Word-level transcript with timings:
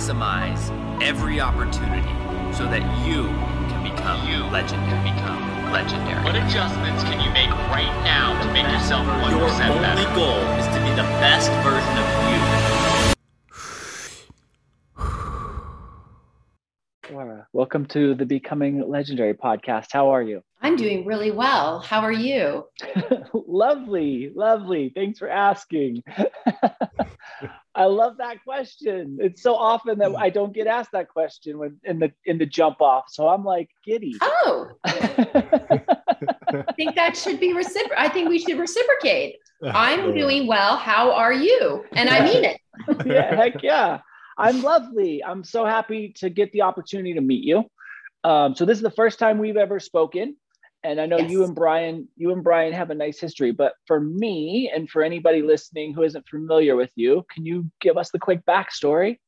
maximize 0.00 0.70
every 1.02 1.40
opportunity 1.40 2.08
so 2.56 2.64
that 2.64 2.80
you 3.06 3.24
can 3.68 3.82
become 3.84 4.26
you 4.26 4.42
legendary. 4.50 5.12
Become 5.12 5.72
legendary. 5.72 6.24
What 6.24 6.36
adjustments 6.36 7.02
can 7.04 7.20
you 7.20 7.30
make 7.32 7.50
right 7.68 7.92
now 8.02 8.32
to 8.42 8.52
make 8.52 8.64
yourself 8.72 9.06
1% 9.06 9.30
Your 9.30 9.48
better? 9.48 10.00
only 10.00 10.04
goal 10.16 10.40
is 10.56 10.66
to 10.72 10.80
be 10.80 10.90
the 10.96 11.04
best 11.20 11.50
version 11.60 11.96
of 12.00 12.08
you. 12.32 12.40
Laura, 17.12 17.46
welcome 17.70 17.86
to 17.86 18.16
the 18.16 18.26
Becoming 18.26 18.82
Legendary 18.90 19.32
podcast. 19.32 19.92
How 19.92 20.08
are 20.08 20.22
you? 20.22 20.42
I'm 20.60 20.74
doing 20.74 21.06
really 21.06 21.30
well. 21.30 21.78
How 21.78 22.00
are 22.00 22.10
you? 22.10 22.66
lovely, 23.32 24.32
lovely. 24.34 24.90
Thanks 24.92 25.20
for 25.20 25.28
asking. 25.28 26.02
I 27.76 27.84
love 27.84 28.16
that 28.18 28.42
question. 28.42 29.18
It's 29.20 29.40
so 29.40 29.54
often 29.54 30.00
that 30.00 30.16
I 30.16 30.30
don't 30.30 30.52
get 30.52 30.66
asked 30.66 30.90
that 30.94 31.06
question 31.10 31.58
when 31.60 31.76
in 31.84 32.00
the 32.00 32.10
in 32.24 32.38
the 32.38 32.46
jump 32.46 32.80
off. 32.80 33.04
So 33.06 33.28
I'm 33.28 33.44
like 33.44 33.70
giddy. 33.86 34.16
Oh, 34.20 34.72
I 34.84 36.64
think 36.76 36.96
that 36.96 37.16
should 37.16 37.38
be 37.38 37.52
reciprocal. 37.52 37.96
I 37.96 38.08
think 38.08 38.28
we 38.28 38.40
should 38.40 38.58
reciprocate. 38.58 39.36
I'm 39.62 40.12
doing 40.12 40.48
well. 40.48 40.76
How 40.76 41.12
are 41.12 41.32
you? 41.32 41.84
And 41.92 42.08
I 42.08 42.24
mean 42.24 42.42
it. 42.42 42.60
yeah, 43.06 43.32
heck 43.36 43.62
yeah. 43.62 44.00
I'm 44.40 44.62
lovely. 44.62 45.22
I'm 45.22 45.44
so 45.44 45.64
happy 45.64 46.14
to 46.16 46.30
get 46.30 46.50
the 46.52 46.62
opportunity 46.62 47.14
to 47.14 47.20
meet 47.20 47.44
you. 47.44 47.64
Um, 48.24 48.54
so 48.54 48.64
this 48.64 48.78
is 48.78 48.82
the 48.82 48.90
first 48.90 49.18
time 49.18 49.38
we've 49.38 49.56
ever 49.56 49.78
spoken. 49.78 50.36
And 50.82 50.98
I 51.00 51.06
know 51.06 51.18
Yes. 51.18 51.30
you 51.30 51.44
and 51.44 51.54
Brian, 51.54 52.08
you 52.16 52.32
and 52.32 52.42
Brian 52.42 52.72
have 52.72 52.90
a 52.90 52.94
nice 52.94 53.20
history, 53.20 53.52
but 53.52 53.74
for 53.86 54.00
me 54.00 54.70
and 54.74 54.88
for 54.88 55.02
anybody 55.02 55.42
listening 55.42 55.92
who 55.92 56.02
isn't 56.02 56.26
familiar 56.28 56.74
with 56.74 56.90
you, 56.94 57.24
can 57.30 57.44
you 57.44 57.70
give 57.80 57.98
us 57.98 58.10
the 58.10 58.18
quick 58.18 58.44
backstory? 58.46 59.18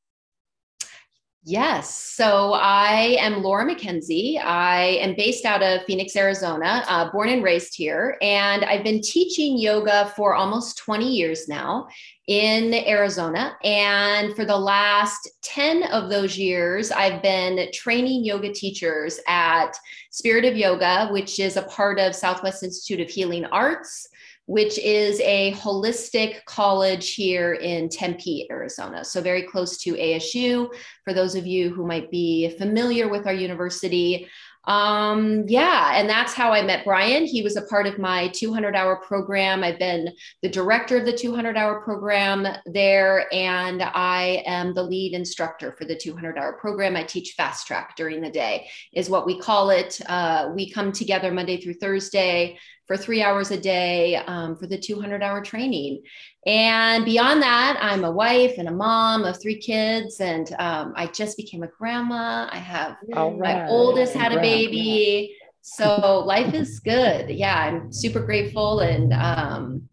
Yes. 1.44 1.92
So 1.92 2.52
I 2.52 3.16
am 3.18 3.42
Laura 3.42 3.66
McKenzie. 3.66 4.38
I 4.40 4.98
am 5.00 5.16
based 5.16 5.44
out 5.44 5.60
of 5.60 5.84
Phoenix, 5.86 6.14
Arizona, 6.14 6.84
uh, 6.86 7.10
born 7.10 7.30
and 7.30 7.42
raised 7.42 7.74
here. 7.74 8.16
And 8.22 8.64
I've 8.64 8.84
been 8.84 9.00
teaching 9.00 9.58
yoga 9.58 10.12
for 10.14 10.36
almost 10.36 10.78
20 10.78 11.04
years 11.04 11.48
now 11.48 11.88
in 12.28 12.72
Arizona. 12.72 13.56
And 13.64 14.36
for 14.36 14.44
the 14.44 14.56
last 14.56 15.28
10 15.42 15.82
of 15.84 16.10
those 16.10 16.38
years, 16.38 16.92
I've 16.92 17.20
been 17.22 17.72
training 17.72 18.24
yoga 18.24 18.52
teachers 18.52 19.18
at 19.26 19.76
Spirit 20.12 20.44
of 20.44 20.56
Yoga, 20.56 21.08
which 21.08 21.40
is 21.40 21.56
a 21.56 21.62
part 21.62 21.98
of 21.98 22.14
Southwest 22.14 22.62
Institute 22.62 23.00
of 23.00 23.10
Healing 23.10 23.46
Arts 23.46 24.06
which 24.52 24.78
is 24.78 25.18
a 25.20 25.52
holistic 25.52 26.44
college 26.44 27.14
here 27.14 27.54
in 27.54 27.88
Tempe, 27.88 28.46
Arizona. 28.50 29.02
So, 29.02 29.22
very 29.22 29.44
close 29.44 29.78
to 29.78 29.94
ASU. 29.94 30.68
For 31.04 31.14
those 31.14 31.34
of 31.34 31.46
you 31.46 31.70
who 31.70 31.86
might 31.86 32.10
be 32.10 32.50
familiar 32.58 33.08
with 33.08 33.26
our 33.26 33.32
university, 33.32 34.28
um, 34.64 35.44
yeah, 35.48 35.92
and 35.94 36.08
that's 36.08 36.34
how 36.34 36.52
I 36.52 36.60
met 36.60 36.84
Brian. 36.84 37.24
He 37.24 37.42
was 37.42 37.56
a 37.56 37.62
part 37.62 37.86
of 37.86 37.98
my 37.98 38.28
200 38.28 38.76
hour 38.76 38.96
program. 38.96 39.64
I've 39.64 39.78
been 39.78 40.12
the 40.42 40.50
director 40.50 40.98
of 40.98 41.06
the 41.06 41.16
200 41.16 41.56
hour 41.56 41.80
program 41.80 42.46
there, 42.66 43.32
and 43.32 43.82
I 43.82 44.42
am 44.44 44.74
the 44.74 44.82
lead 44.82 45.14
instructor 45.14 45.72
for 45.72 45.86
the 45.86 45.96
200 45.96 46.36
hour 46.36 46.52
program. 46.52 46.94
I 46.94 47.04
teach 47.04 47.32
fast 47.38 47.66
track 47.66 47.96
during 47.96 48.20
the 48.20 48.30
day, 48.30 48.68
is 48.92 49.08
what 49.08 49.24
we 49.24 49.38
call 49.38 49.70
it. 49.70 49.98
Uh, 50.06 50.50
we 50.54 50.70
come 50.70 50.92
together 50.92 51.32
Monday 51.32 51.58
through 51.58 51.74
Thursday 51.74 52.58
for 52.86 52.96
three 52.96 53.22
hours 53.22 53.50
a 53.50 53.58
day 53.58 54.16
um, 54.16 54.56
for 54.56 54.66
the 54.66 54.78
200 54.78 55.22
hour 55.22 55.42
training. 55.42 56.02
And 56.46 57.04
beyond 57.04 57.42
that, 57.42 57.78
I'm 57.80 58.04
a 58.04 58.10
wife 58.10 58.54
and 58.58 58.68
a 58.68 58.72
mom 58.72 59.24
of 59.24 59.40
three 59.40 59.58
kids, 59.58 60.20
and 60.20 60.52
um, 60.58 60.92
I 60.96 61.06
just 61.06 61.36
became 61.36 61.62
a 61.62 61.68
grandma. 61.68 62.48
I 62.50 62.58
have 62.58 62.96
my 63.08 63.68
oldest 63.68 64.14
had 64.14 64.32
a 64.32 64.40
baby. 64.40 65.36
So 65.62 66.24
life 66.26 66.54
is 66.54 66.80
good. 66.80 67.30
Yeah, 67.30 67.56
I'm 67.56 67.92
super 67.92 68.20
grateful. 68.20 68.80
And 68.80 69.12
um, 69.12 69.88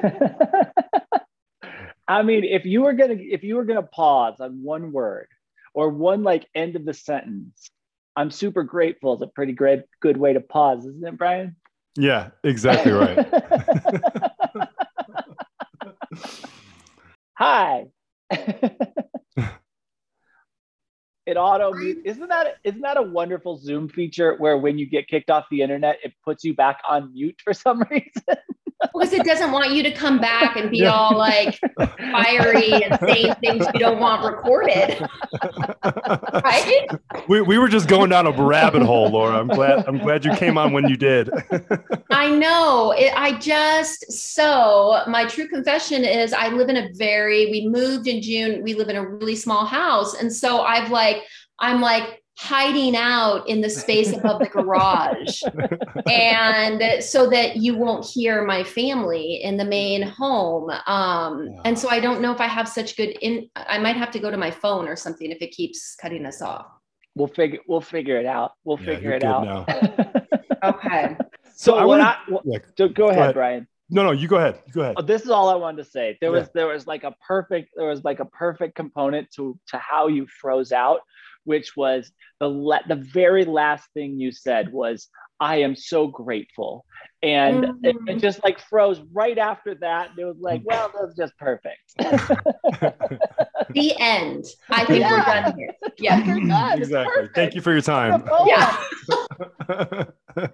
I 2.08 2.22
mean, 2.22 2.44
if 2.44 2.64
you 2.64 2.82
were 2.82 2.92
gonna 2.92 3.16
if 3.18 3.42
you 3.42 3.56
were 3.56 3.64
gonna 3.64 3.82
pause 3.82 4.36
on 4.40 4.62
one 4.62 4.92
word 4.92 5.26
or 5.74 5.90
one 5.90 6.22
like 6.22 6.46
end 6.54 6.76
of 6.76 6.84
the 6.84 6.94
sentence, 6.94 7.68
I'm 8.16 8.30
super 8.30 8.62
grateful 8.62 9.14
is 9.14 9.22
a 9.22 9.26
pretty 9.26 9.52
great 9.52 9.82
good 10.00 10.16
way 10.16 10.32
to 10.32 10.40
pause, 10.40 10.86
isn't 10.86 11.06
it, 11.06 11.18
Brian? 11.18 11.56
Yeah, 11.96 12.30
exactly 12.44 12.92
right. 12.92 13.18
Hi. 17.38 17.86
it 21.28 21.36
auto 21.36 21.72
mute. 21.72 22.00
Isn't 22.04 22.28
that 22.28 22.56
isn't 22.64 22.80
that 22.80 22.96
a 22.96 23.02
wonderful 23.02 23.58
Zoom 23.58 23.88
feature 23.88 24.34
where 24.38 24.56
when 24.58 24.78
you 24.78 24.86
get 24.86 25.06
kicked 25.08 25.30
off 25.30 25.44
the 25.50 25.62
internet, 25.62 25.98
it 26.02 26.12
puts 26.24 26.42
you 26.44 26.54
back 26.54 26.80
on 26.88 27.12
mute 27.12 27.40
for 27.44 27.52
some 27.64 27.82
reason? 27.90 28.36
because 28.80 29.12
it 29.12 29.24
doesn't 29.24 29.50
want 29.50 29.72
you 29.72 29.82
to 29.82 29.90
come 29.90 30.20
back 30.20 30.56
and 30.56 30.70
be 30.70 30.78
Yeah. 30.78 30.92
all 30.92 31.16
like 31.18 31.58
fiery 32.12 32.84
and 32.84 32.96
saying 33.00 33.34
things 33.40 33.66
you 33.74 33.80
don't 33.80 33.98
want 33.98 34.24
recorded, 34.24 35.04
right? 36.44 36.86
we, 37.28 37.40
we 37.40 37.58
were 37.58 37.68
just 37.68 37.88
going 37.88 38.10
down 38.10 38.26
a 38.26 38.30
rabbit 38.30 38.82
hole, 38.82 39.10
Laura. 39.10 39.36
I'm 39.38 39.48
glad 39.48 39.84
I'm 39.88 39.98
glad 39.98 40.24
you 40.24 40.32
came 40.36 40.56
on 40.56 40.72
when 40.72 40.88
you 40.88 40.96
did. 40.96 41.28
I 42.10 42.30
know. 42.30 42.92
It, 42.92 43.12
I 43.16 43.36
just 43.38 44.12
so 44.12 45.02
my 45.08 45.26
true 45.26 45.48
confession 45.48 46.04
is 46.04 46.32
I 46.32 46.48
live 46.48 46.68
in 46.68 46.76
a 46.76 46.88
very 46.94 47.50
we 47.50 47.68
moved 47.68 48.06
in 48.06 48.22
June. 48.22 48.62
We 48.62 48.74
live 48.74 48.88
in 48.88 48.96
a 48.96 49.04
really 49.06 49.34
small 49.36 49.64
house, 49.64 50.14
and 50.14 50.32
so 50.32 50.60
I've 50.62 50.90
like 50.92 51.17
I'm 51.58 51.80
like 51.80 52.22
hiding 52.38 52.94
out 52.94 53.48
in 53.48 53.60
the 53.60 53.68
space 53.68 54.12
above 54.16 54.38
the 54.38 54.46
garage, 54.46 55.42
and 56.10 57.02
so 57.02 57.28
that 57.30 57.56
you 57.56 57.76
won't 57.76 58.04
hear 58.06 58.44
my 58.44 58.62
family 58.62 59.42
in 59.42 59.56
the 59.56 59.64
main 59.64 60.02
home. 60.02 60.70
Um, 60.86 61.48
and 61.64 61.76
so 61.78 61.88
I 61.88 61.98
don't 62.00 62.20
know 62.20 62.32
if 62.32 62.40
I 62.40 62.46
have 62.46 62.68
such 62.68 62.96
good 62.96 63.10
in. 63.20 63.48
I 63.56 63.78
might 63.78 63.96
have 63.96 64.10
to 64.12 64.18
go 64.18 64.30
to 64.30 64.36
my 64.36 64.50
phone 64.50 64.86
or 64.86 64.96
something 64.96 65.30
if 65.30 65.42
it 65.42 65.50
keeps 65.50 65.96
cutting 65.96 66.24
us 66.26 66.40
off. 66.40 66.66
We'll 67.16 67.26
figure 67.28 67.58
we'll 67.66 67.80
figure 67.80 68.16
it 68.18 68.26
out. 68.26 68.52
We'll 68.64 68.78
Yeah, 68.80 68.86
figure 68.94 69.12
it 69.12 69.24
out. 69.24 69.68
Okay. 70.64 71.16
so 71.54 71.76
I 71.76 71.84
wanna- 71.84 72.18
well, 72.28 72.42
Yeah, 72.44 72.58
so 72.76 72.88
go 72.88 73.08
ahead, 73.10 73.20
ahead. 73.20 73.34
Brian. 73.34 73.68
No, 73.90 74.02
no, 74.04 74.10
you 74.12 74.28
go 74.28 74.36
ahead. 74.36 74.60
You 74.66 74.72
go 74.72 74.80
ahead. 74.82 74.94
Oh, 74.98 75.02
this 75.02 75.22
is 75.22 75.30
all 75.30 75.48
I 75.48 75.54
wanted 75.54 75.84
to 75.84 75.90
say. 75.90 76.16
There 76.20 76.32
Yeah. 76.32 76.40
was 76.40 76.48
there 76.54 76.66
was 76.66 76.86
like 76.86 77.04
a 77.04 77.14
perfect 77.26 77.70
there 77.76 77.88
was 77.88 78.04
like 78.04 78.20
a 78.20 78.24
perfect 78.26 78.74
component 78.74 79.30
to 79.36 79.58
to 79.68 79.78
how 79.78 80.08
you 80.08 80.26
froze 80.40 80.72
out, 80.72 81.00
which 81.44 81.76
was 81.76 82.10
the 82.40 82.48
le- 82.48 82.82
the 82.88 82.96
very 82.96 83.44
last 83.44 83.88
thing 83.94 84.18
you 84.18 84.30
said 84.32 84.72
was 84.72 85.08
I 85.40 85.56
am 85.58 85.76
so 85.76 86.08
grateful, 86.08 86.84
and 87.22 87.64
it, 87.64 87.70
it 87.84 87.96
Mhm. 88.16 88.20
just 88.20 88.42
like 88.42 88.58
froze 88.58 89.00
right 89.12 89.38
after 89.38 89.76
that. 89.76 90.10
And 90.10 90.18
It 90.18 90.24
was 90.24 90.38
like, 90.40 90.62
well, 90.64 90.90
that's 90.92 91.16
just 91.16 91.36
perfect. 91.38 91.78
The 93.70 93.94
end. 94.00 94.44
I 94.70 94.84
think 94.86 95.04
we're 95.04 95.20
done 95.24 95.54
here. 95.58 95.74
Yeah. 95.98 96.24
Done. 96.24 96.78
Exactly. 96.78 97.14
perfect. 97.14 97.34
Thank 97.34 97.54
you 97.54 97.60
for 97.60 97.72
your 97.72 97.82
time. 97.82 98.24
Yeah. 98.46 98.76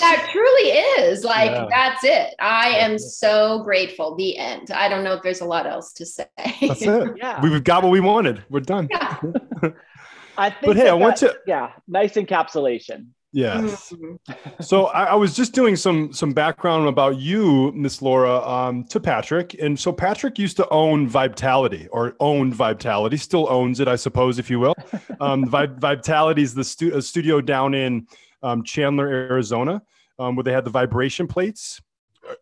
That 0.00 0.28
truly 0.32 0.70
is 1.06 1.24
like 1.24 1.50
Yeah. 1.50 1.66
that's 1.70 2.04
it. 2.04 2.34
I 2.40 2.68
am 2.70 2.98
so 2.98 3.62
grateful. 3.62 4.14
The 4.16 4.36
end. 4.38 4.70
I 4.70 4.88
don't 4.88 5.04
know 5.04 5.14
if 5.14 5.22
there's 5.22 5.40
a 5.40 5.44
lot 5.46 5.66
else 5.66 5.92
to 5.94 6.06
say. 6.06 6.26
That's 6.36 6.82
it. 6.82 7.12
Yeah, 7.16 7.40
We've 7.42 7.62
got 7.62 7.82
what 7.82 7.90
we 7.90 8.00
wanted. 8.00 8.44
We're 8.50 8.60
done. 8.60 8.88
Yeah. 8.90 9.18
I 10.36 10.50
think. 10.50 10.66
But 10.66 10.76
hey, 10.76 10.84
that 10.84 10.90
I 10.90 10.94
want 10.94 11.16
to. 11.18 11.36
Yeah, 11.46 11.70
nice 11.86 12.14
encapsulation. 12.14 13.08
Yes. 13.36 13.92
Mhm. 13.92 14.18
So 14.64 14.86
I, 14.86 15.04
I 15.06 15.14
was 15.14 15.34
just 15.34 15.54
doing 15.54 15.74
some 15.74 16.12
some 16.12 16.32
background 16.32 16.86
about 16.86 17.18
you, 17.18 17.72
Miss 17.74 18.00
Laura, 18.00 18.38
um, 18.48 18.84
to 18.84 19.00
Patrick. 19.00 19.54
And 19.60 19.78
so 19.78 19.92
Patrick 19.92 20.38
used 20.38 20.56
to 20.58 20.68
own 20.68 21.08
Vitality 21.08 21.88
or 21.90 22.14
owned 22.20 22.54
Vitality, 22.54 23.16
still 23.16 23.48
owns 23.50 23.80
it, 23.80 23.88
I 23.88 23.96
suppose, 23.96 24.38
if 24.38 24.48
you 24.50 24.60
will. 24.60 24.74
Um, 25.20 25.46
Vitality 25.48 26.42
is 26.42 26.54
the 26.54 26.62
stu- 26.62 26.94
a 26.96 27.02
studio 27.02 27.40
down 27.40 27.74
in 27.74 28.06
um, 28.44 28.62
Chandler, 28.62 29.08
Arizona, 29.08 29.82
um, 30.18 30.36
where 30.36 30.44
they 30.44 30.52
had 30.52 30.64
the 30.64 30.70
vibration 30.70 31.26
plates. 31.26 31.80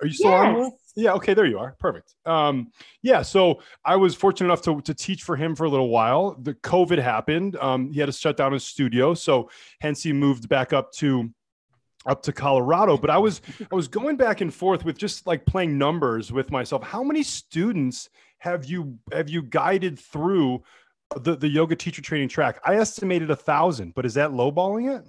Are 0.00 0.06
you 0.06 0.12
still 0.12 0.32
on? 0.32 0.54
Laura? 0.54 0.70
Yeah. 0.94 1.12
Okay. 1.14 1.34
There 1.34 1.46
you 1.46 1.58
are. 1.58 1.74
Perfect. 1.78 2.14
Um, 2.26 2.70
yeah. 3.02 3.22
So 3.22 3.60
I 3.84 3.96
was 3.96 4.14
fortunate 4.14 4.48
enough 4.48 4.62
to, 4.62 4.80
to 4.82 4.94
teach 4.94 5.22
for 5.22 5.36
him 5.36 5.56
for 5.56 5.64
a 5.64 5.70
little 5.70 5.88
while. 5.88 6.36
The 6.40 6.54
COVID 6.54 6.98
happened. 6.98 7.56
Um, 7.56 7.92
he 7.92 8.00
had 8.00 8.06
to 8.06 8.12
shut 8.12 8.36
down 8.36 8.52
his 8.52 8.64
studio, 8.64 9.14
so 9.14 9.50
hence 9.80 10.02
he 10.02 10.12
moved 10.12 10.48
back 10.48 10.72
up 10.72 10.92
to 10.94 11.30
up 12.06 12.22
to 12.24 12.32
Colorado. 12.32 12.96
But 12.96 13.10
I 13.10 13.18
was 13.18 13.40
I 13.70 13.74
was 13.74 13.88
going 13.88 14.16
back 14.16 14.40
and 14.40 14.52
forth 14.52 14.84
with 14.84 14.98
just 14.98 15.26
like 15.26 15.46
playing 15.46 15.78
numbers 15.78 16.32
with 16.32 16.50
myself. 16.50 16.82
How 16.82 17.02
many 17.02 17.22
students 17.22 18.10
have 18.38 18.64
you 18.64 18.98
have 19.12 19.28
you 19.28 19.42
guided 19.42 19.98
through 19.98 20.62
the 21.16 21.36
the 21.36 21.48
yoga 21.48 21.74
teacher 21.76 22.02
training 22.02 22.28
track? 22.28 22.60
I 22.64 22.76
estimated 22.76 23.30
a 23.30 23.36
thousand, 23.36 23.94
but 23.94 24.04
is 24.04 24.14
that 24.14 24.30
lowballing 24.30 24.96
it? 24.96 25.08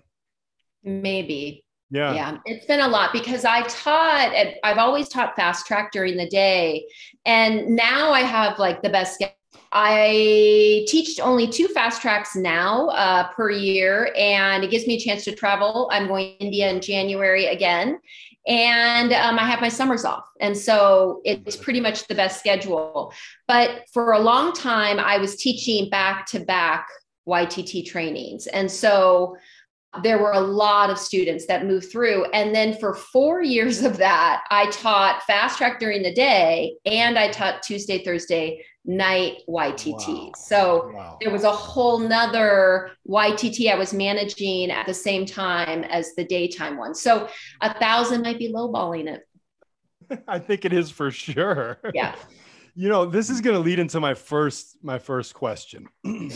Maybe. 0.83 1.63
Yeah. 1.89 2.13
Yeah, 2.13 2.37
it's 2.45 2.65
been 2.65 2.79
a 2.79 2.87
lot 2.87 3.13
because 3.13 3.45
I 3.45 3.61
taught, 3.67 4.33
at, 4.33 4.55
I've 4.63 4.79
always 4.79 5.09
taught 5.09 5.35
fast 5.35 5.67
track 5.67 5.91
during 5.91 6.17
the 6.17 6.27
day. 6.27 6.87
And 7.25 7.75
now 7.75 8.11
I 8.11 8.21
have 8.21 8.57
like 8.57 8.81
the 8.81 8.89
best 8.89 9.23
I 9.75 10.85
teach 10.87 11.19
only 11.19 11.47
two 11.47 11.67
fast 11.67 12.01
tracks 12.01 12.35
now 12.35 12.89
uh, 12.89 13.27
per 13.33 13.49
year, 13.49 14.13
and 14.15 14.63
it 14.63 14.69
gives 14.69 14.85
me 14.85 14.95
a 14.95 14.99
chance 14.99 15.23
to 15.25 15.35
travel. 15.35 15.89
I'm 15.91 16.07
going 16.07 16.37
to 16.37 16.45
India 16.45 16.69
in 16.69 16.79
January 16.79 17.47
again, 17.47 17.99
and 18.45 19.13
um, 19.13 19.39
I 19.39 19.49
have 19.49 19.61
my 19.61 19.69
summers 19.69 20.05
off. 20.05 20.25
And 20.39 20.55
so 20.55 21.21
it's 21.25 21.55
pretty 21.55 21.81
much 21.81 22.07
the 22.07 22.13
best 22.13 22.39
schedule. 22.39 23.13
But 23.47 23.85
for 23.91 24.13
a 24.13 24.19
long 24.19 24.53
time, 24.53 24.99
I 24.99 25.17
was 25.17 25.37
teaching 25.37 25.89
back 25.89 26.27
to 26.27 26.39
back 26.39 26.87
YTT 27.27 27.85
trainings. 27.87 28.45
And 28.47 28.69
so 28.69 29.37
there 30.01 30.17
were 30.17 30.31
a 30.31 30.39
lot 30.39 30.89
of 30.89 30.97
students 30.97 31.45
that 31.47 31.65
moved 31.65 31.91
through. 31.91 32.25
And 32.31 32.53
then 32.53 32.75
for 32.77 32.95
four 32.95 33.43
years 33.43 33.83
of 33.83 33.97
that, 33.97 34.43
I 34.49 34.69
taught 34.71 35.23
fast 35.23 35.57
track 35.57 35.79
during 35.79 36.01
the 36.01 36.13
day 36.13 36.75
and 36.85 37.17
I 37.17 37.29
taught 37.29 37.61
Tuesday, 37.61 38.03
Thursday, 38.03 38.65
night 38.85 39.41
YTT. 39.47 40.07
Wow. 40.07 40.31
So 40.35 40.91
wow. 40.93 41.17
there 41.21 41.31
was 41.31 41.43
a 41.43 41.51
whole 41.51 41.99
nother 41.99 42.91
YTT 43.07 43.71
I 43.71 43.75
was 43.75 43.93
managing 43.93 44.71
at 44.71 44.85
the 44.85 44.93
same 44.93 45.25
time 45.25 45.83
as 45.83 46.15
the 46.15 46.23
daytime 46.23 46.77
one. 46.77 46.95
So 46.95 47.29
a 47.61 47.73
thousand 47.79 48.23
might 48.23 48.39
be 48.39 48.51
lowballing 48.51 49.07
it. 49.07 49.27
I 50.27 50.39
think 50.39 50.65
it 50.65 50.73
is 50.73 50.89
for 50.89 51.11
sure. 51.11 51.79
Yeah. 51.93 52.15
you 52.75 52.89
know, 52.89 53.05
this 53.05 53.29
is 53.29 53.41
going 53.41 53.55
to 53.55 53.61
lead 53.61 53.79
into 53.79 53.99
my 53.99 54.13
first 54.13 54.77
my 54.81 54.97
first 54.97 55.33
question. 55.33 55.87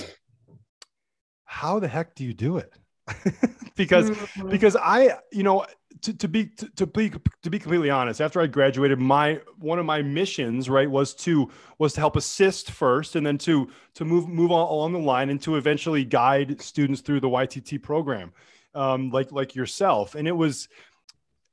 How 1.45 1.79
the 1.79 1.87
heck 1.87 2.13
do 2.15 2.23
you 2.23 2.33
do 2.33 2.57
it? 2.57 2.71
because 3.75 4.09
mm-hmm. 4.09 4.49
because 4.49 4.75
I, 4.75 5.17
you 5.31 5.43
know, 5.43 5.65
to, 6.01 6.13
to 6.13 6.27
be 6.27 6.47
to, 6.47 6.69
to, 6.69 6.87
be 6.87 7.11
to 7.43 7.49
be 7.49 7.59
completely 7.59 7.89
honest 7.89 8.21
after 8.21 8.39
i 8.41 8.47
graduated 8.47 8.99
my 8.99 9.39
one 9.59 9.79
of 9.79 9.85
my 9.85 10.01
missions 10.01 10.69
right 10.69 10.89
was 10.89 11.13
to 11.13 11.49
was 11.77 11.93
to 11.93 11.99
help 11.99 12.15
assist 12.15 12.71
first 12.71 13.15
and 13.15 13.25
then 13.25 13.37
to 13.37 13.69
to 13.95 14.05
move 14.05 14.27
move 14.27 14.51
on 14.51 14.67
along 14.67 14.93
the 14.93 14.99
line 14.99 15.29
and 15.29 15.41
to 15.41 15.55
eventually 15.55 16.03
guide 16.03 16.61
students 16.61 17.01
through 17.01 17.19
the 17.19 17.29
ytt 17.29 17.81
program 17.81 18.31
um, 18.75 19.09
like 19.09 19.31
like 19.31 19.55
yourself 19.55 20.15
and 20.15 20.27
it 20.27 20.33
was 20.33 20.67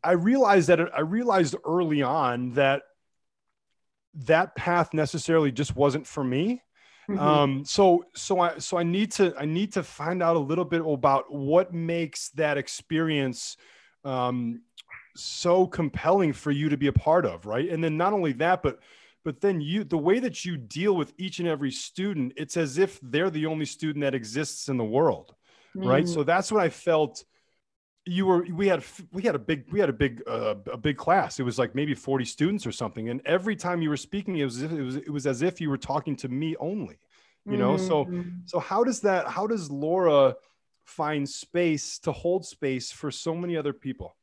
i 0.03 0.13
realized 0.13 0.69
that 0.69 0.81
i 0.95 1.01
realized 1.01 1.55
early 1.65 2.03
on 2.03 2.51
that 2.53 2.83
that 4.15 4.55
path 4.55 4.95
necessarily 4.95 5.51
just 5.51 5.75
wasn't 5.75 6.07
for 6.07 6.23
me 6.23 6.63
Mm-hmm. 7.09 7.19
Um, 7.19 7.65
so 7.65 8.07
so 8.15 8.41
I 8.41 8.59
so 8.59 8.79
I 8.79 8.83
need 8.83 9.13
to 9.13 9.35
I 9.39 9.45
need 9.45 9.73
to 9.75 9.83
find 9.83 10.23
out 10.23 10.37
a 10.37 10.39
little 10.41 10.65
bit 10.65 10.83
about 10.87 11.33
what 11.33 11.75
makes 11.75 12.31
that 12.31 12.57
experience 12.57 13.57
um, 14.05 14.63
so 15.17 15.67
compelling 15.67 16.33
for 16.33 16.51
you 16.51 16.69
to 16.69 16.77
be 16.77 16.87
a 16.87 16.93
part 16.93 17.27
of, 17.27 17.47
right? 17.47 17.69
And 17.69 17.83
then 17.83 17.97
not 17.97 18.13
only 18.13 18.33
that, 18.35 18.63
but 18.63 18.81
but 19.25 19.41
then 19.41 19.61
you 19.61 19.85
the 19.85 19.99
way 19.99 20.19
that 20.19 20.45
you 20.45 20.57
deal 20.57 20.97
with 20.97 21.13
each 21.19 21.39
and 21.39 21.49
every 21.49 21.71
student, 21.71 22.33
it's 22.37 22.57
as 22.57 22.79
if 22.79 22.99
they're 23.03 23.31
the 23.31 23.47
only 23.47 23.67
student 23.67 24.03
that 24.03 24.15
exists 24.15 24.69
in 24.69 24.77
the 24.77 24.85
world, 24.85 25.35
mm. 25.77 25.87
right? 25.87 26.09
So 26.09 26.23
that's 26.23 26.51
what 26.51 26.63
I 26.63 26.69
felt. 26.71 27.25
You 28.07 28.27
were 28.27 28.47
we 28.53 28.69
had 28.69 28.85
we 29.13 29.23
had 29.23 29.35
a 29.35 29.39
big 29.39 29.65
we 29.73 29.81
had 29.81 29.89
a 29.89 29.95
big 29.95 30.23
uh, 30.27 30.57
a 30.73 30.77
big 30.77 30.97
class. 30.97 31.41
It 31.41 31.45
was 31.45 31.59
like 31.59 31.75
maybe 31.75 31.95
forty 31.95 32.25
students 32.25 32.67
or 32.67 32.73
something, 32.73 33.09
and 33.09 33.21
every 33.25 33.57
time 33.57 33.81
you 33.81 33.89
were 33.89 33.97
speaking, 33.97 34.37
it 34.37 34.45
was 34.45 34.63
it 34.63 34.71
was 34.71 34.97
it 34.97 35.11
was 35.11 35.27
as 35.27 35.43
if 35.43 35.61
you 35.61 35.71
were 35.71 35.79
talking 35.79 36.15
to 36.17 36.29
me 36.29 36.55
only, 36.61 36.99
you 37.47 37.57
know. 37.57 37.77
Mm-hmm. 37.77 37.87
So 37.87 38.25
so 38.45 38.59
how 38.59 38.85
does 38.85 39.01
that 39.01 39.29
how 39.29 39.47
does 39.47 39.71
Laura 39.71 40.37
find 40.85 41.29
space 41.29 41.99
to 42.01 42.13
hold 42.13 42.45
space 42.45 42.93
for 42.93 43.11
so 43.11 43.35
many 43.35 43.57
other 43.57 43.73
people. 43.73 44.17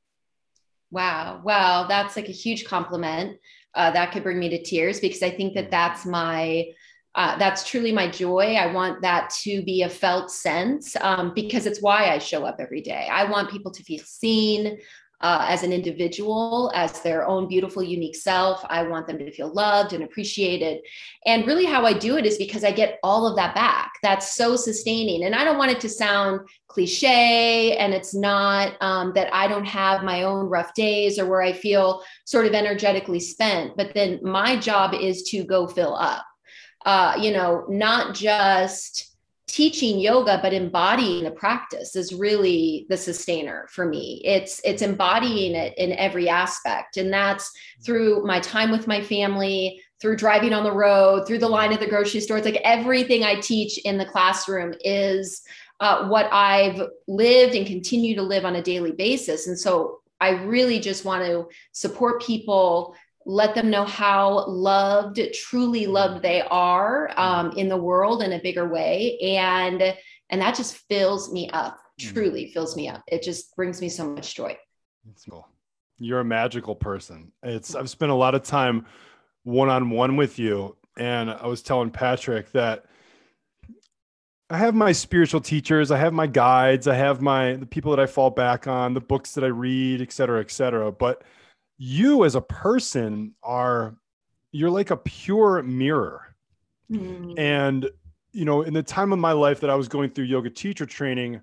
Wow. 0.91 1.41
Wow. 1.43 1.87
That's 1.87 2.15
like 2.15 2.29
a 2.29 2.33
huge 2.33 2.65
compliment. 2.65 3.39
Uh, 3.73 3.91
that 3.91 4.11
could 4.11 4.23
bring 4.23 4.39
me 4.39 4.49
to 4.49 4.61
tears 4.61 4.99
because 4.99 5.23
I 5.23 5.29
think 5.29 5.53
that 5.55 5.71
that's 5.71 6.05
my, 6.05 6.65
uh, 7.15 7.37
that's 7.37 7.67
truly 7.67 7.91
my 7.91 8.09
joy. 8.09 8.55
I 8.55 8.73
want 8.73 9.01
that 9.01 9.29
to 9.41 9.61
be 9.63 9.81
a 9.81 9.89
felt 9.89 10.31
sense 10.31 10.95
um, 11.01 11.33
because 11.35 11.65
it's 11.65 11.81
why 11.81 12.09
I 12.09 12.19
show 12.19 12.45
up 12.45 12.57
every 12.59 12.81
day. 12.81 13.07
I 13.11 13.29
want 13.29 13.51
people 13.51 13.71
to 13.71 13.83
feel 13.83 14.01
seen 14.03 14.77
uh, 15.21 15.45
as 15.47 15.61
an 15.63 15.71
individual, 15.71 16.71
as 16.73 17.01
their 17.01 17.27
own 17.27 17.47
beautiful, 17.47 17.83
unique 17.83 18.15
self. 18.15 18.65
I 18.69 18.83
want 18.83 19.07
them 19.07 19.19
to 19.19 19.31
feel 19.31 19.53
loved 19.53 19.93
and 19.93 20.03
appreciated. 20.03 20.79
And 21.25 21.45
really, 21.45 21.65
how 21.65 21.85
I 21.85 21.93
do 21.93 22.17
it 22.17 22.25
is 22.25 22.37
because 22.37 22.63
I 22.63 22.71
get 22.71 22.97
all 23.03 23.27
of 23.27 23.35
that 23.35 23.53
back. 23.53 23.91
That's 24.01 24.35
so 24.35 24.55
sustaining. 24.55 25.25
And 25.25 25.35
I 25.35 25.43
don't 25.43 25.59
want 25.59 25.71
it 25.71 25.79
to 25.81 25.89
sound 25.89 26.41
cliche, 26.67 27.77
and 27.77 27.93
it's 27.93 28.15
not 28.15 28.73
um, 28.81 29.11
that 29.13 29.31
I 29.33 29.47
don't 29.47 29.65
have 29.65 30.03
my 30.03 30.23
own 30.23 30.47
rough 30.47 30.73
days 30.73 31.19
or 31.19 31.27
where 31.27 31.41
I 31.41 31.53
feel 31.53 32.01
sort 32.25 32.47
of 32.47 32.53
energetically 32.53 33.19
spent. 33.19 33.77
But 33.77 33.93
then 33.93 34.19
my 34.23 34.55
job 34.55 34.93
is 34.93 35.23
to 35.23 35.43
go 35.43 35.67
fill 35.67 35.95
up. 35.95 36.25
Uh, 36.85 37.15
you 37.19 37.31
know, 37.31 37.65
not 37.69 38.15
just 38.15 39.11
teaching 39.51 39.99
yoga 39.99 40.39
but 40.41 40.53
embodying 40.53 41.25
the 41.25 41.31
practice 41.31 41.97
is 41.97 42.13
really 42.13 42.85
the 42.89 42.95
sustainer 42.95 43.67
for 43.69 43.85
me. 43.85 44.21
It's 44.23 44.61
it's 44.63 44.81
embodying 44.81 45.55
it 45.55 45.77
in 45.77 45.91
every 45.93 46.29
aspect. 46.29 46.95
And 46.95 47.11
that's 47.11 47.51
through 47.83 48.25
my 48.25 48.39
time 48.39 48.71
with 48.71 48.87
my 48.87 49.01
family 49.01 49.81
through 49.99 50.15
driving 50.15 50.53
on 50.53 50.63
the 50.63 50.71
road 50.71 51.27
through 51.27 51.39
the 51.39 51.49
line 51.49 51.73
at 51.73 51.81
the 51.81 51.87
grocery 51.87 52.21
store. 52.21 52.37
It's 52.37 52.45
like 52.45 52.61
everything 52.63 53.23
i 53.23 53.35
teach 53.35 53.77
in 53.79 53.97
the 53.97 54.05
classroom 54.05 54.73
is 54.85 55.41
uh, 55.81 56.07
what 56.07 56.31
i've 56.31 56.81
lived 57.07 57.53
and 57.53 57.67
continue 57.67 58.15
to 58.15 58.23
live 58.23 58.45
on 58.45 58.55
a 58.55 58.63
daily 58.63 58.93
basis. 58.93 59.47
And 59.47 59.59
so 59.59 59.99
i 60.21 60.29
really 60.29 60.79
just 60.79 61.03
want 61.03 61.25
to 61.25 61.49
support 61.73 62.21
people 62.21 62.95
let 63.25 63.53
them 63.55 63.69
know 63.69 63.85
how 63.85 64.45
loved, 64.47 65.19
truly 65.33 65.85
loved 65.85 66.23
they 66.23 66.41
are 66.41 67.11
um, 67.17 67.51
in 67.51 67.69
the 67.69 67.77
world 67.77 68.23
in 68.23 68.33
a 68.33 68.41
bigger 68.41 68.67
way. 68.67 69.17
And 69.19 69.95
and 70.29 70.41
that 70.41 70.55
just 70.55 70.77
fills 70.89 71.31
me 71.31 71.49
up, 71.49 71.77
mm. 71.99 72.13
truly 72.13 72.51
fills 72.51 72.75
me 72.75 72.89
up. 72.89 73.03
It 73.07 73.21
just 73.23 73.55
brings 73.55 73.81
me 73.81 73.89
so 73.89 74.09
much 74.09 74.35
joy. 74.35 74.57
Cool. 75.29 75.47
You're 75.99 76.21
a 76.21 76.25
magical 76.25 76.75
person. 76.75 77.31
It's 77.43 77.75
I've 77.75 77.89
spent 77.89 78.11
a 78.11 78.15
lot 78.15 78.35
of 78.35 78.43
time 78.43 78.85
one-on-one 79.43 80.17
with 80.17 80.39
you. 80.39 80.77
And 80.97 81.31
I 81.31 81.47
was 81.47 81.61
telling 81.61 81.89
Patrick 81.89 82.51
that 82.51 82.85
I 84.49 84.57
have 84.57 84.75
my 84.75 84.91
spiritual 84.91 85.39
teachers, 85.39 85.91
I 85.91 85.97
have 85.97 86.11
my 86.11 86.27
guides, 86.27 86.85
I 86.87 86.95
have 86.95 87.21
my 87.21 87.53
the 87.53 87.65
people 87.65 87.91
that 87.91 87.99
I 88.01 88.05
fall 88.05 88.29
back 88.29 88.67
on, 88.67 88.93
the 88.93 88.99
books 88.99 89.33
that 89.35 89.43
I 89.45 89.47
read, 89.47 90.01
et 90.01 90.11
cetera, 90.11 90.41
et 90.41 90.51
cetera. 90.51 90.91
But 90.91 91.23
you 91.83 92.25
as 92.25 92.35
a 92.35 92.41
person 92.41 93.33
are 93.41 93.95
you're 94.51 94.69
like 94.69 94.91
a 94.91 94.97
pure 94.97 95.63
mirror 95.63 96.21
mm. 96.91 97.33
and 97.39 97.89
you 98.33 98.45
know 98.45 98.61
in 98.61 98.71
the 98.71 98.83
time 98.83 99.11
of 99.11 99.17
my 99.17 99.31
life 99.31 99.61
that 99.61 99.71
i 99.71 99.73
was 99.73 99.87
going 99.87 100.07
through 100.07 100.25
yoga 100.25 100.47
teacher 100.47 100.85
training 100.85 101.41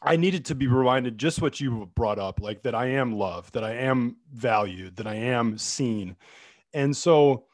i 0.00 0.14
needed 0.14 0.44
to 0.44 0.54
be 0.54 0.68
reminded 0.68 1.18
just 1.18 1.42
what 1.42 1.58
you 1.60 1.90
brought 1.96 2.20
up 2.20 2.40
like 2.40 2.62
that 2.62 2.72
i 2.72 2.86
am 2.86 3.18
loved 3.18 3.52
that 3.52 3.64
i 3.64 3.72
am 3.74 4.14
valued 4.32 4.94
that 4.94 5.08
i 5.08 5.16
am 5.16 5.58
seen 5.58 6.14
and 6.72 6.96
so 6.96 7.46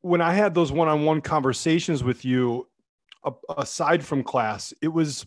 when 0.00 0.20
i 0.20 0.32
had 0.32 0.52
those 0.52 0.72
one-on-one 0.72 1.20
conversations 1.20 2.02
with 2.02 2.24
you 2.24 2.66
aside 3.56 4.04
from 4.04 4.24
class 4.24 4.74
it 4.82 4.88
was 4.88 5.24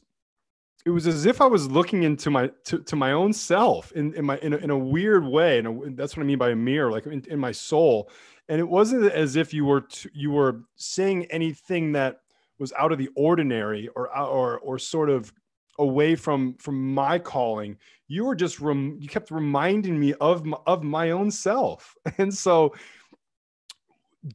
it 0.88 0.92
was 0.92 1.06
as 1.06 1.26
if 1.26 1.42
I 1.42 1.46
was 1.46 1.70
looking 1.70 2.04
into 2.04 2.32
my 2.32 2.50
to, 2.64 2.80
to 2.80 2.96
my 2.96 3.12
own 3.12 3.34
self 3.34 3.92
in, 3.92 4.14
in 4.14 4.24
my 4.24 4.38
in 4.38 4.54
a, 4.54 4.58
in 4.58 4.70
a 4.70 4.78
weird 4.78 5.26
way, 5.26 5.60
and 5.60 5.98
that's 5.98 6.16
what 6.16 6.24
I 6.24 6.26
mean 6.26 6.38
by 6.38 6.52
a 6.52 6.56
mirror, 6.56 6.90
like 6.90 7.06
in, 7.06 7.26
in 7.28 7.40
my 7.40 7.52
soul. 7.52 8.10
And 8.48 8.58
it 8.58 8.70
wasn't 8.70 9.12
as 9.12 9.36
if 9.36 9.54
you 9.54 9.66
were 9.66 9.82
to, 9.82 10.10
you 10.14 10.32
were 10.32 10.62
saying 10.78 11.26
anything 11.26 11.92
that 11.92 12.22
was 12.58 12.72
out 12.80 12.94
of 12.94 13.00
the 13.00 13.10
ordinary 13.18 13.90
or 13.98 14.18
uh, 14.18 14.26
or 14.26 14.60
or 14.60 14.80
sort 14.80 15.10
of 15.10 15.34
away 15.78 16.16
from 16.16 16.54
from 16.54 16.94
my 16.94 17.20
calling. 17.20 17.76
You 18.08 18.24
were 18.24 18.36
just 18.36 18.62
rem, 18.62 18.98
you 19.02 19.10
kept 19.10 19.30
reminding 19.30 20.00
me 20.00 20.14
of 20.22 20.46
my, 20.46 20.58
of 20.68 20.84
my 20.84 21.12
own 21.12 21.32
self, 21.32 21.96
and 22.18 22.34
so. 22.34 22.74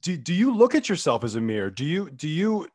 Do, 0.00 0.16
do 0.16 0.32
you 0.32 0.54
look 0.54 0.74
at 0.74 0.88
yourself 0.88 1.22
as 1.22 1.34
a 1.34 1.40
mirror? 1.40 1.68
Do 1.68 1.84
you 1.84 2.08
do 2.10 2.28
you 2.28 2.68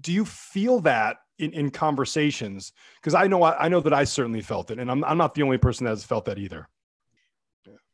do 0.00 0.12
you 0.12 0.24
feel 0.24 0.80
that 0.80 1.18
in, 1.38 1.52
in 1.52 1.70
conversations 1.70 2.72
because 2.96 3.14
I 3.14 3.26
know 3.26 3.42
I, 3.42 3.64
I, 3.64 3.68
know 3.68 3.80
that 3.80 3.92
I 3.92 4.04
certainly 4.04 4.40
felt 4.40 4.70
it, 4.70 4.78
and 4.78 4.90
I'm 4.90 5.04
I'm 5.04 5.18
not 5.18 5.34
the 5.34 5.42
only 5.42 5.58
person 5.58 5.84
that 5.84 5.90
has 5.90 6.04
felt 6.04 6.26
that 6.26 6.38
either. 6.38 6.68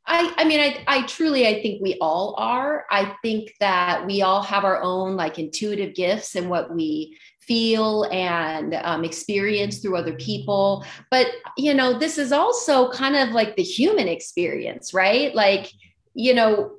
I, 0.07 0.35
I 0.39 0.45
mean, 0.45 0.59
I, 0.59 0.83
I 0.89 1.07
truly, 1.07 1.47
I 1.47 1.63
think 1.63 1.81
we 1.81 1.97
all 2.01 2.35
are. 2.37 2.85
I 2.91 3.15
think 3.23 3.55
that 3.61 4.05
we 4.05 4.23
all 4.23 4.43
have 4.43 4.65
our 4.65 4.83
own 4.83 5.15
like 5.15 5.39
intuitive 5.39 5.95
gifts 5.95 6.35
and 6.35 6.51
what 6.51 6.75
we 6.75 7.17
feel 7.39 8.05
and 8.11 8.75
um, 8.75 9.05
experience 9.05 9.79
through 9.79 9.97
other 9.97 10.15
people. 10.15 10.85
But, 11.13 11.29
you 11.57 11.75
know, 11.75 11.97
this 11.97 12.19
is 12.19 12.33
also 12.33 12.91
kind 12.91 13.15
of 13.15 13.31
like 13.31 13.55
the 13.55 13.63
human 13.63 14.09
experience, 14.09 14.93
right? 14.93 15.35
Like, 15.35 15.71
you 16.15 16.35
know, 16.35 16.73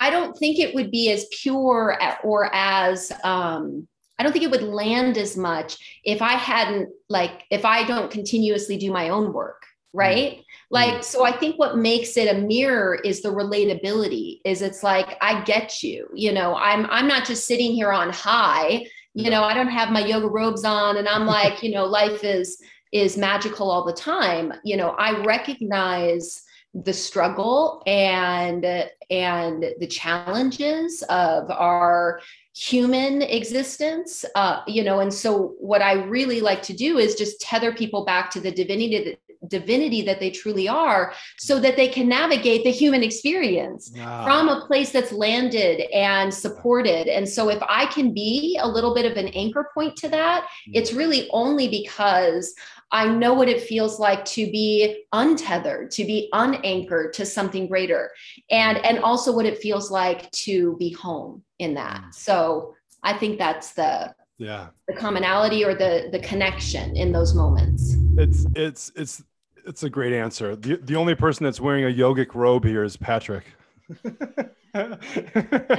I 0.00 0.10
don't 0.10 0.36
think 0.36 0.58
it 0.58 0.74
would 0.74 0.90
be 0.90 1.12
as 1.12 1.26
pure 1.30 1.96
or 2.24 2.50
as, 2.52 3.12
um, 3.22 3.86
I 4.18 4.22
don't 4.22 4.32
think 4.32 4.44
it 4.44 4.50
would 4.50 4.62
land 4.62 5.18
as 5.18 5.36
much 5.36 6.00
if 6.04 6.22
I 6.22 6.32
hadn't 6.32 6.88
like 7.08 7.44
if 7.50 7.64
I 7.64 7.84
don't 7.84 8.10
continuously 8.10 8.76
do 8.76 8.92
my 8.92 9.10
own 9.10 9.32
work. 9.32 9.66
Mm. 9.96 9.98
right? 9.98 10.44
Like 10.70 10.94
mm. 10.94 11.04
so 11.04 11.24
i 11.24 11.32
think 11.32 11.58
what 11.58 11.78
makes 11.78 12.16
it 12.16 12.34
a 12.34 12.40
mirror 12.40 12.96
is 12.96 13.22
the 13.22 13.28
relatability 13.28 14.40
is 14.44 14.62
it's 14.62 14.82
like 14.82 15.16
i 15.20 15.42
get 15.44 15.82
you 15.82 16.08
you 16.14 16.32
know? 16.32 16.54
I'm 16.54 16.86
i'm 16.90 17.06
not 17.06 17.24
just 17.24 17.46
sitting 17.46 17.72
here 17.72 17.92
on 17.92 18.10
high 18.10 18.86
you 19.14 19.30
know? 19.30 19.44
I 19.44 19.54
don't 19.54 19.68
have 19.68 19.90
my 19.90 20.04
yoga 20.04 20.28
robes 20.28 20.64
on 20.64 20.96
and 20.98 21.08
i'm 21.08 21.26
like 21.38 21.62
you 21.62 21.72
know 21.72 21.84
life 21.84 22.24
is 22.24 22.60
is 22.92 23.16
magical 23.16 23.70
all 23.70 23.84
the 23.84 23.92
time. 23.92 24.52
You 24.64 24.76
know 24.76 24.90
i 24.90 25.22
recognize 25.24 26.42
the 26.74 26.92
struggle 26.92 27.82
and 27.86 28.64
and 29.08 29.64
the 29.78 29.86
challenges 29.86 31.02
of 31.08 31.50
our 31.50 32.20
human 32.56 33.20
existence 33.20 34.24
uh, 34.34 34.62
you 34.66 34.82
know 34.82 35.00
and 35.00 35.12
so 35.12 35.54
what 35.58 35.82
i 35.82 35.92
really 35.92 36.40
like 36.40 36.62
to 36.62 36.72
do 36.72 36.96
is 36.96 37.14
just 37.14 37.38
tether 37.38 37.70
people 37.70 38.02
back 38.06 38.30
to 38.30 38.40
the 38.40 38.50
divinity 38.50 39.04
that 39.04 39.18
divinity 39.48 40.00
that 40.00 40.18
they 40.18 40.30
truly 40.30 40.66
are 40.66 41.12
so 41.38 41.60
that 41.60 41.76
they 41.76 41.86
can 41.86 42.08
navigate 42.08 42.64
the 42.64 42.70
human 42.70 43.02
experience 43.02 43.92
wow. 43.94 44.24
from 44.24 44.48
a 44.48 44.64
place 44.66 44.90
that's 44.90 45.12
landed 45.12 45.82
and 45.92 46.32
supported 46.32 47.06
and 47.08 47.28
so 47.28 47.50
if 47.50 47.62
i 47.68 47.84
can 47.86 48.14
be 48.14 48.58
a 48.62 48.66
little 48.66 48.94
bit 48.94 49.04
of 49.04 49.18
an 49.18 49.28
anchor 49.28 49.68
point 49.74 49.94
to 49.94 50.08
that 50.08 50.48
it's 50.72 50.94
really 50.94 51.28
only 51.32 51.68
because 51.68 52.54
I 52.92 53.08
know 53.08 53.34
what 53.34 53.48
it 53.48 53.62
feels 53.62 53.98
like 53.98 54.24
to 54.26 54.50
be 54.50 55.04
untethered, 55.12 55.90
to 55.92 56.04
be 56.04 56.28
unanchored 56.32 57.12
to 57.14 57.26
something 57.26 57.66
greater, 57.66 58.10
and 58.50 58.78
and 58.84 59.00
also 59.00 59.34
what 59.34 59.46
it 59.46 59.58
feels 59.58 59.90
like 59.90 60.30
to 60.32 60.76
be 60.78 60.92
home 60.92 61.42
in 61.58 61.74
that. 61.74 62.00
Mm. 62.00 62.14
So 62.14 62.74
I 63.02 63.12
think 63.12 63.38
that's 63.38 63.72
the 63.72 64.14
yeah 64.38 64.68
the 64.86 64.94
commonality 64.94 65.64
or 65.64 65.74
the 65.74 66.08
the 66.12 66.20
connection 66.20 66.96
in 66.96 67.12
those 67.12 67.34
moments. 67.34 67.96
It's 68.16 68.46
it's 68.54 68.92
it's 68.94 69.24
it's 69.66 69.82
a 69.82 69.90
great 69.90 70.12
answer. 70.12 70.54
The 70.54 70.76
the 70.76 70.96
only 70.96 71.14
person 71.14 71.44
that's 71.44 71.60
wearing 71.60 71.84
a 71.84 71.94
yogic 71.94 72.34
robe 72.34 72.64
here 72.64 72.84
is 72.84 72.96
Patrick. 72.96 73.44
And 74.76 74.98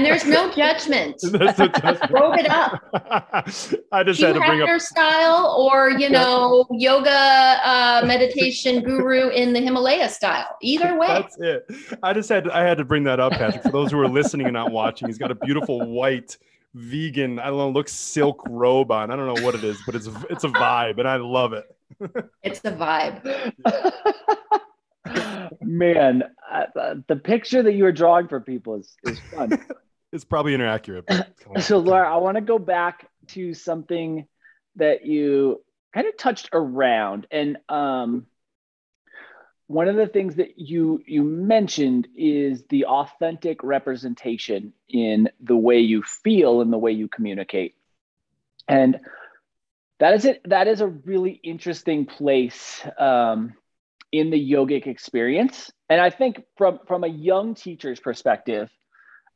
there's 0.05 0.25
no 0.25 0.51
judgment. 0.55 1.17
No 1.23 1.51
judgment. 1.51 1.99
Robe 2.09 2.39
it 2.39 2.49
up. 2.49 2.83
I 3.91 4.03
just 4.03 4.19
you 4.19 4.27
had 4.27 4.33
to 4.33 4.39
bring 4.39 4.61
up 4.61 4.81
style 4.81 5.55
or 5.57 5.89
you 5.91 6.09
know 6.09 6.65
yoga 6.71 7.09
uh, 7.09 8.03
meditation 8.05 8.81
guru 8.81 9.29
in 9.29 9.53
the 9.53 9.59
Himalaya 9.59 10.09
style. 10.09 10.57
Either 10.61 10.97
way. 10.97 11.07
That's 11.07 11.37
it. 11.39 11.97
I 12.03 12.13
just 12.13 12.29
had 12.29 12.49
I 12.49 12.63
had 12.63 12.77
to 12.77 12.85
bring 12.85 13.03
that 13.05 13.19
up, 13.19 13.33
Patrick. 13.33 13.63
For 13.63 13.71
those 13.71 13.91
who 13.91 13.99
are 13.99 14.09
listening 14.09 14.47
and 14.47 14.53
not 14.53 14.71
watching, 14.71 15.07
he's 15.07 15.17
got 15.17 15.31
a 15.31 15.35
beautiful 15.35 15.85
white 15.85 16.37
vegan. 16.73 17.39
I 17.39 17.47
don't 17.47 17.57
know, 17.57 17.69
looks 17.69 17.93
silk 17.93 18.41
robe 18.49 18.91
on. 18.91 19.11
I 19.11 19.15
don't 19.15 19.33
know 19.33 19.43
what 19.43 19.55
it 19.55 19.63
is, 19.63 19.77
but 19.85 19.95
it's 19.95 20.07
it's 20.29 20.43
a 20.43 20.49
vibe, 20.49 20.99
and 20.99 21.07
I 21.07 21.17
love 21.17 21.53
it. 21.53 21.65
it's 22.43 22.59
the 22.59 22.71
vibe. 22.71 23.23
Man, 25.61 26.23
uh, 26.51 26.95
the 27.07 27.15
picture 27.15 27.63
that 27.63 27.73
you 27.73 27.83
were 27.83 27.91
drawing 27.91 28.27
for 28.27 28.39
people 28.39 28.75
is, 28.75 28.95
is 29.03 29.19
fun. 29.19 29.59
it's 30.11 30.23
probably 30.23 30.53
inaccurate. 30.53 31.09
so, 31.59 31.79
Laura, 31.79 32.11
I 32.11 32.17
want 32.17 32.35
to 32.35 32.41
go 32.41 32.59
back 32.59 33.09
to 33.27 33.53
something 33.53 34.27
that 34.75 35.05
you 35.05 35.61
kind 35.93 36.07
of 36.07 36.17
touched 36.17 36.49
around, 36.53 37.27
and 37.31 37.57
um, 37.69 38.27
one 39.67 39.87
of 39.87 39.95
the 39.95 40.07
things 40.07 40.35
that 40.35 40.57
you 40.57 41.01
you 41.05 41.23
mentioned 41.23 42.07
is 42.15 42.63
the 42.69 42.85
authentic 42.85 43.63
representation 43.63 44.73
in 44.89 45.29
the 45.41 45.57
way 45.57 45.79
you 45.79 46.03
feel 46.03 46.61
and 46.61 46.71
the 46.71 46.77
way 46.77 46.91
you 46.91 47.07
communicate, 47.07 47.75
and 48.67 48.99
that 49.99 50.13
is 50.13 50.25
it. 50.25 50.41
That 50.45 50.67
is 50.67 50.81
a 50.81 50.87
really 50.87 51.39
interesting 51.43 52.05
place. 52.05 52.85
Um, 52.97 53.55
in 54.11 54.29
the 54.29 54.51
yogic 54.51 54.87
experience. 54.87 55.71
And 55.89 56.01
I 56.01 56.09
think 56.09 56.43
from 56.57 56.79
from 56.87 57.03
a 57.03 57.07
young 57.07 57.55
teacher's 57.55 57.99
perspective, 57.99 58.69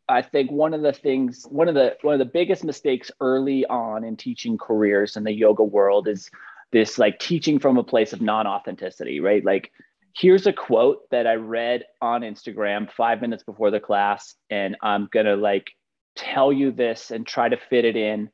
I 0.07 0.21
think 0.21 0.51
one 0.51 0.73
of 0.73 0.81
the 0.81 0.93
things, 0.93 1.45
one 1.49 1.67
of 1.67 1.75
the 1.75 1.97
one 2.01 2.13
of 2.13 2.19
the 2.19 2.25
biggest 2.25 2.63
mistakes 2.63 3.11
early 3.19 3.65
on 3.65 4.03
in 4.03 4.17
teaching 4.17 4.57
careers 4.57 5.17
in 5.17 5.23
the 5.23 5.33
yoga 5.33 5.63
world 5.63 6.07
is 6.07 6.29
this 6.71 6.97
like 6.97 7.19
teaching 7.19 7.59
from 7.59 7.77
a 7.77 7.83
place 7.83 8.13
of 8.13 8.21
non-authenticity, 8.21 9.19
right? 9.19 9.43
Like 9.43 9.71
here's 10.15 10.47
a 10.47 10.53
quote 10.53 11.09
that 11.11 11.27
I 11.27 11.35
read 11.35 11.83
on 12.01 12.21
Instagram 12.21 12.91
5 12.91 13.21
minutes 13.21 13.43
before 13.43 13.71
the 13.71 13.79
class 13.79 14.35
and 14.49 14.75
I'm 14.81 15.07
going 15.11 15.25
to 15.25 15.35
like 15.35 15.71
tell 16.15 16.51
you 16.51 16.71
this 16.71 17.11
and 17.11 17.25
try 17.25 17.47
to 17.47 17.57
fit 17.57 17.85
it 17.85 17.95
in 17.95 18.29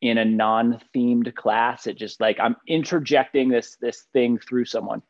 in 0.00 0.18
a 0.18 0.24
non-themed 0.24 1.34
class. 1.34 1.86
It 1.86 1.96
just 1.96 2.20
like 2.20 2.38
I'm 2.40 2.56
interjecting 2.66 3.48
this 3.48 3.76
this 3.80 4.06
thing 4.12 4.38
through 4.38 4.64
someone 4.64 5.02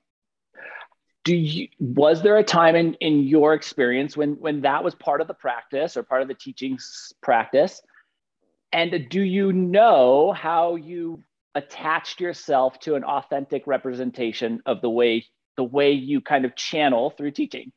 do 1.25 1.35
you 1.35 1.69
was 1.79 2.23
there 2.23 2.39
a 2.39 2.45
time 2.45 2.77
in 2.77 2.95
in 2.95 3.23
your 3.25 3.55
experience 3.55 4.17
when 4.17 4.33
when 4.35 4.61
that 4.63 4.83
was 4.83 4.95
part 4.95 5.21
of 5.21 5.29
the 5.29 5.35
practice 5.35 5.97
or 5.97 6.03
part 6.03 6.23
of 6.23 6.29
the 6.29 6.35
teaching 6.35 6.79
practice 7.23 7.83
and 8.73 9.09
do 9.11 9.21
you 9.21 9.53
know 9.53 10.33
how 10.33 10.77
you 10.77 11.23
attached 11.55 12.21
yourself 12.21 12.79
to 12.79 12.95
an 12.95 13.05
authentic 13.05 13.67
representation 13.67 14.63
of 14.67 14.81
the 14.81 14.91
way 14.91 15.25
the 15.57 15.65
way 15.65 15.93
you 15.93 16.21
kind 16.21 16.45
of 16.45 16.55
channel 16.57 17.11
through 17.11 17.31
teaching 17.31 17.73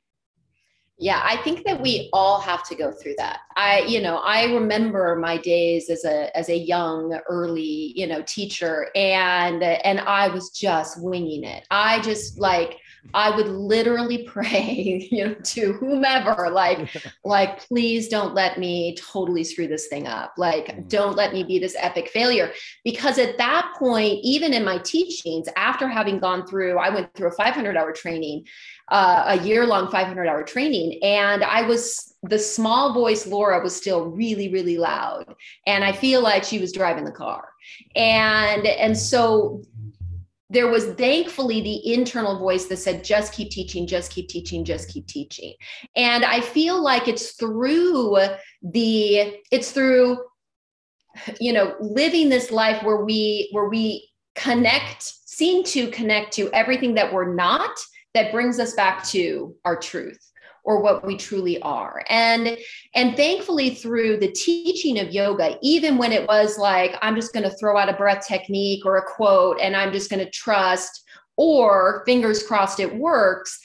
yeah, 1.00 1.22
I 1.24 1.38
think 1.38 1.66
that 1.66 1.82
we 1.82 2.10
all 2.14 2.40
have 2.40 2.64
to 2.68 2.76
go 2.76 2.92
through 2.92 3.16
that. 3.18 3.40
I, 3.56 3.80
you 3.80 4.00
know, 4.00 4.18
I 4.18 4.46
remember 4.54 5.16
my 5.16 5.38
days 5.38 5.90
as 5.90 6.06
a 6.06 6.36
as 6.38 6.50
a 6.50 6.58
young 6.58 7.20
early, 7.28 7.94
you 7.96 8.06
know, 8.06 8.22
teacher 8.22 8.90
and 8.96 9.64
and 9.64 10.00
I 10.02 10.28
was 10.28 10.52
just 10.52 11.02
winging 11.02 11.44
it. 11.44 11.66
I 11.72 12.00
just 12.02 12.40
like 12.40 12.78
I 13.14 13.36
would 13.36 13.48
literally 13.48 14.24
pray, 14.28 15.08
you 15.12 15.26
know, 15.26 15.34
to 15.34 15.74
whomever, 15.74 16.50
like, 16.50 16.90
like, 17.26 17.60
please 17.68 18.08
don't 18.08 18.34
let 18.34 18.60
me 18.60 18.96
totally 18.96 19.44
screw 19.44 19.68
this 19.68 19.88
thing 19.88 20.08
up. 20.08 20.34
Like, 20.38 20.68
mm. 20.68 20.90
don't 20.90 21.16
let 21.16 21.34
me 21.34 21.44
be 21.44 21.60
this 21.60 21.76
epic 21.78 22.10
failure. 22.10 22.52
Because 22.84 23.18
at 23.18 23.38
that 23.38 23.74
point, 23.78 24.20
even 24.24 24.54
in 24.54 24.64
my 24.64 24.78
teachings, 24.80 25.48
after 25.56 25.88
having 25.88 26.20
gone 26.20 26.46
through, 26.48 26.78
I 26.78 26.90
went 26.90 27.14
through 27.14 27.30
a 27.30 27.32
500 27.32 27.78
hour 27.78 27.92
training, 27.92 28.46
uh, 28.90 29.24
a 29.28 29.40
year 29.44 29.66
long 29.66 29.90
500 29.90 30.28
hour 30.28 30.44
training, 30.44 31.00
and 31.04 31.44
I 31.44 31.64
was 31.64 32.14
the 32.24 32.40
small 32.40 32.94
voice 32.94 33.28
Laura 33.28 33.62
was 33.62 33.76
still 33.76 34.06
really, 34.06 34.50
really 34.50 34.78
loud. 34.78 35.36
And 35.68 35.84
I 35.84 35.92
feel 35.92 36.22
like 36.22 36.44
she 36.44 36.58
was 36.58 36.72
driving 36.72 37.04
the 37.04 37.12
car. 37.12 37.50
And, 37.96 38.66
and 38.66 38.98
so 38.98 39.62
there 40.54 40.68
was 40.68 40.86
thankfully 40.94 41.62
the 41.62 41.94
internal 41.94 42.38
voice 42.38 42.66
that 42.66 42.78
said 42.78 43.04
just 43.04 43.34
keep 43.34 43.50
teaching 43.50 43.88
just 43.88 44.12
keep 44.12 44.30
teaching 44.30 44.64
just 44.64 44.88
keep 44.90 45.08
teaching. 45.08 45.54
And 45.96 46.24
i 46.24 46.40
feel 46.40 46.82
like 46.82 47.08
it's 47.08 47.32
through 47.34 48.18
the 48.62 49.38
it's 49.52 49.72
through 49.72 50.20
you 51.40 51.54
know 51.54 51.76
living 51.80 52.30
this 52.30 52.52
life 52.52 52.82
where 52.84 53.04
we 53.04 53.50
where 53.52 53.70
we 53.70 54.10
connect 54.36 55.04
seem 55.04 55.64
to 55.64 55.90
connect 55.90 56.34
to 56.34 56.50
everything 56.54 56.94
that 56.96 57.12
we're 57.12 57.34
not 57.34 57.72
that 58.14 58.32
brings 58.32 58.60
us 58.60 58.74
back 58.74 59.04
to 59.06 59.56
our 59.66 59.76
truth 59.76 60.32
or 60.64 60.82
what 60.82 61.06
we 61.06 61.18
truly 61.18 61.62
are. 61.62 62.04
And 62.10 62.58
and 62.96 63.16
thankfully 63.16 63.72
through 63.72 64.18
the 64.18 64.32
teaching 64.32 65.00
of 65.00 65.12
yoga 65.12 65.58
even 65.62 65.98
when 65.98 66.12
it 66.12 66.28
was 66.28 66.58
like 66.58 66.96
i'm 67.02 67.16
just 67.16 67.34
going 67.34 67.44
to 67.44 67.56
throw 67.58 67.78
out 67.78 67.90
a 67.90 67.94
breath 67.94 68.26
technique 68.28 68.86
or 68.86 68.98
a 68.98 69.06
quote 69.06 69.60
and 69.62 69.76
i'm 69.76 69.92
just 69.92 70.10
going 70.10 70.24
to 70.24 70.32
trust 70.32 71.04
or 71.38 72.04
fingers 72.06 72.44
crossed 72.44 72.80
it 72.80 72.96
works 72.96 73.60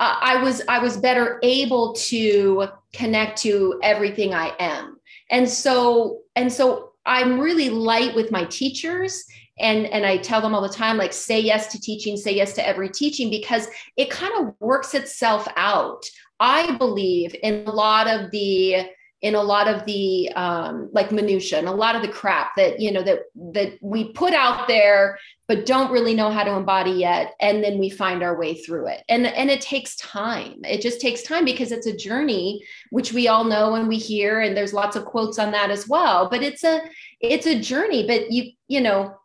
uh, 0.00 0.16
i 0.20 0.42
was 0.42 0.62
i 0.68 0.78
was 0.78 0.96
better 0.96 1.38
able 1.42 1.92
to 1.94 2.66
connect 2.92 3.38
to 3.38 3.78
everything 3.82 4.34
i 4.34 4.52
am. 4.58 4.98
And 5.30 5.48
so 5.48 6.20
and 6.36 6.52
so 6.52 6.92
i'm 7.06 7.40
really 7.40 7.70
light 7.70 8.14
with 8.14 8.30
my 8.30 8.44
teachers 8.44 9.24
and 9.58 9.86
and 9.86 10.04
i 10.04 10.16
tell 10.16 10.40
them 10.40 10.54
all 10.54 10.60
the 10.60 10.68
time 10.68 10.96
like 10.96 11.12
say 11.12 11.40
yes 11.40 11.70
to 11.72 11.80
teaching 11.80 12.16
say 12.16 12.34
yes 12.34 12.54
to 12.54 12.66
every 12.66 12.88
teaching 12.88 13.30
because 13.30 13.68
it 13.96 14.10
kind 14.10 14.32
of 14.38 14.54
works 14.60 14.94
itself 14.94 15.46
out 15.56 16.04
I 16.40 16.76
believe 16.76 17.34
in 17.42 17.64
a 17.66 17.72
lot 17.72 18.08
of 18.08 18.30
the 18.30 18.86
in 19.22 19.34
a 19.34 19.42
lot 19.42 19.68
of 19.68 19.86
the 19.86 20.30
um, 20.32 20.90
like 20.92 21.10
minutia 21.10 21.58
and 21.58 21.66
a 21.66 21.72
lot 21.72 21.96
of 21.96 22.02
the 22.02 22.08
crap 22.08 22.54
that 22.56 22.78
you 22.78 22.92
know 22.92 23.02
that 23.02 23.20
that 23.52 23.78
we 23.80 24.12
put 24.12 24.34
out 24.34 24.68
there 24.68 25.18
but 25.46 25.66
don't 25.66 25.92
really 25.92 26.14
know 26.14 26.30
how 26.30 26.42
to 26.42 26.52
embody 26.52 26.90
yet. 26.90 27.34
And 27.40 27.62
then 27.62 27.78
we 27.78 27.90
find 27.90 28.22
our 28.22 28.38
way 28.38 28.54
through 28.54 28.88
it. 28.88 29.02
And 29.08 29.26
and 29.26 29.50
it 29.50 29.60
takes 29.60 29.96
time. 29.96 30.60
It 30.64 30.80
just 30.80 31.00
takes 31.00 31.22
time 31.22 31.44
because 31.44 31.70
it's 31.70 31.86
a 31.86 31.96
journey 31.96 32.62
which 32.90 33.12
we 33.12 33.28
all 33.28 33.44
know 33.44 33.74
and 33.74 33.88
we 33.88 33.96
hear 33.96 34.40
and 34.40 34.56
there's 34.56 34.72
lots 34.72 34.96
of 34.96 35.04
quotes 35.04 35.38
on 35.38 35.52
that 35.52 35.70
as 35.70 35.88
well. 35.88 36.28
But 36.30 36.42
it's 36.42 36.64
a 36.64 36.82
it's 37.20 37.46
a 37.46 37.60
journey. 37.60 38.06
But 38.06 38.30
you 38.30 38.52
you 38.68 38.80
know 38.80 39.16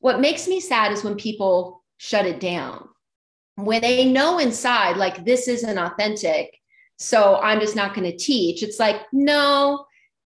what 0.00 0.20
makes 0.20 0.48
me 0.48 0.60
sad 0.60 0.92
is 0.92 1.04
when 1.04 1.16
people 1.16 1.82
shut 1.96 2.26
it 2.26 2.40
down 2.40 2.88
when 3.56 3.80
they 3.82 4.04
know 4.10 4.38
inside 4.38 4.96
like 4.96 5.24
this 5.24 5.46
isn't 5.48 5.78
authentic 5.78 6.58
so 6.98 7.36
i'm 7.42 7.60
just 7.60 7.76
not 7.76 7.94
going 7.94 8.10
to 8.10 8.16
teach 8.16 8.62
it's 8.62 8.78
like 8.80 9.02
no 9.12 9.84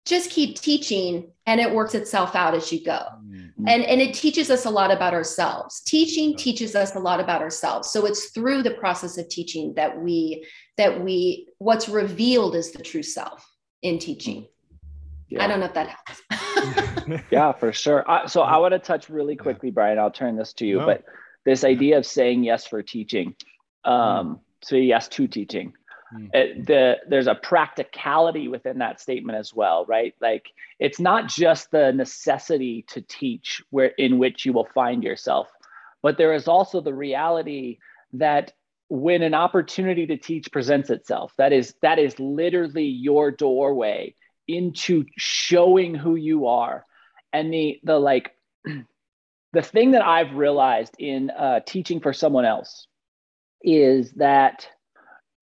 just 0.06 0.30
keep 0.30 0.60
teaching 0.60 1.32
and 1.46 1.62
it 1.62 1.72
works 1.74 1.96
itself 1.96 2.36
out 2.36 2.54
as 2.54 2.72
you 2.72 2.84
go 2.84 3.00
Mm-hmm. 3.34 3.68
and 3.68 3.84
and 3.84 4.00
it 4.02 4.14
teaches 4.14 4.50
us 4.52 4.66
a 4.66 4.70
lot 4.70 4.92
about 4.92 5.14
ourselves 5.14 5.82
teaching 5.82 6.36
teaches 6.38 6.76
us 6.76 6.96
a 6.96 7.00
lot 7.00 7.20
about 7.20 7.42
ourselves 7.42 7.90
so 7.90 8.06
it's 8.06 8.30
through 8.30 8.62
the 8.64 8.72
process 8.72 9.18
of 9.18 9.28
teaching 9.30 9.74
that 9.76 10.00
we 10.00 10.46
that 10.78 11.02
we 11.04 11.48
what's 11.60 11.88
revealed 11.90 12.56
is 12.56 12.72
the 12.74 12.82
true 12.84 13.02
self 13.04 13.44
in 13.82 13.98
teaching 14.00 14.48
Yeah. 15.30 15.44
i 15.44 15.48
don't 15.48 15.60
know 15.60 15.66
if 15.68 15.74
that 15.74 15.88
helps 15.88 17.22
yeah, 17.32 17.52
for 17.52 17.74
sure. 17.74 18.10
Uh, 18.10 18.28
so 18.28 18.42
I 18.42 18.58
want 18.58 18.74
to 18.74 18.80
touch 18.80 19.10
really 19.10 19.36
quickly, 19.36 19.72
Brian. 19.72 20.00
I'll 20.00 20.12
turn 20.12 20.38
this 20.38 20.54
to 20.54 20.66
you, 20.66 20.78
No. 20.80 20.86
but 20.86 21.04
this 21.46 21.64
idea 21.64 21.98
of 21.98 22.06
saying 22.06 22.44
yes 22.44 22.66
for 22.66 22.82
teaching, 22.82 23.36
um, 23.84 24.40
so 24.62 24.76
yes 24.76 25.08
to 25.10 25.28
teaching. 25.28 25.74
Mm. 26.14 26.30
It, 26.34 26.66
the 26.68 26.98
there's 27.08 27.28
a 27.28 27.36
practicality 27.36 28.48
within 28.48 28.80
that 28.80 29.02
statement 29.02 29.38
as 29.38 29.54
well, 29.54 29.86
right? 29.86 30.14
Like 30.22 30.48
it's 30.80 31.00
not 31.00 31.28
just 31.28 31.72
the 31.72 31.92
necessity 31.92 32.86
to 32.90 33.02
teach 33.02 33.62
where 33.70 33.92
in 33.98 34.18
which 34.18 34.46
you 34.46 34.54
will 34.54 34.70
find 34.74 35.04
yourself, 35.04 35.48
but 36.02 36.18
there 36.18 36.34
is 36.34 36.48
also 36.48 36.82
the 36.82 36.94
reality 36.94 37.80
that 38.14 38.54
when 38.90 39.24
an 39.24 39.34
opportunity 39.34 40.06
to 40.08 40.18
teach 40.18 40.52
presents 40.52 40.90
itself, 40.90 41.34
that 41.38 41.52
is 41.52 41.74
that 41.82 42.00
is 42.00 42.20
literally 42.20 42.86
your 42.86 43.32
doorway 43.32 44.14
into 44.48 45.06
showing 45.18 45.96
who 45.96 46.16
you 46.16 46.48
are 46.48 46.86
and 47.32 47.52
the 47.52 47.80
the 47.84 47.98
like 47.98 48.36
the 49.54 49.62
thing 49.62 49.92
that 49.92 50.02
i've 50.02 50.34
realized 50.34 50.96
in 51.00 51.30
uh, 51.30 51.60
teaching 51.66 52.00
for 52.00 52.14
someone 52.14 52.46
else 52.46 52.88
is 53.62 54.12
that 54.14 54.68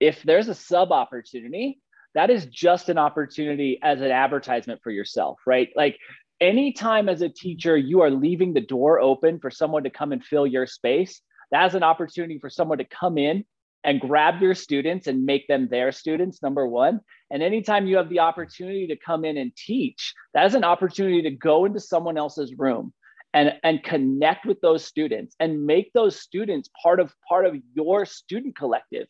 if 0.00 0.22
there's 0.22 0.48
a 0.48 0.54
sub 0.54 0.92
opportunity 0.92 1.80
that 2.14 2.30
is 2.30 2.46
just 2.46 2.88
an 2.88 2.98
opportunity 2.98 3.78
as 3.82 4.00
an 4.00 4.10
advertisement 4.10 4.80
for 4.82 4.90
yourself 4.90 5.38
right? 5.46 5.70
Like 5.74 5.98
anytime 6.40 7.08
as 7.08 7.22
a 7.22 7.28
teacher 7.28 7.76
you 7.76 8.00
are 8.02 8.10
leaving 8.10 8.52
the 8.52 8.60
door 8.60 9.00
open 9.00 9.38
for 9.40 9.50
someone 9.50 9.84
to 9.84 9.90
come 9.90 10.12
and 10.12 10.24
fill 10.24 10.46
your 10.46 10.66
space 10.66 11.20
that's 11.50 11.74
an 11.74 11.82
opportunity 11.82 12.38
for 12.38 12.48
someone 12.48 12.78
to 12.78 12.84
come 12.84 13.18
in 13.18 13.44
and 13.84 14.00
grab 14.00 14.40
your 14.40 14.54
students 14.54 15.06
and 15.06 15.24
make 15.24 15.46
them 15.48 15.68
their 15.68 15.92
students 15.92 16.42
number 16.42 16.66
one. 16.66 17.00
And 17.30 17.42
anytime 17.42 17.86
you 17.86 17.96
have 17.96 18.08
the 18.08 18.20
opportunity 18.20 18.86
to 18.88 18.96
come 18.96 19.24
in 19.24 19.36
and 19.36 19.54
teach, 19.56 20.14
that 20.34 20.46
is 20.46 20.54
an 20.54 20.64
opportunity 20.64 21.22
to 21.22 21.30
go 21.30 21.64
into 21.64 21.80
someone 21.80 22.16
else's 22.16 22.54
room 22.56 22.92
and, 23.34 23.54
and 23.62 23.82
connect 23.82 24.46
with 24.46 24.60
those 24.60 24.84
students 24.84 25.34
and 25.40 25.64
make 25.64 25.92
those 25.92 26.20
students 26.20 26.68
part 26.82 27.00
of 27.00 27.14
part 27.28 27.46
of 27.46 27.56
your 27.74 28.04
student 28.04 28.56
collective. 28.56 29.06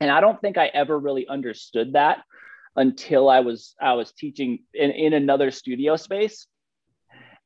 And 0.00 0.10
I 0.10 0.20
don't 0.20 0.40
think 0.40 0.58
I 0.58 0.66
ever 0.66 0.98
really 0.98 1.28
understood 1.28 1.92
that 1.92 2.22
until 2.76 3.28
I 3.28 3.40
was 3.40 3.74
I 3.80 3.94
was 3.94 4.12
teaching 4.12 4.60
in, 4.72 4.90
in 4.90 5.12
another 5.12 5.50
studio 5.50 5.96
space. 5.96 6.46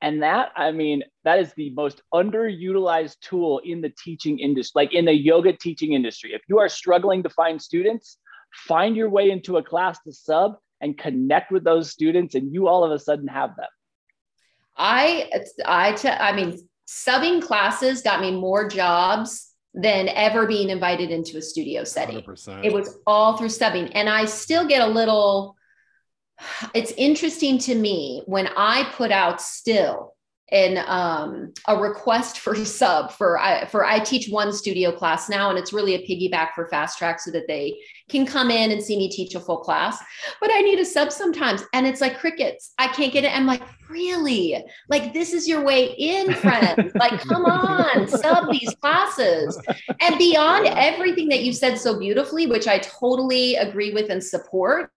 And 0.03 0.23
that, 0.23 0.53
I 0.55 0.73
mean, 0.73 1.03
that 1.25 1.41
is 1.41 1.55
the 1.55 1.71
most 1.71 2.03
underutilized 2.13 3.19
tool 3.21 3.61
in 3.65 3.81
the 3.81 3.93
teaching 4.05 4.39
industry, 4.39 4.73
like 4.83 4.93
in 4.93 5.07
the 5.07 5.15
yoga 5.15 5.55
teaching 5.55 5.95
industry. 5.95 6.35
If 6.35 6.43
you 6.49 6.59
are 6.59 6.69
struggling 6.69 7.23
to 7.23 7.31
find 7.31 7.61
students, 7.61 8.19
find 8.69 8.95
your 8.95 9.09
way 9.09 9.31
into 9.31 9.57
a 9.57 9.63
class 9.63 9.99
to 10.03 10.13
sub 10.13 10.57
and 10.83 10.99
connect 10.99 11.51
with 11.51 11.65
those 11.65 11.91
students 11.91 12.35
and 12.35 12.53
you 12.53 12.69
all 12.69 12.85
of 12.85 12.93
a 12.93 12.99
sudden 12.99 13.27
have 13.27 13.57
them 13.57 13.69
i 14.77 15.31
i 15.65 15.93
te- 15.93 16.09
i 16.09 16.35
mean 16.35 16.69
subbing 16.89 17.43
classes 17.43 18.03
got 18.03 18.21
me 18.21 18.31
more 18.31 18.69
jobs 18.69 19.53
than 19.75 20.09
ever 20.09 20.47
being 20.47 20.71
invited 20.71 21.11
into 21.11 21.37
a 21.37 21.43
studio 21.43 21.85
setting 21.85 22.23
100%. 22.23 22.65
it 22.65 22.73
was 22.73 22.99
all 23.07 23.37
through 23.37 23.49
subbing 23.49 23.91
and 23.95 24.09
i 24.09 24.25
still 24.25 24.67
get 24.67 24.83
a 24.83 24.87
little 24.87 25.57
it's 26.75 26.93
interesting 26.93 27.59
to 27.59 27.75
me 27.75 28.23
when 28.27 28.49
i 28.57 28.85
put 28.95 29.11
out 29.11 29.41
still 29.41 30.16
in 30.53 30.79
um, 30.87 31.53
a 31.67 31.77
request 31.77 32.39
for 32.39 32.55
sub 32.65 33.11
for 33.11 33.39
I, 33.39 33.67
for 33.67 33.85
I 33.85 33.99
teach 33.99 34.29
one 34.29 34.53
studio 34.53 34.93
class 34.93 35.29
now, 35.29 35.51
and 35.51 35.59
it's 35.59 35.73
really 35.73 35.95
a 35.95 36.07
piggyback 36.07 36.55
for 36.55 36.69
fast 36.69 36.99
track 36.99 37.21
so 37.21 37.31
that 37.33 37.49
they 37.49 37.77
can 38.09 38.25
come 38.25 38.51
in 38.51 38.71
and 38.71 38.83
see 38.83 38.97
me 38.97 39.11
teach 39.11 39.35
a 39.35 39.41
full 39.41 39.59
class. 39.59 39.99
But 40.41 40.51
I 40.53 40.61
need 40.61 40.79
a 40.79 40.85
sub 40.85 41.11
sometimes, 41.11 41.63
and 41.73 41.87
it's 41.87 42.01
like 42.01 42.19
crickets. 42.19 42.73
I 42.79 42.89
can't 42.89 43.13
get 43.13 43.25
it. 43.25 43.37
I'm 43.37 43.47
like, 43.47 43.63
really? 43.89 44.63
Like 44.89 45.13
this 45.13 45.33
is 45.33 45.49
your 45.49 45.65
way 45.65 45.87
in, 45.99 46.33
friend? 46.35 46.93
like, 46.95 47.21
come 47.21 47.45
on, 47.45 48.07
sub 48.09 48.51
these 48.53 48.73
classes. 48.81 49.61
And 50.01 50.19
beyond 50.19 50.67
everything 50.67 51.29
that 51.31 51.43
you 51.43 51.53
said 51.53 51.79
so 51.79 51.99
beautifully, 51.99 52.47
which 52.47 52.69
I 52.69 52.79
totally 52.79 53.57
agree 53.57 53.93
with 53.93 54.11
and 54.11 54.23
support, 54.23 54.93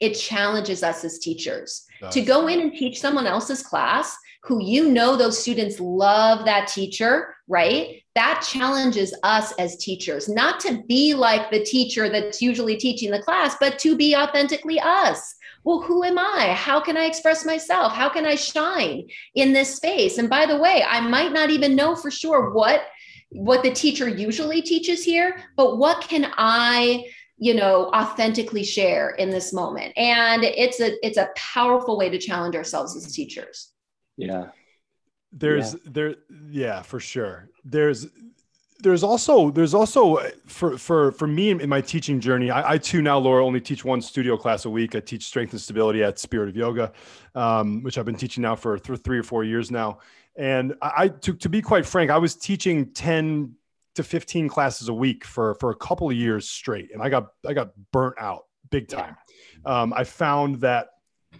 it 0.00 0.14
challenges 0.14 0.82
us 0.82 1.04
as 1.04 1.18
teachers 1.18 1.86
to 2.10 2.20
go 2.20 2.48
in 2.48 2.60
and 2.60 2.72
teach 2.72 3.00
someone 3.00 3.26
else's 3.26 3.62
class 3.62 4.16
who 4.44 4.62
you 4.62 4.90
know 4.90 5.16
those 5.16 5.38
students 5.38 5.80
love 5.80 6.44
that 6.44 6.68
teacher, 6.68 7.34
right? 7.48 8.02
That 8.14 8.46
challenges 8.46 9.14
us 9.22 9.52
as 9.52 9.78
teachers, 9.78 10.28
not 10.28 10.60
to 10.60 10.82
be 10.86 11.14
like 11.14 11.50
the 11.50 11.64
teacher 11.64 12.10
that's 12.10 12.42
usually 12.42 12.76
teaching 12.76 13.10
the 13.10 13.22
class, 13.22 13.56
but 13.58 13.78
to 13.78 13.96
be 13.96 14.14
authentically 14.14 14.78
us. 14.78 15.34
Well, 15.64 15.80
who 15.80 16.04
am 16.04 16.18
I? 16.18 16.52
How 16.54 16.78
can 16.78 16.98
I 16.98 17.06
express 17.06 17.46
myself? 17.46 17.94
How 17.94 18.10
can 18.10 18.26
I 18.26 18.34
shine 18.34 19.08
in 19.34 19.54
this 19.54 19.76
space? 19.76 20.18
And 20.18 20.28
by 20.28 20.44
the 20.44 20.58
way, 20.58 20.84
I 20.86 21.00
might 21.00 21.32
not 21.32 21.48
even 21.48 21.74
know 21.74 21.96
for 21.96 22.10
sure 22.10 22.50
what 22.50 22.82
what 23.30 23.64
the 23.64 23.72
teacher 23.72 24.08
usually 24.08 24.62
teaches 24.62 25.02
here, 25.02 25.42
but 25.56 25.78
what 25.78 26.02
can 26.02 26.32
I 26.36 27.06
you 27.36 27.54
know 27.54 27.90
authentically 27.92 28.62
share 28.62 29.10
in 29.10 29.28
this 29.28 29.52
moment 29.52 29.92
and 29.96 30.44
it's 30.44 30.78
a 30.78 30.94
it's 31.04 31.18
a 31.18 31.30
powerful 31.34 31.98
way 31.98 32.08
to 32.08 32.16
challenge 32.16 32.54
ourselves 32.54 32.94
as 32.94 33.12
teachers 33.12 33.73
yeah. 34.16 34.48
There's 35.32 35.72
there 35.84 36.14
yeah 36.48 36.82
for 36.82 37.00
sure. 37.00 37.48
There's 37.64 38.06
there's 38.80 39.02
also 39.02 39.50
there's 39.50 39.74
also 39.74 40.18
for 40.46 40.78
for 40.78 41.12
for 41.12 41.26
me 41.26 41.50
in 41.50 41.68
my 41.68 41.80
teaching 41.80 42.20
journey 42.20 42.50
I, 42.50 42.74
I 42.74 42.78
too 42.78 43.02
now 43.02 43.18
laura 43.18 43.44
only 43.44 43.60
teach 43.60 43.84
one 43.84 44.00
studio 44.00 44.36
class 44.36 44.64
a 44.64 44.70
week. 44.70 44.94
I 44.94 45.00
teach 45.00 45.24
strength 45.24 45.52
and 45.52 45.60
stability 45.60 46.04
at 46.04 46.18
spirit 46.18 46.48
of 46.48 46.56
yoga 46.56 46.92
um, 47.34 47.82
which 47.82 47.98
i've 47.98 48.04
been 48.04 48.16
teaching 48.16 48.42
now 48.42 48.54
for 48.54 48.78
th- 48.78 49.00
three 49.00 49.18
or 49.18 49.22
four 49.22 49.42
years 49.42 49.70
now. 49.70 49.98
And 50.36 50.74
i, 50.82 50.92
I 50.96 51.08
to, 51.08 51.34
to 51.34 51.48
be 51.48 51.62
quite 51.62 51.86
frank 51.86 52.10
i 52.10 52.18
was 52.18 52.34
teaching 52.36 52.92
10 52.92 53.54
to 53.94 54.02
15 54.02 54.48
classes 54.48 54.88
a 54.88 54.94
week 54.94 55.24
for 55.24 55.54
for 55.54 55.70
a 55.70 55.76
couple 55.76 56.08
of 56.10 56.16
years 56.16 56.48
straight. 56.48 56.92
And 56.92 57.02
i 57.02 57.08
got 57.08 57.28
i 57.46 57.54
got 57.54 57.70
burnt 57.92 58.16
out 58.18 58.44
big 58.70 58.88
time. 58.88 59.16
Um, 59.64 59.92
i 59.94 60.04
found 60.04 60.60
that 60.60 60.88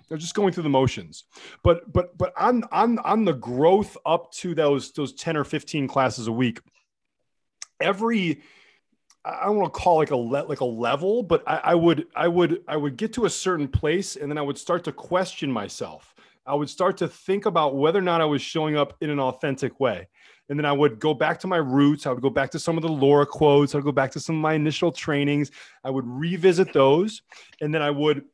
they're 0.08 0.18
just 0.18 0.34
going 0.34 0.52
through 0.52 0.62
the 0.62 0.68
motions 0.68 1.24
but 1.62 1.92
but 1.92 2.16
but 2.16 2.32
on 2.36 2.64
on 2.72 2.98
on 3.00 3.24
the 3.24 3.32
growth 3.32 3.96
up 4.06 4.30
to 4.32 4.54
those 4.54 4.92
those 4.92 5.12
10 5.14 5.36
or 5.36 5.44
15 5.44 5.88
classes 5.88 6.26
a 6.26 6.32
week 6.32 6.60
every 7.80 8.42
I 9.24 9.46
don't 9.46 9.56
want 9.56 9.72
to 9.72 9.80
call 9.80 9.96
like 9.96 10.10
a 10.10 10.16
le- 10.16 10.44
like 10.44 10.60
a 10.60 10.66
level, 10.66 11.22
but 11.22 11.42
I, 11.46 11.56
I 11.64 11.74
would 11.74 12.06
I 12.14 12.28
would 12.28 12.62
I 12.68 12.76
would 12.76 12.98
get 12.98 13.14
to 13.14 13.24
a 13.24 13.30
certain 13.30 13.68
place 13.68 14.16
and 14.16 14.30
then 14.30 14.36
I 14.36 14.42
would 14.42 14.58
start 14.58 14.84
to 14.84 14.92
question 14.92 15.50
myself. 15.50 16.14
I 16.46 16.54
would 16.54 16.68
start 16.68 16.98
to 16.98 17.08
think 17.08 17.46
about 17.46 17.74
whether 17.74 17.98
or 17.98 18.02
not 18.02 18.20
I 18.20 18.26
was 18.26 18.42
showing 18.42 18.76
up 18.76 18.94
in 19.00 19.08
an 19.08 19.18
authentic 19.18 19.80
way. 19.80 20.08
And 20.50 20.58
then 20.58 20.66
I 20.66 20.72
would 20.72 21.00
go 21.00 21.14
back 21.14 21.40
to 21.40 21.46
my 21.46 21.56
roots. 21.56 22.06
I 22.06 22.12
would 22.12 22.20
go 22.20 22.28
back 22.28 22.50
to 22.50 22.58
some 22.58 22.76
of 22.76 22.82
the 22.82 22.90
Laura 22.90 23.24
quotes. 23.24 23.74
I'd 23.74 23.82
go 23.82 23.92
back 23.92 24.10
to 24.10 24.20
some 24.20 24.36
of 24.36 24.42
my 24.42 24.52
initial 24.52 24.92
trainings. 24.92 25.50
I 25.82 25.88
would 25.88 26.06
revisit 26.06 26.74
those. 26.74 27.22
And 27.62 27.72
then 27.72 27.80
I 27.80 27.90
would 27.90 28.24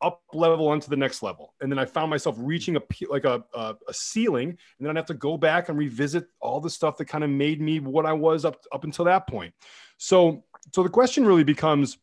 up 0.00 0.22
level 0.32 0.68
onto 0.68 0.88
the 0.88 0.96
next 0.96 1.22
level. 1.22 1.54
And 1.60 1.70
then 1.70 1.78
I 1.78 1.84
found 1.84 2.10
myself 2.10 2.36
reaching 2.38 2.76
a 2.76 2.82
like 3.08 3.24
a, 3.24 3.44
a, 3.54 3.74
a 3.88 3.94
ceiling. 3.94 4.48
And 4.48 4.58
then 4.80 4.90
I'd 4.90 4.96
have 4.96 5.06
to 5.06 5.14
go 5.14 5.36
back 5.36 5.68
and 5.68 5.78
revisit 5.78 6.26
all 6.40 6.60
the 6.60 6.70
stuff 6.70 6.96
that 6.98 7.06
kind 7.06 7.24
of 7.24 7.30
made 7.30 7.60
me 7.60 7.80
what 7.80 8.06
I 8.06 8.12
was 8.12 8.44
up, 8.44 8.56
up 8.72 8.84
until 8.84 9.04
that 9.06 9.26
point. 9.26 9.54
So, 9.96 10.44
so 10.72 10.82
the 10.82 10.88
question 10.88 11.26
really 11.26 11.44
becomes 11.44 11.98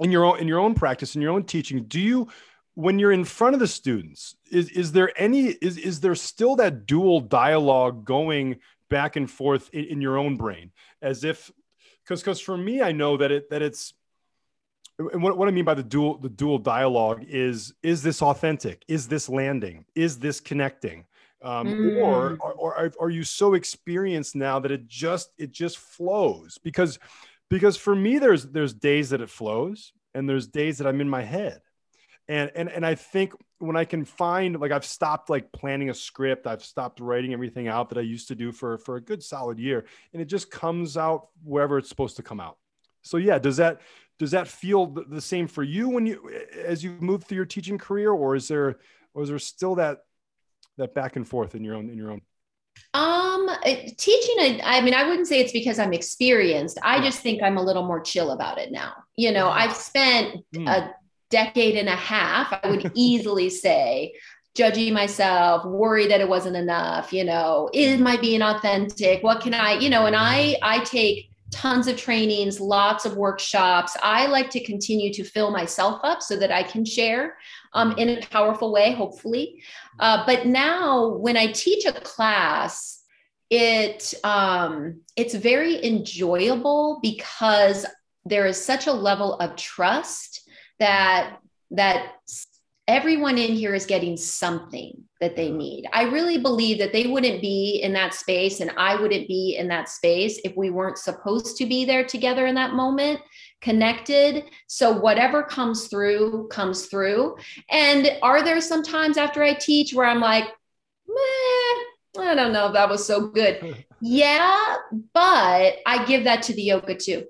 in 0.00 0.10
your 0.10 0.24
own, 0.24 0.38
in 0.38 0.48
your 0.48 0.58
own 0.58 0.74
practice, 0.74 1.14
in 1.14 1.22
your 1.22 1.32
own 1.32 1.44
teaching, 1.44 1.84
do 1.84 2.00
you, 2.00 2.28
when 2.74 2.98
you're 2.98 3.12
in 3.12 3.24
front 3.24 3.54
of 3.54 3.60
the 3.60 3.68
students, 3.68 4.34
is, 4.50 4.68
is 4.70 4.90
there 4.90 5.12
any, 5.16 5.46
is, 5.62 5.78
is 5.78 6.00
there 6.00 6.16
still 6.16 6.56
that 6.56 6.86
dual 6.86 7.20
dialogue 7.20 8.04
going 8.04 8.56
back 8.90 9.14
and 9.14 9.30
forth 9.30 9.70
in, 9.72 9.84
in 9.84 10.00
your 10.00 10.18
own 10.18 10.36
brain 10.36 10.72
as 11.00 11.22
if, 11.22 11.52
because, 12.02 12.20
because 12.20 12.40
for 12.40 12.56
me, 12.56 12.82
I 12.82 12.90
know 12.90 13.16
that 13.16 13.30
it, 13.30 13.50
that 13.50 13.62
it's, 13.62 13.94
and 14.98 15.22
what, 15.22 15.36
what 15.36 15.48
I 15.48 15.50
mean 15.50 15.64
by 15.64 15.74
the 15.74 15.82
dual 15.82 16.18
the 16.18 16.28
dual 16.28 16.58
dialogue 16.58 17.24
is 17.28 17.74
is 17.82 18.02
this 18.02 18.22
authentic? 18.22 18.84
Is 18.88 19.08
this 19.08 19.28
landing? 19.28 19.84
Is 19.94 20.18
this 20.18 20.40
connecting? 20.40 21.04
Um, 21.42 21.66
Mm. 21.66 22.02
Or, 22.02 22.36
or 22.40 22.52
or 22.54 22.74
are- 22.76 22.92
are 23.00 23.10
you 23.10 23.24
so 23.24 23.54
experienced 23.54 24.34
now 24.36 24.58
that 24.60 24.70
it 24.70 24.86
just 24.86 25.30
it 25.38 25.50
just 25.52 25.78
flows? 25.78 26.58
Because 26.62 26.98
because 27.50 27.76
for 27.76 27.94
me 27.94 28.18
there's 28.18 28.44
there's 28.46 28.72
days 28.72 29.10
that 29.10 29.20
it 29.20 29.28
flows 29.30 29.92
and 30.14 30.28
there's 30.28 30.46
days 30.46 30.78
that 30.78 30.86
I'm 30.86 31.00
in 31.00 31.08
my 31.08 31.22
head, 31.22 31.60
and 32.28 32.50
and 32.54 32.70
and 32.70 32.86
I 32.86 32.94
think 32.94 33.34
when 33.58 33.76
I 33.76 33.84
can 33.84 34.04
find 34.04 34.58
like 34.60 34.72
I've 34.72 34.84
stopped 34.86 35.28
like 35.28 35.50
planning 35.52 35.90
a 35.90 35.94
script, 35.94 36.46
I've 36.46 36.64
stopped 36.64 37.00
writing 37.00 37.32
everything 37.32 37.66
out 37.68 37.88
that 37.90 37.98
I 37.98 38.02
used 38.02 38.28
to 38.28 38.34
do 38.34 38.52
for 38.52 38.78
for 38.78 38.96
a 38.96 39.00
good 39.00 39.22
solid 39.22 39.58
year, 39.58 39.84
and 40.12 40.22
it 40.22 40.26
just 40.26 40.50
comes 40.50 40.96
out 40.96 41.28
wherever 41.42 41.78
it's 41.78 41.88
supposed 41.88 42.16
to 42.16 42.22
come 42.22 42.40
out. 42.40 42.56
So 43.02 43.18
yeah, 43.18 43.38
does 43.38 43.58
that 43.58 43.82
does 44.18 44.30
that 44.30 44.48
feel 44.48 44.86
the, 44.86 45.20
same 45.20 45.46
for 45.48 45.62
you 45.62 45.88
when 45.88 46.06
you 46.06 46.30
as 46.56 46.84
you 46.84 46.96
move 47.00 47.24
through 47.24 47.36
your 47.36 47.46
teaching 47.46 47.78
career, 47.78 48.12
or 48.12 48.36
is 48.36 48.48
there 48.48 48.76
or 49.12 49.22
is 49.22 49.28
there 49.28 49.38
still 49.38 49.74
that 49.76 49.98
that 50.76 50.94
back 50.94 51.16
and 51.16 51.26
forth 51.26 51.54
in 51.54 51.64
your 51.64 51.74
own 51.74 51.88
in 51.90 51.96
your 51.96 52.10
own? 52.10 52.22
Um, 52.92 53.48
teaching, 53.96 54.36
I, 54.40 54.60
I 54.62 54.80
mean, 54.80 54.94
I 54.94 55.08
wouldn't 55.08 55.26
say 55.26 55.40
it's 55.40 55.52
because 55.52 55.78
I'm 55.78 55.92
experienced. 55.92 56.78
I 56.82 57.00
just 57.00 57.20
think 57.20 57.42
I'm 57.42 57.56
a 57.56 57.62
little 57.62 57.84
more 57.84 58.00
chill 58.00 58.32
about 58.32 58.58
it 58.58 58.72
now. 58.72 58.92
You 59.16 59.32
know, 59.32 59.48
I've 59.48 59.74
spent 59.74 60.44
Mm. 60.54 60.68
a 60.68 60.94
decade 61.30 61.76
and 61.76 61.88
a 61.88 61.96
half, 61.96 62.52
I 62.62 62.70
would 62.70 62.92
easily 62.94 63.50
say, 63.50 64.14
judging 64.54 64.94
myself, 64.94 65.64
worried 65.64 66.10
that 66.10 66.20
it 66.20 66.28
wasn't 66.28 66.56
enough, 66.56 67.12
you 67.12 67.24
know, 67.24 67.68
am 67.74 68.06
I 68.06 68.16
being 68.16 68.42
authentic? 68.42 69.22
What 69.22 69.40
can 69.40 69.54
I, 69.54 69.78
you 69.78 69.90
know, 69.90 70.06
and 70.06 70.14
I 70.14 70.56
I 70.62 70.78
take 70.84 71.30
tons 71.54 71.86
of 71.86 71.96
trainings, 71.96 72.60
lots 72.60 73.06
of 73.06 73.16
workshops. 73.16 73.96
I 74.02 74.26
like 74.26 74.50
to 74.50 74.64
continue 74.64 75.12
to 75.12 75.22
fill 75.22 75.50
myself 75.52 76.00
up 76.02 76.20
so 76.20 76.36
that 76.36 76.50
I 76.50 76.64
can 76.64 76.84
share 76.84 77.36
um, 77.72 77.92
in 77.92 78.08
a 78.08 78.26
powerful 78.26 78.72
way, 78.72 78.92
hopefully. 78.92 79.62
Uh, 80.00 80.24
but 80.26 80.46
now 80.46 81.08
when 81.08 81.36
I 81.36 81.52
teach 81.52 81.86
a 81.86 81.92
class, 81.92 83.02
it 83.50 84.14
um, 84.24 85.00
it's 85.16 85.34
very 85.34 85.84
enjoyable 85.84 86.98
because 87.02 87.86
there 88.24 88.46
is 88.46 88.62
such 88.62 88.86
a 88.88 88.92
level 88.92 89.34
of 89.34 89.54
trust 89.54 90.48
that 90.80 91.38
that 91.70 92.14
everyone 92.86 93.38
in 93.38 93.52
here 93.52 93.74
is 93.74 93.86
getting 93.86 94.16
something 94.16 95.04
that 95.20 95.36
they 95.36 95.50
need. 95.50 95.86
I 95.92 96.02
really 96.02 96.38
believe 96.38 96.78
that 96.78 96.92
they 96.92 97.06
wouldn't 97.06 97.40
be 97.40 97.80
in 97.82 97.94
that 97.94 98.12
space 98.12 98.60
and 98.60 98.70
I 98.76 99.00
wouldn't 99.00 99.26
be 99.26 99.56
in 99.58 99.68
that 99.68 99.88
space 99.88 100.38
if 100.44 100.54
we 100.56 100.70
weren't 100.70 100.98
supposed 100.98 101.56
to 101.58 101.66
be 101.66 101.84
there 101.84 102.04
together 102.04 102.46
in 102.46 102.54
that 102.56 102.74
moment, 102.74 103.20
connected. 103.62 104.44
So 104.66 104.92
whatever 104.92 105.42
comes 105.42 105.88
through, 105.88 106.48
comes 106.48 106.86
through. 106.86 107.36
And 107.70 108.18
are 108.22 108.42
there 108.42 108.60
some 108.60 108.82
times 108.82 109.16
after 109.16 109.42
I 109.42 109.54
teach 109.54 109.94
where 109.94 110.06
I'm 110.06 110.20
like, 110.20 110.44
meh, 111.08 112.22
I 112.22 112.34
don't 112.34 112.52
know 112.52 112.66
if 112.66 112.74
that 112.74 112.90
was 112.90 113.06
so 113.06 113.28
good. 113.28 113.84
yeah, 114.02 114.76
but 115.14 115.76
I 115.86 116.04
give 116.06 116.24
that 116.24 116.42
to 116.44 116.52
the 116.54 116.62
yoga 116.62 116.96
too. 116.96 117.24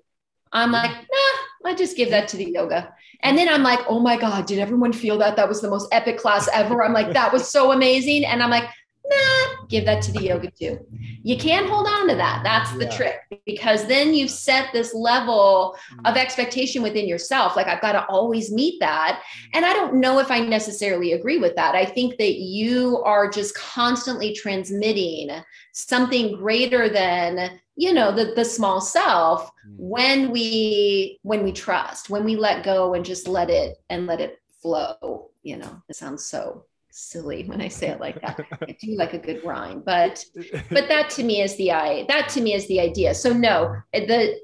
I'm 0.53 0.73
like, 0.73 0.91
nah, 0.91 1.44
I 1.65 1.75
just 1.75 1.97
give 1.97 2.11
that 2.11 2.29
to 2.29 2.37
the 2.37 2.51
yoga. 2.51 2.93
And 3.23 3.39
then 3.39 3.49
I'm 3.49 3.63
like, 3.63 3.81
oh 3.89 4.01
my 4.01 4.17
God, 4.19 4.47
did 4.47 4.59
everyone 4.59 4.93
feel 4.93 5.19
that? 5.19 5.37
That 5.37 5.49
was 5.49 5.61
the 5.61 5.71
most 5.71 5.89
epic 5.93 6.19
class 6.19 6.49
ever. 6.53 6.85
I'm 6.85 6.93
like, 6.93 7.13
that 7.13 7.33
was 7.33 7.51
so 7.51 7.73
amazing. 7.73 8.25
And 8.25 8.43
I'm 8.43 8.51
like, 8.51 8.69
nah, 9.07 9.67
give 9.69 9.85
that 9.85 10.03
to 10.03 10.13
the 10.13 10.23
yoga 10.23 10.51
too. 10.51 10.79
You 11.23 11.37
can't 11.37 11.69
hold 11.69 11.87
on 11.87 12.09
to 12.09 12.17
that. 12.17 12.43
That's 12.43 12.73
the 12.73 12.85
Yeah. 12.85 12.97
trick 12.97 13.41
because 13.47 13.87
then 13.87 14.15
you've 14.15 14.31
set 14.31 14.73
this 14.73 14.95
level 14.95 15.77
mm. 15.93 16.11
of 16.11 16.17
expectation 16.17 16.83
within 16.83 17.07
yourself. 17.07 17.57
Like, 17.57 17.67
I've 17.67 17.81
got 17.81 17.93
to 17.93 18.07
always 18.07 18.51
meet 18.51 18.81
that. 18.81 19.21
Mm. 19.21 19.49
And 19.55 19.67
I 19.67 19.73
don't 19.73 19.95
know 19.95 20.19
if 20.19 20.31
I 20.31 20.41
necessarily 20.41 21.13
agree 21.13 21.39
with 21.39 21.55
that. 21.57 21.75
I 21.75 21.85
think 21.85 22.19
that 22.19 22.35
you 22.35 23.03
are 23.05 23.29
just 23.29 23.55
constantly 23.55 24.35
transmitting 24.35 25.31
something 25.73 26.37
greater 26.37 26.89
than 26.89 27.61
you 27.77 27.93
know 27.93 28.13
the, 28.13 28.33
the 28.37 28.45
small 28.45 28.81
self 28.81 29.51
when 29.77 30.31
we 30.31 31.19
when 31.23 31.43
we 31.43 31.53
trust 31.53 32.09
when 32.11 32.25
we 32.25 32.37
let 32.37 32.65
go 32.65 32.95
and 32.95 33.05
just 33.05 33.27
let 33.29 33.51
it 33.51 33.77
and 33.91 34.07
let 34.07 34.21
it 34.21 34.41
flow 34.63 35.31
you 35.43 35.57
know. 35.59 35.83
It 35.91 35.97
sounds 35.97 36.25
so 36.25 36.65
silly 36.91 37.43
when 37.45 37.61
i 37.61 37.69
say 37.69 37.89
it 37.89 38.01
like 38.01 38.21
that. 38.23 38.39
I 38.63 38.77
do 38.81 38.95
like 38.97 39.15
a 39.15 39.19
good 39.19 39.45
rhyme 39.45 39.83
but 39.85 40.25
but 40.71 40.89
that 40.89 41.11
to 41.11 41.23
me 41.25 41.43
is 41.43 41.57
the 41.57 41.73
i 41.73 42.07
that 42.09 42.29
to 42.31 42.41
me 42.41 42.55
is 42.55 42.67
the 42.69 42.81
idea. 42.81 43.15
So 43.15 43.33
no 43.33 43.77
the 43.93 44.39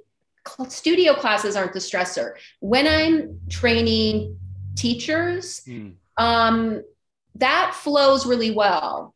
studio 0.68 1.14
classes 1.14 1.54
aren't 1.56 1.72
the 1.72 1.78
stressor. 1.78 2.32
When 2.60 2.86
i'm 2.86 3.38
training 3.48 4.36
teachers 4.76 5.62
Mm. 5.66 5.94
um 6.16 6.82
that 7.36 7.74
flows 7.74 8.26
really 8.26 8.50
well 8.50 9.14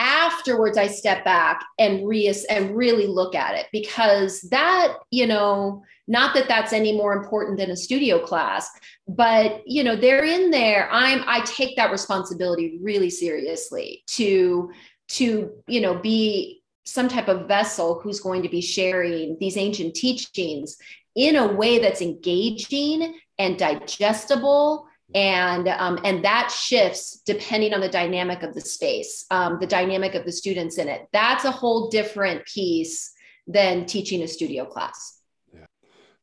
afterwards 0.00 0.78
i 0.78 0.86
step 0.86 1.22
back 1.26 1.62
and 1.78 2.08
re 2.08 2.32
and 2.48 2.74
really 2.74 3.06
look 3.06 3.34
at 3.34 3.54
it 3.54 3.66
because 3.70 4.40
that 4.50 4.94
you 5.10 5.26
know 5.26 5.82
not 6.08 6.34
that 6.34 6.48
that's 6.48 6.72
any 6.72 6.96
more 6.96 7.12
important 7.12 7.58
than 7.58 7.70
a 7.70 7.76
studio 7.76 8.18
class 8.18 8.70
but 9.06 9.62
you 9.66 9.84
know 9.84 9.94
they're 9.94 10.24
in 10.24 10.50
there 10.50 10.88
i'm 10.90 11.22
i 11.26 11.40
take 11.44 11.76
that 11.76 11.90
responsibility 11.90 12.78
really 12.82 13.10
seriously 13.10 14.02
to 14.06 14.70
to 15.06 15.50
you 15.66 15.82
know 15.82 15.94
be 15.94 16.62
some 16.86 17.06
type 17.06 17.28
of 17.28 17.46
vessel 17.46 18.00
who's 18.00 18.20
going 18.20 18.42
to 18.42 18.48
be 18.48 18.62
sharing 18.62 19.36
these 19.38 19.58
ancient 19.58 19.94
teachings 19.94 20.78
in 21.14 21.36
a 21.36 21.52
way 21.52 21.78
that's 21.78 22.00
engaging 22.00 23.20
and 23.38 23.58
digestible 23.58 24.86
and 25.14 25.68
um, 25.68 25.98
and 26.04 26.24
that 26.24 26.50
shifts 26.50 27.22
depending 27.26 27.74
on 27.74 27.80
the 27.80 27.88
dynamic 27.88 28.42
of 28.42 28.54
the 28.54 28.60
space 28.60 29.26
um, 29.30 29.58
the 29.60 29.66
dynamic 29.66 30.14
of 30.14 30.24
the 30.24 30.32
students 30.32 30.78
in 30.78 30.88
it. 30.88 31.08
That's 31.12 31.44
a 31.44 31.50
whole 31.50 31.88
different 31.88 32.44
piece 32.46 33.12
than 33.46 33.86
teaching 33.86 34.22
a 34.22 34.28
studio 34.28 34.64
class. 34.64 35.20
Yeah. 35.52 35.66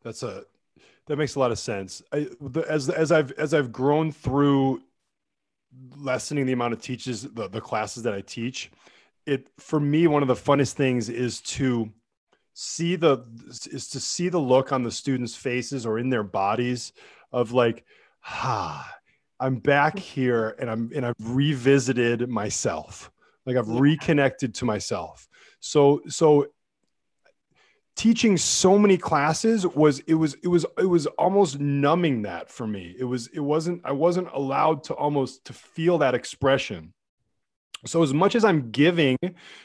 That's 0.03 0.23
a 0.23 0.43
that 1.07 1.17
makes 1.17 1.35
a 1.35 1.39
lot 1.39 1.51
of 1.51 1.59
sense. 1.59 2.01
I, 2.11 2.27
the, 2.39 2.61
as 2.69 2.89
as 2.89 3.11
I've 3.11 3.31
as 3.33 3.53
I've 3.53 3.71
grown 3.71 4.11
through 4.11 4.81
lessening 5.97 6.45
the 6.45 6.53
amount 6.53 6.73
of 6.73 6.81
teaches 6.81 7.23
the, 7.23 7.47
the 7.47 7.61
classes 7.61 8.03
that 8.03 8.13
I 8.13 8.21
teach, 8.21 8.71
it 9.25 9.47
for 9.57 9.79
me 9.79 10.07
one 10.07 10.21
of 10.21 10.27
the 10.27 10.35
funnest 10.35 10.73
things 10.73 11.09
is 11.09 11.41
to 11.41 11.91
see 12.53 12.95
the 12.95 13.23
is 13.71 13.87
to 13.89 13.99
see 13.99 14.29
the 14.29 14.39
look 14.39 14.71
on 14.71 14.83
the 14.83 14.91
students' 14.91 15.35
faces 15.35 15.85
or 15.85 15.99
in 15.99 16.09
their 16.09 16.23
bodies 16.23 16.93
of 17.31 17.51
like, 17.51 17.85
ah, 18.27 18.93
I'm 19.39 19.57
back 19.57 19.99
here 20.15 20.55
and 20.59 20.69
I'm 20.69 20.91
and 20.95 21.05
I've 21.05 21.15
revisited 21.19 22.27
myself. 22.29 23.11
Like 23.45 23.55
I've 23.55 23.69
reconnected 23.69 24.55
to 24.55 24.65
myself. 24.65 25.27
So 25.59 26.01
so 26.07 26.47
teaching 27.97 28.37
so 28.37 28.77
many 28.77 28.95
classes 28.95 29.65
was 29.65 29.99
it 30.01 30.13
was 30.13 30.35
it 30.43 30.47
was 30.47 30.65
it 30.77 30.85
was 30.85 31.07
almost 31.07 31.59
numbing 31.59 32.21
that 32.21 32.49
for 32.49 32.67
me 32.67 32.95
it 32.97 33.03
was 33.03 33.25
it 33.33 33.39
wasn't 33.39 33.81
i 33.83 33.91
wasn't 33.91 34.27
allowed 34.33 34.83
to 34.83 34.93
almost 34.93 35.43
to 35.45 35.51
feel 35.51 35.97
that 35.97 36.13
expression 36.13 36.93
so 37.85 38.01
as 38.03 38.13
much 38.13 38.35
as 38.35 38.43
i'm 38.43 38.71
giving 38.71 39.17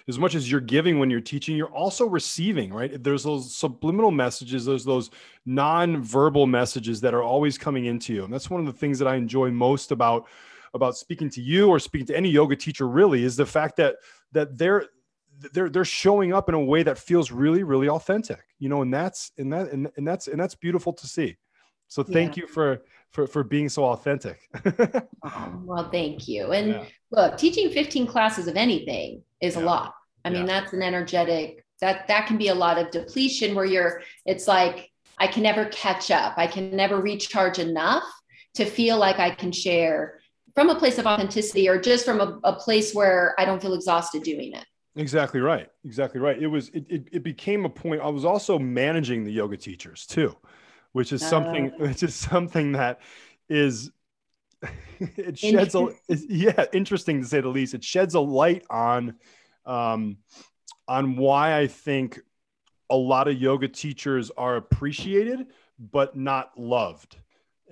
as 0.08 0.18
much 0.18 0.34
as 0.34 0.50
you're 0.50 0.60
giving 0.60 0.98
when 0.98 1.10
you're 1.10 1.20
teaching 1.20 1.56
you're 1.56 1.72
also 1.72 2.06
receiving 2.06 2.72
right? 2.72 3.02
There's 3.02 3.24
those 3.24 3.54
subliminal 3.54 4.10
messages 4.10 4.64
there's 4.64 4.84
those 4.84 5.10
non-verbal 5.46 6.46
messages 6.46 7.00
that 7.00 7.14
are 7.14 7.22
always 7.22 7.58
coming 7.58 7.86
into 7.86 8.14
you. 8.14 8.24
And 8.24 8.32
that's 8.32 8.50
one 8.50 8.60
of 8.60 8.66
the 8.66 8.72
things 8.72 8.98
that 8.98 9.08
i 9.08 9.16
enjoy 9.16 9.50
most 9.50 9.92
about 9.92 10.26
about 10.74 10.96
speaking 10.96 11.28
to 11.30 11.42
you 11.42 11.68
or 11.68 11.78
speaking 11.78 12.06
to 12.06 12.16
any 12.16 12.30
yoga 12.30 12.56
teacher 12.56 12.88
really 12.88 13.24
is 13.24 13.36
the 13.36 13.46
fact 13.46 13.76
that 13.76 13.96
that 14.32 14.56
they're 14.56 14.86
they're 15.52 15.68
they're 15.68 15.84
showing 15.84 16.32
up 16.32 16.48
in 16.48 16.54
a 16.54 16.60
way 16.60 16.82
that 16.82 16.98
feels 16.98 17.30
really 17.30 17.62
really 17.62 17.88
authentic 17.88 18.42
you 18.58 18.68
know 18.68 18.82
and 18.82 18.92
that's 18.92 19.32
and 19.38 19.52
that 19.52 19.70
and, 19.70 19.90
and 19.96 20.06
that's 20.06 20.28
and 20.28 20.40
that's 20.40 20.54
beautiful 20.54 20.92
to 20.92 21.06
see 21.06 21.36
so 21.92 22.02
thank 22.02 22.36
you 22.36 22.46
for 22.46 22.82
for 23.10 23.26
for 23.26 23.42
being 23.44 23.68
so 23.68 23.84
authentic 23.84 24.38
Oh, 25.24 25.62
well, 25.64 25.90
thank 25.90 26.26
you. 26.26 26.50
And 26.52 26.68
Yeah. 26.70 26.84
look, 27.10 27.38
teaching 27.38 27.70
15 27.70 28.06
classes 28.06 28.48
of 28.48 28.56
anything 28.56 29.22
is 29.40 29.56
a 29.56 29.60
lot. 29.60 29.94
I 30.24 30.30
mean, 30.30 30.46
that's 30.46 30.72
an 30.72 30.82
energetic 30.82 31.64
that 31.80 32.08
that 32.08 32.26
can 32.26 32.38
be 32.38 32.48
a 32.48 32.54
lot 32.54 32.78
of 32.78 32.90
depletion 32.90 33.54
where 33.54 33.64
you're 33.64 34.02
it's 34.26 34.48
like 34.48 34.90
I 35.18 35.26
can 35.28 35.42
never 35.42 35.66
catch 35.66 36.10
up. 36.10 36.34
I 36.36 36.46
can 36.46 36.74
never 36.74 37.00
recharge 37.00 37.58
enough 37.58 38.04
to 38.54 38.64
feel 38.64 38.98
like 38.98 39.18
I 39.18 39.30
can 39.30 39.52
share 39.52 40.20
from 40.54 40.70
a 40.70 40.74
place 40.74 40.98
of 40.98 41.06
authenticity 41.06 41.68
or 41.68 41.80
just 41.80 42.04
from 42.04 42.20
a, 42.20 42.40
a 42.44 42.54
place 42.54 42.92
where 42.94 43.34
I 43.38 43.44
don't 43.44 43.62
feel 43.62 43.74
exhausted 43.74 44.22
doing 44.22 44.52
it. 44.52 44.66
exactly 44.96 45.40
right 45.40 45.68
exactly 45.84 46.20
right 46.20 46.38
it 46.42 46.46
was 46.48 46.68
it, 46.70 46.84
it, 46.88 47.02
it 47.12 47.22
became 47.22 47.64
a 47.64 47.68
point 47.68 48.00
i 48.02 48.08
was 48.08 48.26
also 48.26 48.58
managing 48.58 49.24
the 49.24 49.32
yoga 49.32 49.56
teachers 49.56 50.04
too 50.06 50.36
which 50.92 51.12
is 51.12 51.20
something 51.26 51.72
Oh. 51.78 51.86
which 51.86 52.02
is 52.02 52.14
something 52.14 52.72
that 52.72 53.00
is 53.48 53.90
it 55.00 55.38
sheds 55.38 55.74
a 55.74 55.88
yeah 56.28 56.64
interesting 56.72 57.20
to 57.20 57.26
say 57.26 57.40
the 57.40 57.48
least. 57.48 57.74
It 57.74 57.82
sheds 57.82 58.14
a 58.14 58.20
light 58.20 58.64
on 58.70 59.14
um 59.66 60.18
on 60.88 61.16
why 61.16 61.58
i 61.58 61.66
think 61.66 62.20
a 62.90 62.96
lot 62.96 63.28
of 63.28 63.40
yoga 63.40 63.68
teachers 63.68 64.30
are 64.36 64.56
appreciated 64.56 65.46
but 65.78 66.16
not 66.16 66.50
loved 66.58 67.16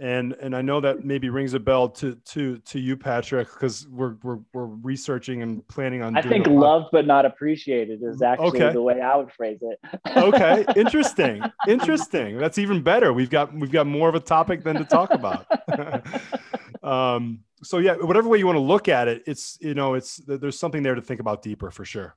and 0.01 0.33
and 0.41 0.57
i 0.57 0.63
know 0.63 0.81
that 0.81 1.05
maybe 1.05 1.29
rings 1.29 1.53
a 1.55 1.61
bell 1.61 1.89
to 1.89 2.15
to 2.25 2.57
to 2.59 2.81
you 2.81 2.97
patrick 2.97 3.47
because 3.53 3.87
we're, 3.89 4.15
we're 4.23 4.39
we're 4.55 4.65
researching 4.65 5.43
and 5.43 5.67
planning 5.69 6.03
on 6.03 6.17
I 6.17 6.23
doing 6.23 6.43
think 6.43 6.47
loved 6.47 6.87
but 6.91 7.07
not 7.07 7.27
appreciated 7.27 8.01
is 8.03 8.23
actually 8.23 8.63
Okay. 8.63 8.73
the 8.73 8.81
way 8.83 9.01
I 9.01 9.17
would 9.17 9.31
phrase 9.31 9.59
it. 9.61 9.79
okay 10.17 10.65
interesting 10.77 11.43
interesting 11.69 12.39
that's 12.39 12.57
even 12.59 12.81
better 12.83 13.13
we've 13.13 13.31
got 13.31 13.55
we've 13.55 13.71
got 13.71 13.87
more 13.87 14.09
of 14.09 14.15
a 14.15 14.21
topic 14.21 14.65
than 14.65 14.77
to 14.77 14.85
talk 14.85 15.11
about 15.11 15.47
um 16.83 17.41
so 17.63 17.77
yeah 17.79 17.95
whatever 17.97 18.29
way 18.29 18.39
you 18.39 18.47
want 18.47 18.57
to 18.57 18.61
look 18.61 18.89
at 18.89 19.07
it 19.07 19.23
it's 19.27 19.59
you 19.61 19.75
know 19.75 19.93
it's 19.95 20.17
there's 20.27 20.59
something 20.59 20.83
there 20.83 20.95
to 20.95 21.03
think 21.03 21.21
about 21.21 21.43
deeper 21.43 21.71
for 21.71 21.85
sure 21.85 22.17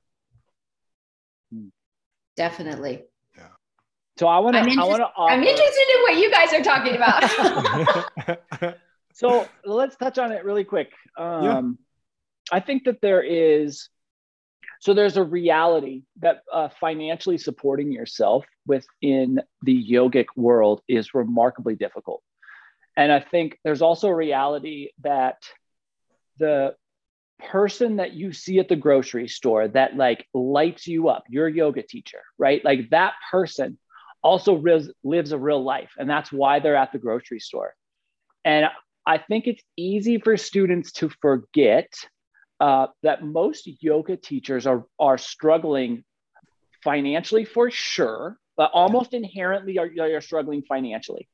Definitely. 2.36 3.04
So 4.18 4.28
I 4.28 4.40
want 4.40 4.56
to. 4.56 4.62
I'm, 4.62 4.78
want 4.78 5.02
to. 5.02 5.10
I'm 5.18 5.44
interested 5.44 5.86
in 5.96 6.02
what 6.04 6.18
you 6.18 6.32
guys 6.32 6.54
are 6.54 6.64
talking 6.64 6.96
about. 6.96 8.78
so 9.14 9.48
let's 9.66 9.96
touch 9.96 10.18
on 10.18 10.32
it 10.32 10.46
really 10.46 10.64
quick. 10.64 10.92
Um, 11.18 11.80
I 12.52 12.60
think 12.60 12.84
that 12.86 13.02
there 13.02 13.24
is, 13.24 13.90
so 14.80 14.94
there's 14.94 15.18
a 15.18 15.24
reality 15.24 16.04
that 16.20 16.44
uh, 16.52 16.70
financially 16.80 17.38
supporting 17.38 17.92
yourself 17.92 18.46
within 18.68 19.42
the 19.64 19.92
yogic 19.92 20.26
world 20.36 20.82
is 20.88 21.14
remarkably 21.14 21.76
difficult. 21.76 22.22
And 22.96 23.12
I 23.12 23.20
think 23.20 23.58
there's 23.64 23.82
also 23.82 24.10
a 24.10 24.16
reality 24.16 24.90
that 25.02 25.38
the 26.38 26.76
person 27.40 27.98
that 27.98 28.14
you 28.14 28.32
see 28.32 28.60
at 28.60 28.70
the 28.70 28.76
grocery 28.76 29.28
store 29.28 29.68
that 29.68 29.96
like 29.96 30.28
lights 30.34 30.88
you 30.88 31.10
up, 31.10 31.24
your 31.28 31.50
yoga 31.50 31.82
teacher, 31.82 32.22
right? 32.38 32.64
Like 32.64 32.92
that 32.92 33.14
person 33.32 33.78
also 34.24 34.54
lives, 34.56 34.90
lives 35.04 35.32
a 35.32 35.38
real 35.38 35.64
life. 35.64 35.92
And 35.98 36.10
that's 36.10 36.32
why 36.32 36.60
they're 36.60 36.76
at 36.76 36.92
the 36.92 37.00
grocery 37.00 37.40
store. 37.40 37.74
And 38.46 38.68
I 39.06 39.18
think 39.18 39.48
it's 39.48 39.64
easy 39.78 40.18
for 40.18 40.38
students 40.38 40.94
to 40.94 41.10
forget 41.22 41.94
uh, 42.60 42.88
that 43.04 43.24
most 43.24 43.70
yoga 43.82 44.16
teachers 44.16 44.66
are, 44.66 44.86
are 45.00 45.18
struggling 45.18 46.04
financially 46.84 47.46
for 47.46 47.70
sure, 47.70 48.38
but 48.56 48.72
almost 48.74 49.14
inherently 49.14 49.78
are, 49.78 49.90
are 50.00 50.22
struggling 50.22 50.64
financially. 50.64 51.28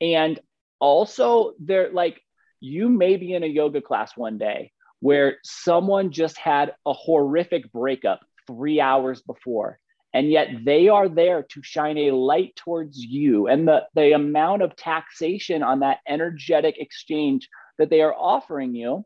And 0.00 0.40
also, 0.80 1.52
they're 1.60 1.92
like, 1.92 2.20
you 2.60 2.88
may 2.88 3.16
be 3.16 3.34
in 3.34 3.42
a 3.42 3.46
yoga 3.46 3.80
class 3.80 4.16
one 4.16 4.38
day 4.38 4.72
where 5.00 5.38
someone 5.42 6.12
just 6.12 6.38
had 6.38 6.74
a 6.86 6.92
horrific 6.92 7.70
breakup 7.72 8.20
three 8.46 8.80
hours 8.80 9.20
before 9.22 9.78
and 10.14 10.30
yet 10.30 10.48
they 10.64 10.88
are 10.88 11.08
there 11.08 11.42
to 11.42 11.62
shine 11.62 11.96
a 11.96 12.10
light 12.10 12.54
towards 12.56 12.98
you. 12.98 13.48
And 13.48 13.66
the, 13.66 13.86
the 13.94 14.12
amount 14.12 14.62
of 14.62 14.76
taxation 14.76 15.62
on 15.62 15.80
that 15.80 15.98
energetic 16.06 16.76
exchange 16.78 17.48
that 17.78 17.90
they 17.90 18.02
are 18.02 18.14
offering 18.14 18.74
you 18.74 19.04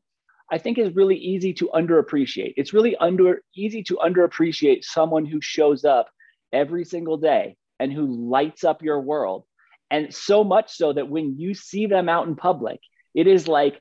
i 0.51 0.59
think 0.59 0.79
is 0.79 0.95
really 0.95 1.16
easy 1.16 1.53
to 1.55 1.71
underappreciate. 1.75 2.55
It's 2.57 2.73
really 2.73 2.97
under 2.97 3.42
easy 3.55 3.83
to 3.85 3.97
underappreciate 3.97 4.85
someone 4.85 5.27
who 5.27 5.40
shows 5.40 5.85
up 5.85 6.09
every 6.53 6.85
single 6.85 7.16
day 7.16 7.57
and 7.79 7.92
who 7.92 8.31
lights 8.31 8.64
up 8.64 8.83
your 8.83 9.01
world. 9.01 9.45
And 9.90 10.12
so 10.14 10.42
much 10.42 10.73
so 10.73 10.92
that 10.92 11.09
when 11.09 11.38
you 11.38 11.55
see 11.55 11.87
them 11.87 12.09
out 12.09 12.27
in 12.27 12.37
public 12.37 12.81
it 13.14 13.27
is 13.27 13.49
like 13.49 13.81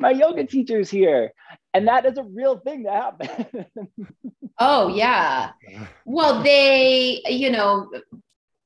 my 0.00 0.10
yoga 0.10 0.44
teacher's 0.44 0.90
here 0.90 1.32
and 1.76 1.86
that 1.86 2.06
is 2.06 2.16
a 2.16 2.22
real 2.22 2.58
thing 2.58 2.84
that 2.84 2.94
happens 2.94 3.66
oh 4.58 4.88
yeah. 4.88 5.50
Well 6.04 6.42
they 6.50 7.22
you 7.28 7.50
know 7.50 7.90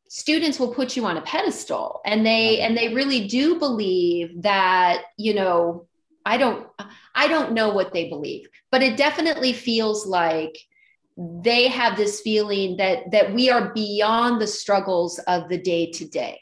students 0.08 0.58
will 0.58 0.74
put 0.74 0.96
you 0.96 1.04
on 1.06 1.16
a 1.16 1.22
pedestal 1.22 2.00
and 2.04 2.24
they 2.24 2.60
and 2.60 2.76
they 2.76 2.94
really 2.94 3.26
do 3.26 3.58
believe 3.58 4.42
that 4.42 5.02
you 5.16 5.34
know 5.34 5.86
i 6.26 6.36
don't 6.36 6.66
i 7.14 7.28
don't 7.28 7.52
know 7.52 7.72
what 7.72 7.92
they 7.92 8.08
believe 8.08 8.48
but 8.72 8.82
it 8.82 8.96
definitely 8.96 9.52
feels 9.52 10.06
like 10.06 10.58
they 11.16 11.68
have 11.68 11.96
this 11.96 12.20
feeling 12.22 12.76
that 12.76 13.08
that 13.12 13.32
we 13.32 13.50
are 13.50 13.72
beyond 13.72 14.40
the 14.40 14.48
struggles 14.48 15.20
of 15.28 15.48
the 15.48 15.58
day 15.58 15.88
to 15.92 16.04
day 16.04 16.40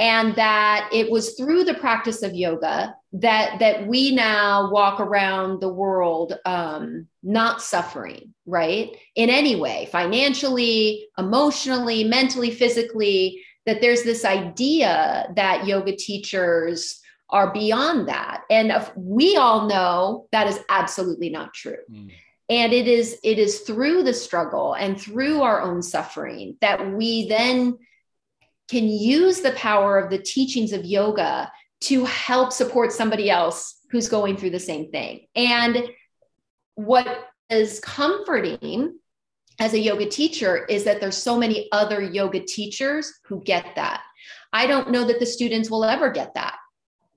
and 0.00 0.34
that 0.34 0.88
it 0.92 1.08
was 1.10 1.34
through 1.34 1.62
the 1.62 1.74
practice 1.74 2.22
of 2.22 2.34
yoga 2.34 2.96
that 3.12 3.60
that 3.60 3.86
we 3.86 4.12
now 4.12 4.70
walk 4.70 4.98
around 4.98 5.60
the 5.60 5.72
world 5.72 6.36
um, 6.44 7.06
not 7.22 7.62
suffering 7.62 8.34
right? 8.46 8.96
In 9.14 9.30
any 9.30 9.56
way 9.56 9.88
financially 9.92 11.06
emotionally 11.16 12.04
mentally 12.04 12.50
physically 12.50 13.42
that 13.66 13.80
there's 13.80 14.02
this 14.02 14.24
idea 14.24 15.30
that 15.36 15.66
yoga 15.66 15.94
teachers 15.94 17.00
are 17.28 17.52
beyond 17.52 18.08
that. 18.08 18.42
And 18.50 18.72
we 18.96 19.36
all 19.36 19.68
know 19.68 20.26
that 20.32 20.48
is 20.48 20.58
absolutely 20.68 21.30
not 21.30 21.54
true. 21.54 21.76
Mm. 21.90 22.10
and 22.48 22.72
it 22.72 22.88
is 22.88 23.18
it 23.22 23.38
is 23.38 23.60
through 23.60 24.02
the 24.02 24.14
struggle 24.14 24.74
and 24.74 25.00
through 25.00 25.42
our 25.42 25.60
own 25.62 25.82
suffering 25.82 26.56
that 26.60 26.92
we 26.92 27.28
then 27.28 27.78
can 28.70 28.86
use 28.86 29.40
the 29.40 29.52
power 29.52 29.98
of 29.98 30.10
the 30.10 30.18
teachings 30.18 30.72
of 30.72 30.84
yoga 30.84 31.50
to 31.80 32.04
help 32.04 32.52
support 32.52 32.92
somebody 32.92 33.28
else 33.28 33.80
who's 33.90 34.08
going 34.08 34.36
through 34.36 34.50
the 34.50 34.60
same 34.60 34.90
thing. 34.92 35.26
And 35.34 35.88
what 36.76 37.26
is 37.48 37.80
comforting 37.80 38.96
as 39.58 39.74
a 39.74 39.78
yoga 39.78 40.06
teacher 40.06 40.66
is 40.66 40.84
that 40.84 41.00
there's 41.00 41.16
so 41.16 41.36
many 41.36 41.68
other 41.72 42.00
yoga 42.00 42.40
teachers 42.40 43.12
who 43.24 43.42
get 43.42 43.66
that. 43.74 44.02
I 44.52 44.68
don't 44.68 44.90
know 44.90 45.04
that 45.04 45.18
the 45.18 45.26
students 45.26 45.68
will 45.68 45.84
ever 45.84 46.10
get 46.10 46.34
that. 46.34 46.56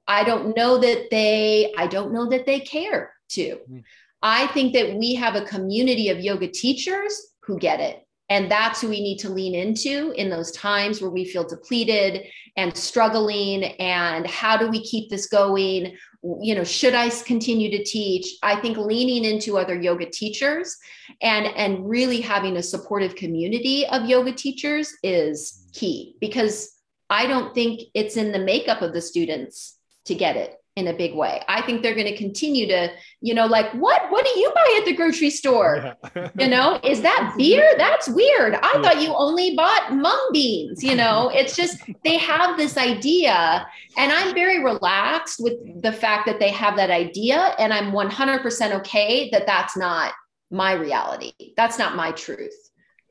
I 0.08 0.24
don't 0.24 0.56
know 0.58 0.80
that 0.80 1.10
they 1.12 1.72
I 1.78 1.88
don't 1.88 2.13
know 2.13 2.28
that 2.30 2.46
they 2.46 2.62
care 2.62 3.13
to. 3.30 3.60
Mm. 3.70 3.84
I 4.22 4.48
think 4.48 4.74
that 4.74 4.96
we 4.96 5.16
have 5.16 5.36
a 5.36 5.46
community 5.46 6.10
of 6.10 6.20
yoga 6.20 6.48
teachers 6.48 7.28
who 7.42 7.60
get 7.60 7.80
it 7.80 8.06
and 8.34 8.50
that's 8.50 8.82
who 8.82 8.89
we 8.89 9.00
need 9.00 9.19
to 9.19 9.30
lean 9.30 9.54
into 9.54 10.12
in 10.17 10.28
those 10.28 10.52
times 10.54 11.00
where 11.00 11.12
we 11.12 11.24
feel 11.24 11.48
depleted 11.48 12.26
and 12.58 12.76
struggling. 12.76 13.63
And 13.63 14.26
how 14.26 14.58
do 14.58 14.67
we 14.69 14.84
keep 14.84 15.12
this 15.12 15.28
going? 15.28 15.96
You 16.41 16.56
know, 16.56 16.63
should 16.63 16.96
I 16.96 17.10
continue 17.10 17.69
to 17.78 17.84
teach? 17.84 18.26
I 18.41 18.56
think 18.56 18.78
leaning 18.78 19.24
into 19.24 19.60
other 19.60 19.80
yoga 19.80 20.10
teachers 20.10 20.76
and, 21.22 21.46
and 21.46 21.88
really 21.88 22.22
having 22.22 22.58
a 22.58 22.63
supportive 22.63 23.15
community 23.15 23.86
of 23.86 24.06
yoga 24.06 24.32
teachers 24.32 24.91
is 25.04 25.67
key 25.72 26.15
because 26.19 26.76
I 27.12 27.28
don't 27.28 27.54
think 27.54 27.82
it's 27.93 28.17
in 28.17 28.32
the 28.32 28.39
makeup 28.39 28.82
of 28.82 28.93
the 28.93 29.02
students 29.02 29.78
to 30.06 30.15
get 30.15 30.38
it 30.38 30.56
in 30.76 30.88
a 30.88 30.94
big 30.94 31.14
way. 31.14 31.42
I 31.48 31.62
think 31.62 31.84
they're 31.84 31.94
going 31.94 32.08
to 32.08 32.18
continue 32.18 32.66
to, 32.68 32.92
you 33.22 33.36
know, 33.36 33.46
like, 33.46 33.72
what, 33.74 34.10
what 34.10 34.26
do 34.26 34.40
you 34.40 34.52
buy 34.56 34.78
at 34.80 34.86
the 34.86 34.96
grocery 34.96 35.30
store? 35.30 35.96
Yeah. 36.16 36.30
you 36.40 36.48
know, 36.48 36.80
is 36.84 37.02
that 37.02 37.36
beer? 37.38 37.76
That's 37.78 38.10
weird. 38.10 38.56
I 38.56 38.82
thought 38.82 39.02
you 39.02 39.14
only 39.14 39.56
bought 39.56 39.94
mung 39.94 40.30
beans. 40.34 40.84
You 40.84 40.96
know, 40.96 41.30
it's 41.30 41.56
just, 41.56 41.78
they 42.04 42.18
have 42.18 42.58
this 42.58 42.76
idea. 42.76 43.68
And 43.98 44.12
I'm 44.12 44.34
very 44.34 44.64
relaxed 44.64 45.40
with 45.40 45.84
the 45.84 45.92
fact 45.92 46.26
that 46.26 46.40
they 46.40 46.50
have 46.50 46.76
that 46.78 46.90
idea. 46.90 47.54
And 47.60 47.72
I'm 47.72 47.92
100% 47.92 48.72
okay 48.80 49.30
that 49.30 49.46
that's 49.46 49.78
not 49.78 50.14
my 50.50 50.74
reality. 50.74 51.34
That's 51.56 51.78
not 51.78 51.96
my 51.96 52.12
truth. 52.14 52.56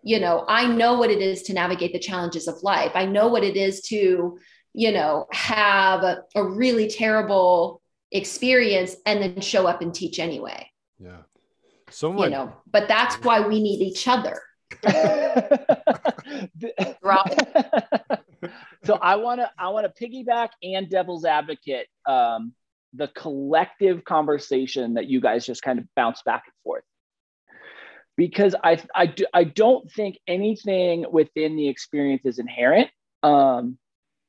You 0.03 0.19
know, 0.19 0.45
I 0.49 0.67
know 0.67 0.95
what 0.95 1.11
it 1.11 1.23
is 1.23 1.43
to 1.43 1.53
navigate 1.53 1.93
the 1.93 2.01
challenges 2.01 2.49
of 2.49 2.61
life. 2.65 2.91
I 2.97 3.07
know 3.07 3.29
what 3.29 3.45
it 3.45 3.57
is 3.57 3.83
to, 3.83 4.37
you 4.75 4.93
know, 4.93 5.27
have 5.33 6.03
a, 6.03 6.25
a 6.35 6.45
really 6.45 6.89
terrible 6.89 7.83
experience 8.11 8.97
and 9.07 9.23
then 9.23 9.41
show 9.41 9.67
up 9.67 9.83
and 9.83 9.95
teach 9.95 10.19
anyway. 10.19 10.69
Yeah. 10.99 11.23
So 11.91 12.13
much. 12.13 12.25
You 12.25 12.31
know, 12.31 12.53
but 12.71 12.89
that's 12.89 13.17
why 13.17 13.47
we 13.47 13.63
need 13.63 13.83
each 13.83 14.09
other. 14.09 14.41
so 18.85 18.95
I 18.95 19.17
want 19.17 19.41
to 19.41 19.51
I 19.59 19.69
want 19.69 19.87
to 19.87 19.93
piggyback 20.03 20.49
and 20.63 20.89
devil's 20.89 21.27
advocate 21.27 21.89
um, 22.07 22.55
the 22.95 23.09
collective 23.09 24.05
conversation 24.05 24.95
that 24.95 25.07
you 25.07 25.21
guys 25.21 25.45
just 25.45 25.63
kind 25.63 25.79
of 25.79 25.85
bounce 25.95 26.23
back 26.23 26.45
and 26.47 26.55
forth 26.65 26.85
because 28.17 28.55
I 28.65 28.83
I, 28.95 29.07
do, 29.07 29.27
I 29.35 29.45
don't 29.45 29.91
think 29.93 30.19
anything 30.27 31.05
within 31.11 31.57
the 31.57 31.69
experience 31.69 32.23
is 32.25 32.39
inherent. 32.39 32.89
Um, 33.23 33.79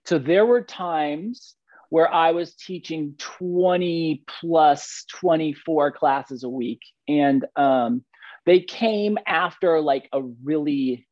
so 0.05 0.19
there 0.19 0.45
were 0.45 0.61
times 0.61 1.55
where 1.93 2.11
I 2.11 2.31
was 2.31 2.55
teaching 2.55 3.13
20 3.19 4.23
plus 4.39 5.05
24 5.11 5.91
classes 5.91 6.43
a 6.43 6.49
week. 6.49 6.81
And 7.07 7.45
um, 7.55 8.03
they 8.47 8.61
came 8.61 9.19
after 9.27 9.79
like 9.79 10.09
a 10.11 10.23
really 10.43 11.07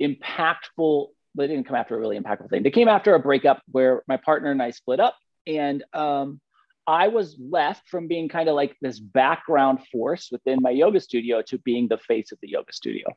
impactful, 0.00 1.08
they 1.34 1.46
didn't 1.46 1.66
come 1.66 1.76
after 1.76 1.94
a 1.94 2.00
really 2.00 2.18
impactful 2.18 2.48
thing. 2.48 2.62
They 2.62 2.70
came 2.70 2.88
after 2.88 3.14
a 3.14 3.20
breakup 3.20 3.62
where 3.70 4.02
my 4.08 4.16
partner 4.16 4.50
and 4.50 4.62
I 4.62 4.70
split 4.70 4.98
up. 4.98 5.14
And 5.46 5.84
um, 5.92 6.40
I 6.86 7.08
was 7.08 7.36
left 7.38 7.88
from 7.90 8.08
being 8.08 8.30
kind 8.30 8.48
of 8.48 8.54
like 8.54 8.76
this 8.80 8.98
background 8.98 9.80
force 9.92 10.30
within 10.32 10.62
my 10.62 10.70
yoga 10.70 11.00
studio 11.00 11.42
to 11.48 11.58
being 11.58 11.86
the 11.86 11.98
face 11.98 12.32
of 12.32 12.38
the 12.40 12.48
yoga 12.48 12.72
studio. 12.72 13.08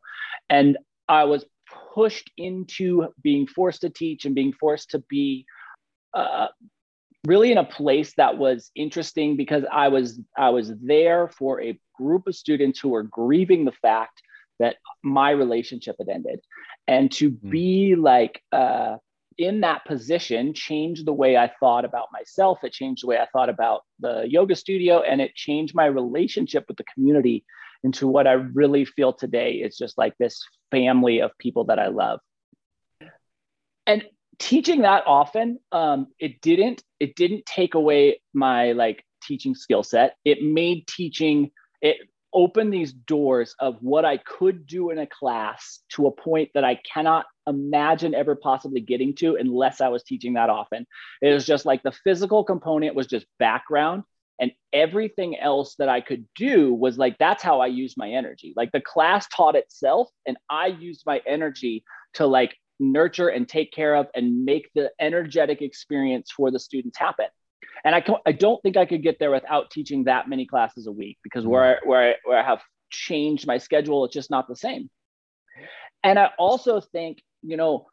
And 0.49 0.77
I 1.07 1.23
was 1.23 1.45
pushed 1.93 2.31
into 2.37 3.07
being 3.23 3.47
forced 3.47 3.81
to 3.81 3.89
teach 3.89 4.25
and 4.25 4.35
being 4.35 4.53
forced 4.53 4.91
to 4.91 4.99
be 5.09 5.45
uh, 6.13 6.47
really 7.25 7.51
in 7.51 7.57
a 7.57 7.63
place 7.63 8.13
that 8.17 8.37
was 8.37 8.71
interesting 8.75 9.35
because 9.35 9.63
I 9.71 9.89
was 9.89 10.19
I 10.37 10.49
was 10.49 10.73
there 10.81 11.27
for 11.29 11.61
a 11.61 11.79
group 11.95 12.27
of 12.27 12.35
students 12.35 12.79
who 12.79 12.89
were 12.89 13.03
grieving 13.03 13.65
the 13.65 13.71
fact 13.71 14.21
that 14.59 14.77
my 15.03 15.31
relationship 15.31 15.95
had 15.99 16.09
ended, 16.09 16.39
and 16.87 17.11
to 17.13 17.31
mm. 17.31 17.49
be 17.49 17.95
like 17.95 18.41
uh, 18.51 18.97
in 19.37 19.61
that 19.61 19.85
position 19.85 20.53
changed 20.53 21.05
the 21.05 21.13
way 21.13 21.37
I 21.37 21.51
thought 21.59 21.85
about 21.85 22.07
myself. 22.11 22.63
It 22.63 22.73
changed 22.73 23.03
the 23.03 23.07
way 23.07 23.17
I 23.17 23.27
thought 23.31 23.49
about 23.49 23.81
the 23.99 24.25
yoga 24.27 24.55
studio, 24.55 25.01
and 25.01 25.21
it 25.21 25.35
changed 25.35 25.75
my 25.75 25.85
relationship 25.85 26.65
with 26.67 26.77
the 26.77 26.85
community 26.93 27.43
into 27.83 28.07
what 28.07 28.27
I 28.27 28.33
really 28.33 28.85
feel 28.85 29.13
today 29.13 29.53
is 29.53 29.77
just 29.77 29.97
like 29.97 30.13
this 30.17 30.41
family 30.71 31.19
of 31.19 31.31
people 31.37 31.65
that 31.65 31.79
I 31.79 31.87
love. 31.87 32.19
and 33.85 34.03
teaching 34.39 34.81
that 34.83 35.03
often 35.07 35.57
um, 35.71 36.07
it 36.19 36.41
didn't 36.41 36.83
it 36.99 37.15
didn't 37.15 37.45
take 37.45 37.73
away 37.73 38.21
my 38.33 38.73
like 38.73 39.03
teaching 39.23 39.55
skill 39.55 39.83
set. 39.83 40.15
It 40.25 40.43
made 40.43 40.87
teaching 40.87 41.51
it 41.81 41.97
opened 42.33 42.73
these 42.73 42.91
doors 42.91 43.55
of 43.59 43.77
what 43.79 44.03
i 44.03 44.17
could 44.17 44.67
do 44.67 44.89
in 44.89 44.99
a 44.99 45.07
class 45.07 45.79
to 45.89 46.07
a 46.07 46.11
point 46.11 46.49
that 46.53 46.63
i 46.63 46.77
cannot 46.93 47.25
imagine 47.47 48.13
ever 48.13 48.35
possibly 48.35 48.81
getting 48.81 49.15
to 49.15 49.37
unless 49.37 49.79
i 49.79 49.87
was 49.87 50.03
teaching 50.03 50.33
that 50.33 50.49
often. 50.49 50.85
It 51.21 51.33
was 51.33 51.45
just 51.45 51.65
like 51.65 51.81
the 51.83 51.93
physical 52.03 52.43
component 52.43 52.95
was 52.95 53.07
just 53.07 53.25
background 53.39 54.03
and 54.39 54.51
everything 54.73 55.37
else 55.37 55.75
that 55.79 55.89
i 55.89 56.01
could 56.01 56.25
do 56.35 56.73
was 56.73 56.97
like 56.97 57.17
that's 57.17 57.43
how 57.43 57.59
i 57.59 57.67
use 57.67 57.95
my 57.97 58.09
energy 58.09 58.53
like 58.55 58.71
the 58.71 58.81
class 58.81 59.27
taught 59.35 59.55
itself 59.55 60.09
and 60.25 60.37
i 60.49 60.67
used 60.67 61.03
my 61.05 61.21
energy 61.25 61.83
to 62.13 62.25
like 62.25 62.55
nurture 62.79 63.29
and 63.29 63.47
take 63.47 63.71
care 63.71 63.95
of 63.95 64.07
and 64.13 64.45
make 64.45 64.69
the 64.75 64.91
energetic 64.99 65.61
experience 65.61 66.31
for 66.31 66.51
the 66.51 66.59
students 66.59 66.97
happen. 66.97 67.27
And 67.83 67.95
I, 67.95 68.03
I 68.25 68.31
don't 68.31 68.61
think 68.61 68.77
I 68.77 68.85
could 68.85 69.03
get 69.03 69.19
there 69.19 69.31
without 69.31 69.71
teaching 69.71 70.05
that 70.05 70.27
many 70.27 70.45
classes 70.45 70.87
a 70.87 70.91
week 70.91 71.17
because 71.23 71.43
mm-hmm. 71.43 71.51
where, 71.51 71.77
I, 71.77 71.87
where, 71.87 72.09
I, 72.11 72.15
where 72.23 72.39
I 72.39 72.43
have 72.43 72.61
changed 72.89 73.47
my 73.47 73.57
schedule, 73.57 74.05
it's 74.05 74.13
just 74.13 74.31
not 74.31 74.47
the 74.47 74.55
same. 74.55 74.89
And 76.03 76.19
I 76.19 76.31
also 76.37 76.79
think, 76.79 77.19
you 77.41 77.57
know, 77.57 77.87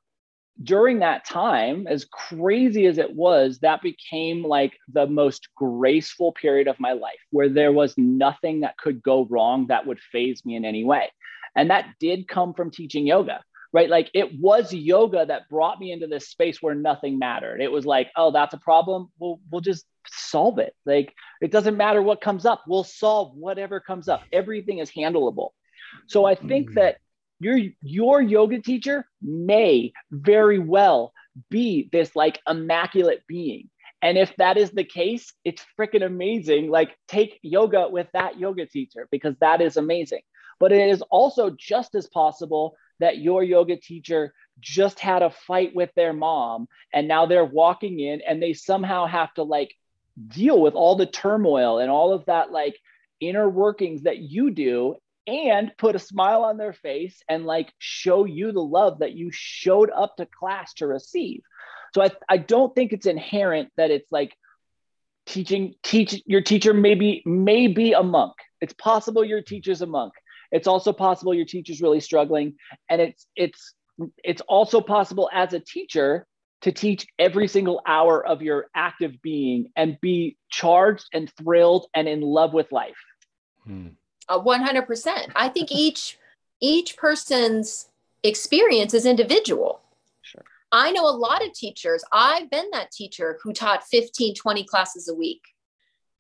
during 0.63 1.01
that 1.01 1.25
time, 1.25 1.87
as 1.87 2.05
crazy 2.05 2.87
as 2.87 2.99
it 2.99 3.15
was, 3.15 3.59
that 3.59 3.83
became 3.83 4.45
like 4.45 4.75
the 4.93 5.07
most 5.07 5.49
graceful 5.57 6.33
period 6.33 6.69
of 6.69 6.79
my 6.79 6.93
life 6.93 7.19
where 7.31 7.49
there 7.49 7.73
was 7.73 7.95
nothing 7.97 8.61
that 8.61 8.79
could 8.79 9.03
go 9.03 9.27
wrong 9.27 9.67
that 9.67 9.87
would 9.87 9.99
faze 10.13 10.45
me 10.45 10.55
in 10.57 10.65
any 10.65 10.85
way. 10.85 11.11
And 11.57 11.71
that 11.71 11.87
did 11.99 12.29
come 12.29 12.55
from 12.55 12.71
teaching 12.71 13.07
yoga 13.07 13.43
right? 13.75 13.91
Like 13.91 14.09
it 14.15 14.39
was 14.39 14.73
yoga 14.73 15.27
that 15.27 15.49
brought 15.51 15.81
me 15.81 15.91
into 15.91 16.07
this 16.07 16.29
space 16.29 16.63
where 16.63 16.77
nothing 16.77 17.19
mattered. 17.19 17.61
It 17.61 17.73
was 17.73 17.85
like, 17.85 18.09
oh, 18.17 18.31
that's 18.31 18.55
a 18.55 18.59
problem. 18.59 19.09
We'll 19.19 19.41
we'll 19.51 19.61
just 19.61 19.85
solve 20.07 20.61
it. 20.61 20.75
Like 20.87 21.13
it 21.43 21.51
doesn't 21.51 21.77
matter 21.77 22.01
what 22.01 22.21
comes 22.21 22.47
up. 22.47 22.63
We'll 22.69 22.85
solve 22.85 23.35
whatever 23.35 23.81
comes 23.81 24.09
up. 24.09 24.23
Everything 24.33 24.79
is 24.79 24.93
handleable. 24.93 25.51
So 26.07 26.25
I 26.25 26.37
think 26.37 26.71
mm. 26.71 26.75
that 26.75 26.99
your 27.41 27.59
your 27.83 28.23
yoga 28.23 28.61
teacher 28.61 29.07
may 29.23 29.93
very 30.11 30.59
well 30.59 31.13
be 31.51 31.89
this 31.93 32.15
like 32.15 32.41
immaculate 32.49 33.23
being. 33.27 33.71
And 34.03 34.19
if 34.19 34.37
that 34.37 34.57
is 34.57 34.71
the 34.71 34.85
case, 34.85 35.33
it's 35.45 35.65
freaking 35.79 36.05
amazing. 36.05 36.71
Like 36.71 36.97
take 37.09 37.39
yoga 37.43 37.89
with 37.89 38.07
that 38.13 38.39
yoga 38.39 38.67
teacher 38.67 39.09
because 39.11 39.35
that 39.41 39.61
is 39.61 39.77
amazing. 39.77 40.21
But 40.61 40.73
it 40.73 40.89
is 40.89 41.03
also 41.11 41.51
just 41.51 41.95
as 41.95 42.07
possible 42.07 42.77
that 43.01 43.19
your 43.19 43.43
yoga 43.43 43.77
teacher 43.77 44.35
just 44.61 45.01
had 45.01 45.23
a 45.23 45.31
fight 45.31 45.75
with 45.75 45.91
their 45.97 46.13
mom 46.13 46.69
and 46.93 47.09
now 47.09 47.27
they're 47.27 47.45
walking 47.45 47.99
in 47.99 48.21
and 48.21 48.43
they 48.43 48.53
somehow 48.53 49.07
have 49.07 49.33
to 49.35 49.43
like 49.43 49.75
deal 50.29 50.61
with 50.61 50.75
all 50.75 50.95
the 50.97 51.07
turmoil 51.07 51.79
and 51.79 51.91
all 51.91 52.13
of 52.13 52.25
that 52.27 52.53
like 52.53 52.79
inner 53.21 53.49
workings 53.49 54.03
that 54.03 54.19
you 54.19 54.51
do 54.51 54.95
and 55.27 55.73
put 55.79 55.97
a 55.97 55.99
smile 55.99 56.45
on 56.45 56.57
their 56.57 56.73
face 56.73 57.23
and 57.29 57.45
like 57.45 57.73
show 57.79 58.25
you 58.25 58.53
the 58.53 58.61
love 58.61 58.99
that 58.99 59.13
you 59.13 59.31
showed 59.33 59.91
up 59.91 60.17
to 60.17 60.27
class 60.27 60.75
to 60.75 60.87
receive 60.87 61.43
so 61.95 62.03
i, 62.03 62.11
I 62.29 62.37
don't 62.37 62.75
think 62.75 62.93
it's 62.93 63.07
inherent 63.07 63.71
that 63.77 63.91
it's 63.91 64.11
like 64.11 64.35
teaching 65.27 65.75
teach 65.83 66.23
your 66.27 66.43
teacher 66.43 66.75
maybe 66.75 67.23
may 67.25 67.67
be 67.67 67.93
a 67.93 68.03
monk 68.03 68.35
it's 68.61 68.75
possible 68.75 69.25
your 69.25 69.41
teacher's 69.41 69.81
a 69.81 69.87
monk 69.87 70.13
it's 70.55 70.69
also 70.69 70.93
possible 70.93 71.35
your 71.35 71.47
teacher's 71.47 71.83
really 71.83 71.99
struggling, 71.99 72.55
and 72.89 73.01
it's 73.01 73.27
it's 73.35 73.75
it's 74.23 74.41
also 74.43 74.81
possible 74.81 75.29
as 75.33 75.53
a 75.53 75.59
teacher 75.59 76.29
to 76.63 76.71
teach 76.71 77.09
every 77.19 77.49
single 77.49 77.83
hour 77.85 78.25
of 78.25 78.41
your 78.41 78.69
active 78.73 79.21
being 79.21 79.73
and 79.75 79.99
be 80.01 80.37
charged 80.49 81.07
and 81.13 81.31
thrilled 81.37 81.87
and 81.93 82.07
in 82.07 82.21
love 82.21 82.55
with 82.55 82.71
life. 82.71 83.03
Hmm. 83.65 83.89
Uh, 84.29 84.41
100%. 84.41 85.33
I 85.35 85.49
think 85.49 85.71
each 85.73 86.19
each 86.61 86.97
person's 86.97 87.89
experience 88.23 88.95
is 88.95 89.05
individual. 89.05 89.81
Sure. 90.23 90.45
I 90.73 90.93
know 90.93 91.07
a 91.07 91.11
lot 91.11 91.45
of 91.45 91.53
teachers. 91.53 92.03
I've 92.11 92.51
been 92.51 92.71
that 92.73 92.91
teacher 92.91 93.39
who 93.43 93.53
taught 93.53 93.85
15, 93.85 94.35
20 94.35 94.65
classes 94.65 95.09
a 95.09 95.15
week. 95.15 95.43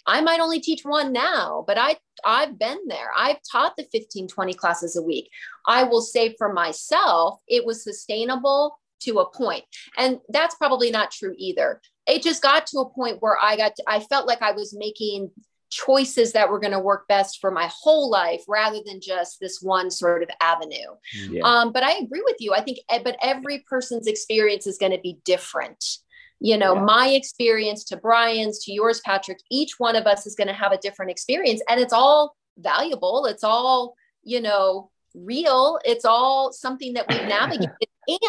I 0.06 0.20
might 0.20 0.40
only 0.40 0.60
teach 0.60 0.84
one 0.84 1.12
now, 1.12 1.64
but 1.66 1.78
I 1.78 1.96
I've 2.24 2.58
been 2.58 2.78
there. 2.88 3.10
I've 3.16 3.38
taught 3.50 3.76
the 3.76 3.86
15 3.90 4.28
20 4.28 4.54
classes 4.54 4.96
a 4.96 5.02
week. 5.02 5.30
I 5.66 5.84
will 5.84 6.02
say 6.02 6.34
for 6.36 6.52
myself 6.52 7.40
it 7.48 7.64
was 7.64 7.82
sustainable 7.82 8.78
to 9.04 9.20
a 9.20 9.30
point. 9.30 9.64
And 9.96 10.20
that's 10.28 10.54
probably 10.56 10.90
not 10.90 11.10
true 11.10 11.34
either. 11.38 11.80
It 12.06 12.22
just 12.22 12.42
got 12.42 12.66
to 12.68 12.80
a 12.80 12.90
point 12.90 13.18
where 13.20 13.38
I 13.40 13.56
got 13.56 13.76
to, 13.76 13.84
I 13.86 14.00
felt 14.00 14.26
like 14.26 14.42
I 14.42 14.52
was 14.52 14.74
making 14.76 15.30
choices 15.70 16.32
that 16.32 16.48
were 16.48 16.60
going 16.60 16.72
to 16.72 16.78
work 16.78 17.08
best 17.08 17.40
for 17.40 17.50
my 17.50 17.68
whole 17.72 18.10
life 18.10 18.42
rather 18.48 18.78
than 18.84 19.00
just 19.00 19.40
this 19.40 19.60
one 19.60 19.90
sort 19.90 20.22
of 20.22 20.28
avenue. 20.40 20.94
Yeah. 21.28 21.42
Um, 21.42 21.72
but 21.72 21.82
I 21.82 21.92
agree 21.94 22.22
with 22.24 22.36
you. 22.38 22.54
I 22.54 22.60
think, 22.60 22.78
eh, 22.88 23.00
but 23.02 23.16
every 23.22 23.64
person's 23.68 24.06
experience 24.06 24.66
is 24.66 24.78
going 24.78 24.92
to 24.92 25.00
be 25.00 25.18
different 25.24 25.98
you 26.40 26.58
know 26.58 26.74
yeah. 26.74 26.82
my 26.82 27.08
experience 27.08 27.84
to 27.84 27.96
brian's 27.96 28.58
to 28.64 28.72
yours 28.72 29.00
patrick 29.04 29.38
each 29.50 29.78
one 29.78 29.96
of 29.96 30.06
us 30.06 30.26
is 30.26 30.34
going 30.34 30.48
to 30.48 30.52
have 30.52 30.72
a 30.72 30.78
different 30.78 31.10
experience 31.10 31.60
and 31.68 31.80
it's 31.80 31.92
all 31.92 32.36
valuable 32.58 33.26
it's 33.26 33.44
all 33.44 33.94
you 34.22 34.40
know 34.40 34.90
real 35.14 35.78
it's 35.84 36.04
all 36.04 36.52
something 36.52 36.92
that 36.92 37.06
we've 37.08 37.28
navigated 37.28 37.70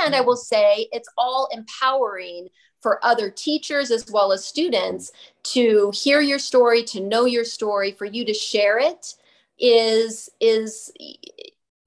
and 0.04 0.15
i 0.15 0.21
will 0.21 0.38
say 0.38 0.88
it's 0.91 1.10
all 1.17 1.50
empowering 1.52 2.48
for 2.86 3.04
other 3.04 3.32
teachers 3.32 3.89
as 3.89 4.06
well 4.12 4.32
as 4.32 4.45
students 4.45 5.12
to 5.41 5.91
hear 5.91 6.21
your 6.21 6.38
story 6.38 6.84
to 6.84 7.00
know 7.00 7.26
your 7.26 7.43
story 7.43 7.91
for 7.91 8.06
you 8.06 8.24
to 8.24 8.32
share 8.32 8.78
it 8.78 9.15
is 9.58 10.30
is 10.39 10.91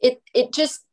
it 0.01 0.21
it 0.35 0.53
just 0.53 0.85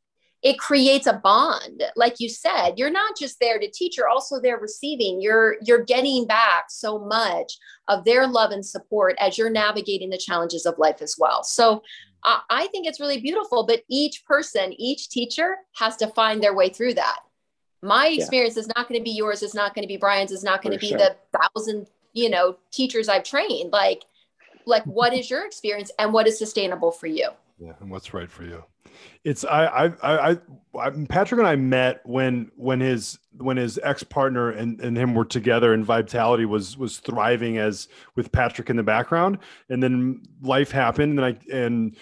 it 0.43 0.59
creates 0.59 1.07
a 1.07 1.13
bond. 1.13 1.81
Like 1.95 2.19
you 2.19 2.29
said 2.29 2.73
you're 2.77 2.91
not 2.91 3.17
just 3.17 3.39
there 3.39 3.57
to 3.57 3.67
teach 3.71 3.97
you're 3.97 4.07
also 4.07 4.39
there 4.39 4.59
receiving. 4.59 5.21
You're 5.21 5.55
you're 5.63 5.83
getting 5.83 6.27
back 6.27 6.65
so 6.69 6.99
much 6.99 7.57
of 7.87 8.05
their 8.05 8.27
love 8.27 8.51
and 8.51 8.63
support 8.63 9.15
as 9.19 9.39
you're 9.39 9.49
navigating 9.49 10.11
the 10.11 10.19
challenges 10.19 10.67
of 10.67 10.77
life 10.77 11.01
as 11.01 11.15
well. 11.17 11.43
So 11.43 11.81
I, 12.23 12.41
I 12.51 12.67
think 12.67 12.85
it's 12.85 12.99
really 12.99 13.21
beautiful 13.21 13.65
but 13.65 13.81
each 13.89 14.23
person 14.23 14.71
each 14.73 15.09
teacher 15.09 15.55
has 15.77 15.97
to 15.97 16.09
find 16.09 16.43
their 16.43 16.53
way 16.53 16.69
through 16.69 16.93
that 16.93 17.21
my 17.85 18.07
experience 18.07 18.55
yeah. 18.55 18.61
is 18.61 18.67
not 18.75 18.87
going 18.87 18.99
to 18.99 19.03
be 19.03 19.11
yours 19.11 19.43
it's 19.43 19.53
not 19.53 19.73
going 19.73 19.83
to 19.83 19.87
be 19.87 19.97
brian's 19.97 20.31
it's 20.31 20.43
not 20.43 20.61
going 20.61 20.73
to 20.73 20.79
be 20.79 20.89
sure. 20.89 20.97
the 20.97 21.15
thousand 21.37 21.87
you 22.13 22.29
know 22.29 22.57
teachers 22.71 23.07
i've 23.07 23.23
trained 23.23 23.71
like 23.71 24.03
like 24.65 24.83
what 24.85 25.13
is 25.13 25.29
your 25.29 25.45
experience 25.45 25.91
and 25.99 26.11
what 26.11 26.27
is 26.27 26.37
sustainable 26.37 26.91
for 26.91 27.07
you 27.07 27.29
yeah 27.59 27.73
and 27.79 27.89
what's 27.89 28.13
right 28.13 28.29
for 28.29 28.43
you 28.43 28.63
it's 29.23 29.43
I, 29.43 29.65
I 29.65 30.29
I 30.29 30.37
I 30.79 30.89
Patrick 31.09 31.39
and 31.39 31.47
I 31.47 31.55
met 31.55 32.01
when 32.05 32.51
when 32.55 32.79
his 32.79 33.19
when 33.37 33.57
his 33.57 33.79
ex 33.83 34.03
partner 34.03 34.51
and, 34.51 34.79
and 34.79 34.95
him 34.97 35.13
were 35.13 35.25
together 35.25 35.73
and 35.73 35.83
Vitality 35.83 36.45
was 36.45 36.77
was 36.77 36.99
thriving 36.99 37.57
as 37.57 37.87
with 38.15 38.31
Patrick 38.31 38.69
in 38.69 38.77
the 38.77 38.83
background 38.83 39.39
and 39.69 39.81
then 39.81 40.23
life 40.41 40.71
happened 40.71 41.19
and 41.19 41.25
I 41.25 41.53
and 41.53 41.97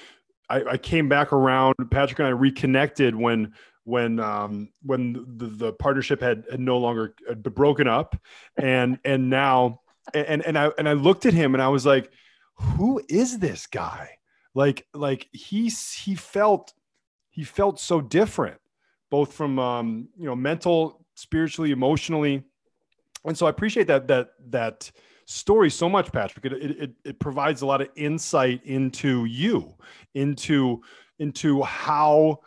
I, 0.50 0.64
I 0.72 0.78
came 0.78 1.10
back 1.10 1.34
around 1.34 1.76
Patrick 1.90 2.20
and 2.20 2.28
I 2.28 2.32
reconnected 2.32 3.16
when 3.16 3.54
when 3.86 4.20
um 4.20 4.70
when 4.82 5.14
the, 5.38 5.48
the 5.48 5.74
partnership 5.74 6.22
had, 6.22 6.46
had 6.50 6.60
no 6.60 6.78
longer 6.78 7.16
broken 7.36 7.88
up. 7.88 8.16
And 8.58 9.00
and 9.04 9.30
now 9.30 9.82
and 10.14 10.46
and 10.46 10.58
I 10.58 10.72
and 10.78 10.88
I 10.88 10.94
looked 10.94 11.26
at 11.26 11.34
him 11.34 11.54
and 11.54 11.62
I 11.62 11.70
was 11.70 11.86
like 11.86 12.12
who 12.56 13.02
is 13.10 13.40
this 13.40 13.68
guy? 13.68 14.18
Like 14.54 14.86
like 14.94 15.28
he 15.32 15.70
he 15.70 16.16
felt 16.16 16.74
he 17.30 17.44
felt 17.44 17.80
so 17.80 18.02
different, 18.02 18.60
both 19.10 19.34
from 19.34 19.58
um, 19.60 20.10
you 20.18 20.26
know 20.26 20.36
mental, 20.36 21.06
spiritually, 21.16 21.72
emotionally, 21.72 22.44
and 23.26 23.38
so 23.38 23.48
I 23.48 23.50
appreciate 23.50 23.88
that 23.88 24.08
that 24.08 24.30
that 24.50 24.92
story 25.26 25.72
so 25.72 25.90
much, 25.90 26.12
Patrick. 26.12 26.46
It, 26.46 26.54
it, 26.54 26.92
it 27.04 27.20
provides 27.20 27.62
a 27.62 27.66
lot 27.66 27.82
of 27.82 27.90
insight 27.96 28.62
into 28.64 29.26
you, 29.26 29.74
into 30.14 30.82
into 31.18 31.64
how 31.64 32.42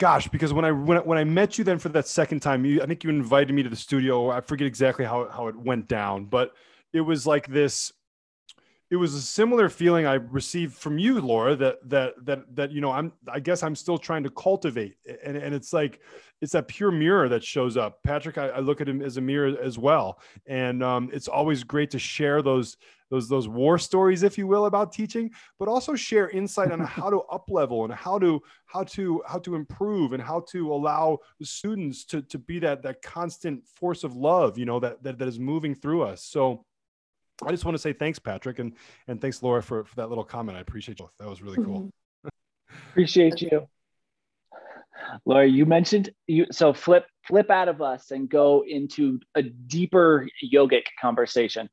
gosh 0.00 0.26
because 0.28 0.52
when 0.52 0.64
i 0.64 0.72
when, 0.72 0.98
when 1.04 1.18
i 1.18 1.22
met 1.22 1.58
you 1.58 1.62
then 1.62 1.78
for 1.78 1.90
that 1.90 2.08
second 2.08 2.40
time 2.40 2.64
you 2.64 2.82
i 2.82 2.86
think 2.86 3.04
you 3.04 3.10
invited 3.10 3.52
me 3.52 3.62
to 3.62 3.68
the 3.68 3.76
studio 3.76 4.30
i 4.30 4.40
forget 4.40 4.66
exactly 4.66 5.04
how, 5.04 5.28
how 5.28 5.46
it 5.46 5.54
went 5.54 5.86
down 5.86 6.24
but 6.24 6.54
it 6.92 7.02
was 7.02 7.26
like 7.26 7.46
this 7.46 7.92
it 8.90 8.96
was 8.96 9.14
a 9.14 9.22
similar 9.22 9.68
feeling 9.68 10.04
I 10.04 10.14
received 10.14 10.74
from 10.74 10.98
you, 10.98 11.20
Laura, 11.20 11.54
that 11.54 11.88
that 11.88 12.14
that 12.26 12.56
that 12.56 12.72
you 12.72 12.80
know, 12.80 12.90
I'm 12.90 13.12
I 13.32 13.38
guess 13.38 13.62
I'm 13.62 13.76
still 13.76 13.98
trying 13.98 14.24
to 14.24 14.30
cultivate. 14.30 14.96
And 15.24 15.36
and 15.36 15.54
it's 15.54 15.72
like 15.72 16.00
it's 16.40 16.52
that 16.52 16.66
pure 16.66 16.90
mirror 16.90 17.28
that 17.28 17.44
shows 17.44 17.76
up. 17.76 18.02
Patrick, 18.02 18.36
I, 18.36 18.48
I 18.48 18.58
look 18.58 18.80
at 18.80 18.88
him 18.88 19.00
as 19.00 19.16
a 19.16 19.20
mirror 19.20 19.56
as 19.62 19.78
well. 19.78 20.18
And 20.46 20.82
um, 20.82 21.08
it's 21.12 21.28
always 21.28 21.62
great 21.62 21.90
to 21.90 22.00
share 22.00 22.42
those 22.42 22.76
those 23.10 23.28
those 23.28 23.48
war 23.48 23.78
stories, 23.78 24.22
if 24.22 24.38
you 24.38 24.46
will, 24.46 24.66
about 24.66 24.92
teaching, 24.92 25.30
but 25.58 25.68
also 25.68 25.94
share 25.94 26.30
insight 26.30 26.72
on 26.72 26.80
how 26.96 27.10
to 27.10 27.20
up 27.22 27.50
level 27.50 27.84
and 27.84 27.92
how 27.92 28.18
to 28.18 28.40
how 28.66 28.84
to 28.84 29.22
how 29.26 29.38
to 29.40 29.54
improve 29.54 30.12
and 30.12 30.22
how 30.22 30.40
to 30.48 30.72
allow 30.72 31.18
the 31.38 31.46
students 31.46 32.04
to 32.06 32.22
to 32.22 32.38
be 32.38 32.58
that 32.60 32.82
that 32.82 33.02
constant 33.02 33.66
force 33.66 34.04
of 34.04 34.16
love, 34.16 34.56
you 34.56 34.64
know, 34.64 34.80
that 34.80 35.02
that, 35.02 35.18
that 35.18 35.28
is 35.28 35.38
moving 35.38 35.74
through 35.74 36.02
us. 36.02 36.24
So 36.24 36.64
I 37.44 37.50
just 37.50 37.64
want 37.64 37.74
to 37.74 37.80
say 37.80 37.92
thanks, 37.92 38.18
Patrick, 38.18 38.58
and 38.58 38.74
and 39.08 39.20
thanks, 39.20 39.42
Laura, 39.42 39.62
for, 39.62 39.84
for 39.84 39.96
that 39.96 40.08
little 40.08 40.24
comment. 40.24 40.58
I 40.58 40.60
appreciate 40.60 41.00
you. 41.00 41.10
That 41.18 41.28
was 41.28 41.42
really 41.42 41.56
cool. 41.56 41.90
Mm-hmm. 42.24 42.28
appreciate 42.90 43.40
you. 43.40 43.66
Laura, 45.24 45.46
you 45.46 45.66
mentioned 45.66 46.10
you 46.26 46.46
so 46.52 46.72
flip 46.72 47.06
flip 47.26 47.50
out 47.50 47.68
of 47.68 47.82
us 47.82 48.10
and 48.10 48.28
go 48.28 48.64
into 48.66 49.18
a 49.34 49.42
deeper 49.42 50.28
yogic 50.52 50.82
conversation. 51.00 51.68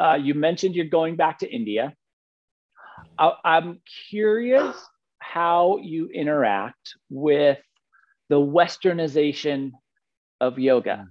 Uh, 0.00 0.14
you 0.14 0.34
mentioned 0.34 0.74
you're 0.74 0.86
going 0.86 1.16
back 1.16 1.38
to 1.40 1.50
India. 1.50 1.94
I, 3.18 3.32
I'm 3.44 3.80
curious 4.10 4.76
how 5.18 5.78
you 5.82 6.08
interact 6.08 6.94
with 7.10 7.58
the 8.28 8.40
westernization 8.40 9.72
of 10.40 10.58
yoga. 10.58 11.06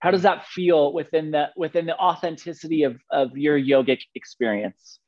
How 0.00 0.10
does 0.10 0.22
that 0.22 0.46
feel 0.46 0.92
within 0.92 1.32
the 1.32 1.48
within 1.56 1.86
the 1.86 1.96
authenticity 1.96 2.84
of, 2.84 3.00
of 3.10 3.36
your 3.36 3.58
yogic 3.58 4.00
experience? 4.14 5.00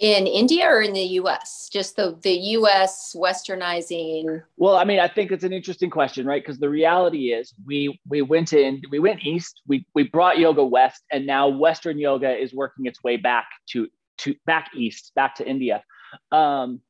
In 0.00 0.26
India 0.26 0.66
or 0.66 0.82
in 0.82 0.92
the 0.92 1.04
US? 1.20 1.68
Just 1.72 1.96
the 1.96 2.18
the 2.22 2.32
US 2.32 3.14
westernizing. 3.16 4.42
Well, 4.56 4.76
I 4.76 4.84
mean, 4.84 5.00
I 5.00 5.08
think 5.08 5.30
it's 5.30 5.44
an 5.44 5.52
interesting 5.52 5.90
question, 5.90 6.26
right? 6.26 6.42
Because 6.42 6.58
the 6.58 6.68
reality 6.68 7.32
is 7.32 7.54
we 7.64 8.00
we 8.08 8.22
went 8.22 8.52
in, 8.52 8.82
we 8.90 8.98
went 8.98 9.24
east, 9.24 9.60
we 9.66 9.86
we 9.94 10.04
brought 10.04 10.38
yoga 10.38 10.64
west, 10.64 11.02
and 11.12 11.26
now 11.26 11.48
Western 11.48 11.98
yoga 11.98 12.36
is 12.36 12.52
working 12.52 12.86
its 12.86 13.02
way 13.02 13.16
back 13.16 13.46
to 13.70 13.88
to 14.18 14.34
back 14.46 14.70
east, 14.74 15.12
back 15.14 15.36
to 15.36 15.48
India. 15.48 15.82
Um, 16.30 16.80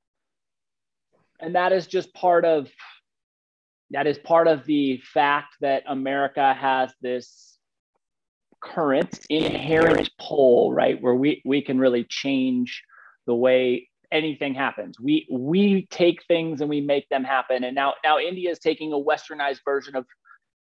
and 1.40 1.54
that 1.54 1.72
is 1.72 1.86
just 1.86 2.12
part 2.14 2.44
of 2.44 2.70
that 3.90 4.06
is 4.06 4.18
part 4.18 4.48
of 4.48 4.64
the 4.64 5.00
fact 5.12 5.54
that 5.60 5.84
America 5.86 6.54
has 6.54 6.92
this 7.00 7.58
current 8.62 9.20
inherent 9.28 10.10
pull, 10.18 10.72
right? 10.72 11.00
Where 11.00 11.14
we 11.14 11.42
we 11.44 11.60
can 11.62 11.78
really 11.78 12.04
change 12.08 12.82
the 13.26 13.34
way 13.34 13.88
anything 14.12 14.54
happens. 14.54 14.98
We 15.00 15.26
we 15.30 15.86
take 15.90 16.24
things 16.26 16.60
and 16.60 16.70
we 16.70 16.80
make 16.80 17.08
them 17.08 17.24
happen. 17.24 17.64
And 17.64 17.74
now 17.74 17.94
now 18.04 18.18
India 18.18 18.50
is 18.50 18.58
taking 18.58 18.92
a 18.92 18.96
westernized 18.96 19.60
version 19.64 19.96
of 19.96 20.06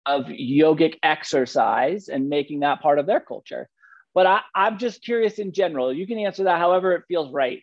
of 0.06 0.26
yogic 0.26 0.96
exercise 1.04 2.08
and 2.08 2.30
making 2.30 2.62
that 2.62 2.82
part 2.82 2.98
of 2.98 3.06
their 3.06 3.20
culture. 3.20 3.70
But 4.14 4.26
I, 4.26 4.42
I'm 4.56 4.78
just 4.78 5.04
curious 5.04 5.40
in 5.40 5.54
general. 5.54 5.94
You 5.94 6.08
can 6.08 6.18
answer 6.18 6.44
that 6.46 6.60
however 6.60 6.94
it 6.94 7.04
feels 7.08 7.32
right. 7.32 7.62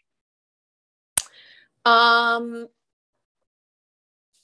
Um, 1.85 2.69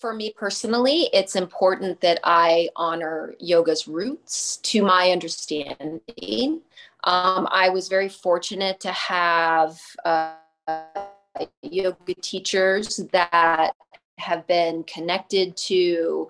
for 0.00 0.12
me 0.12 0.34
personally, 0.36 1.08
it's 1.12 1.36
important 1.36 2.00
that 2.00 2.20
I 2.24 2.68
honor 2.76 3.34
yoga's 3.38 3.88
roots 3.88 4.58
to 4.58 4.82
my 4.82 5.10
understanding. 5.10 6.60
Um, 7.04 7.48
I 7.50 7.70
was 7.70 7.88
very 7.88 8.08
fortunate 8.08 8.80
to 8.80 8.92
have 8.92 9.80
uh, 10.04 10.34
yoga 11.62 12.14
teachers 12.20 12.98
that 13.12 13.72
have 14.18 14.46
been 14.46 14.84
connected 14.84 15.56
to 15.56 16.28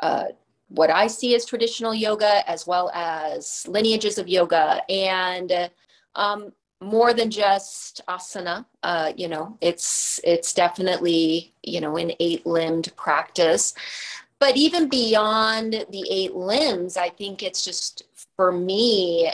uh, 0.00 0.24
what 0.68 0.90
I 0.90 1.06
see 1.06 1.34
as 1.34 1.44
traditional 1.44 1.94
yoga, 1.94 2.48
as 2.48 2.66
well 2.66 2.90
as 2.94 3.66
lineages 3.68 4.18
of 4.18 4.28
yoga, 4.28 4.82
and 4.88 5.70
um, 6.14 6.52
more 6.80 7.12
than 7.12 7.30
just 7.30 8.00
asana. 8.08 8.66
Uh, 8.82 9.12
you 9.16 9.28
know, 9.28 9.56
it's 9.60 10.20
it's 10.24 10.52
definitely 10.52 11.52
you 11.62 11.80
know 11.80 11.96
an 11.96 12.12
eight 12.20 12.46
limbed 12.46 12.94
practice, 12.96 13.74
but 14.38 14.56
even 14.56 14.88
beyond 14.88 15.86
the 15.90 16.06
eight 16.10 16.34
limbs, 16.34 16.96
I 16.96 17.08
think 17.08 17.42
it's 17.42 17.64
just 17.64 18.04
for 18.36 18.52
me 18.52 19.32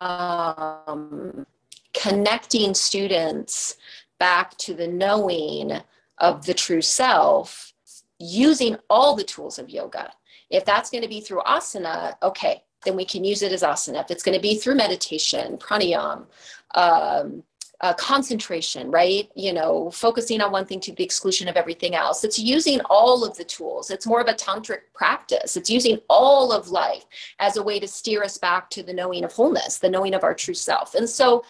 um, 0.00 1.46
connecting 1.94 2.74
students 2.74 3.76
back 4.18 4.56
to 4.58 4.74
the 4.74 4.86
knowing 4.86 5.80
of 6.18 6.46
the 6.46 6.54
true 6.54 6.82
self 6.82 7.72
using 8.18 8.76
all 8.88 9.14
the 9.14 9.24
tools 9.24 9.58
of 9.58 9.70
yoga. 9.70 10.12
If 10.50 10.64
that's 10.64 10.90
going 10.90 11.02
to 11.02 11.08
be 11.08 11.20
through 11.20 11.40
asana, 11.40 12.14
okay, 12.22 12.62
then 12.84 12.96
we 12.96 13.04
can 13.04 13.24
use 13.24 13.42
it 13.42 13.52
as 13.52 13.62
asana. 13.62 14.02
If 14.02 14.10
it's 14.10 14.22
going 14.22 14.36
to 14.36 14.42
be 14.42 14.56
through 14.56 14.76
meditation, 14.76 15.56
pranayam, 15.58 16.26
um, 16.74 17.42
uh, 17.80 17.92
concentration, 17.94 18.90
right? 18.90 19.30
You 19.34 19.52
know, 19.52 19.90
focusing 19.90 20.40
on 20.40 20.52
one 20.52 20.64
thing 20.64 20.80
to 20.80 20.92
the 20.92 21.04
exclusion 21.04 21.48
of 21.48 21.56
everything 21.56 21.94
else. 21.94 22.24
It's 22.24 22.38
using 22.38 22.80
all 22.88 23.24
of 23.24 23.36
the 23.36 23.44
tools. 23.44 23.90
It's 23.90 24.06
more 24.06 24.20
of 24.20 24.28
a 24.28 24.34
tantric 24.34 24.80
practice. 24.94 25.56
It's 25.56 25.68
using 25.68 25.98
all 26.08 26.52
of 26.52 26.68
life 26.68 27.04
as 27.40 27.56
a 27.56 27.62
way 27.62 27.80
to 27.80 27.88
steer 27.88 28.22
us 28.22 28.38
back 28.38 28.70
to 28.70 28.82
the 28.82 28.94
knowing 28.94 29.24
of 29.24 29.32
wholeness, 29.32 29.78
the 29.78 29.90
knowing 29.90 30.14
of 30.14 30.24
our 30.24 30.34
true 30.34 30.54
self. 30.54 30.94
And 30.94 31.08
so, 31.08 31.44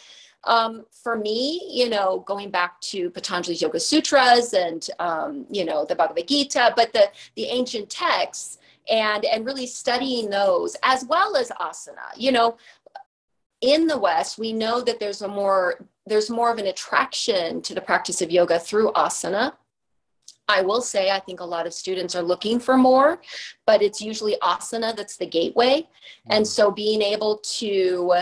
um, 0.47 0.84
for 0.90 1.16
me, 1.16 1.61
you 1.70 1.88
know, 1.88 2.20
going 2.26 2.51
back 2.51 2.80
to 2.82 3.11
Patanjali's 3.11 3.62
Yoga 3.62 3.80
Sutras 3.80 4.53
and 4.53 4.88
um, 4.99 5.47
you 5.51 5.64
know 5.64 5.84
the 5.84 5.95
Bhagavad 5.95 6.28
Gita, 6.28 6.72
but 6.76 6.92
the 6.92 7.11
the 7.36 7.45
ancient 7.45 7.90
texts 7.90 8.59
and 8.88 9.24
and 9.24 9.47
really 9.47 9.66
studying 9.66 10.30
those 10.30 10.76
as 10.82 11.05
well 11.07 11.36
as 11.36 11.51
asana. 11.61 12.11
You 12.16 12.32
know, 12.32 12.57
in 13.61 13.86
the 13.86 13.99
West, 13.99 14.38
we 14.38 14.53
know 14.53 14.80
that 14.82 15.01
there's 15.01 15.22
a 15.22 15.28
more 15.28 15.86
there's 16.07 16.30
more 16.30 16.53
of 16.53 16.59
an 16.59 16.66
attraction 16.66 17.62
to 17.62 17.74
the 17.74 17.80
practice 17.80 18.20
of 18.20 18.30
yoga 18.30 18.59
through 18.59 18.92
asana. 18.92 19.55
I 20.47 20.61
will 20.61 20.82
say 20.82 21.11
I 21.11 21.20
think 21.20 21.40
a 21.40 21.45
lot 21.45 21.66
of 21.66 21.72
students 21.72 22.14
are 22.14 22.22
looking 22.22 22.61
for 22.61 22.76
more, 22.76 23.22
but 23.64 23.80
it's 23.80 24.03
usually 24.03 24.36
asana 24.42 24.95
that's 24.95 25.16
the 25.16 25.26
gateway. 25.26 25.88
And 26.26 26.45
mm-hmm. 26.45 26.51
so 26.51 26.70
being 26.70 27.01
able 27.01 27.38
to 27.38 28.12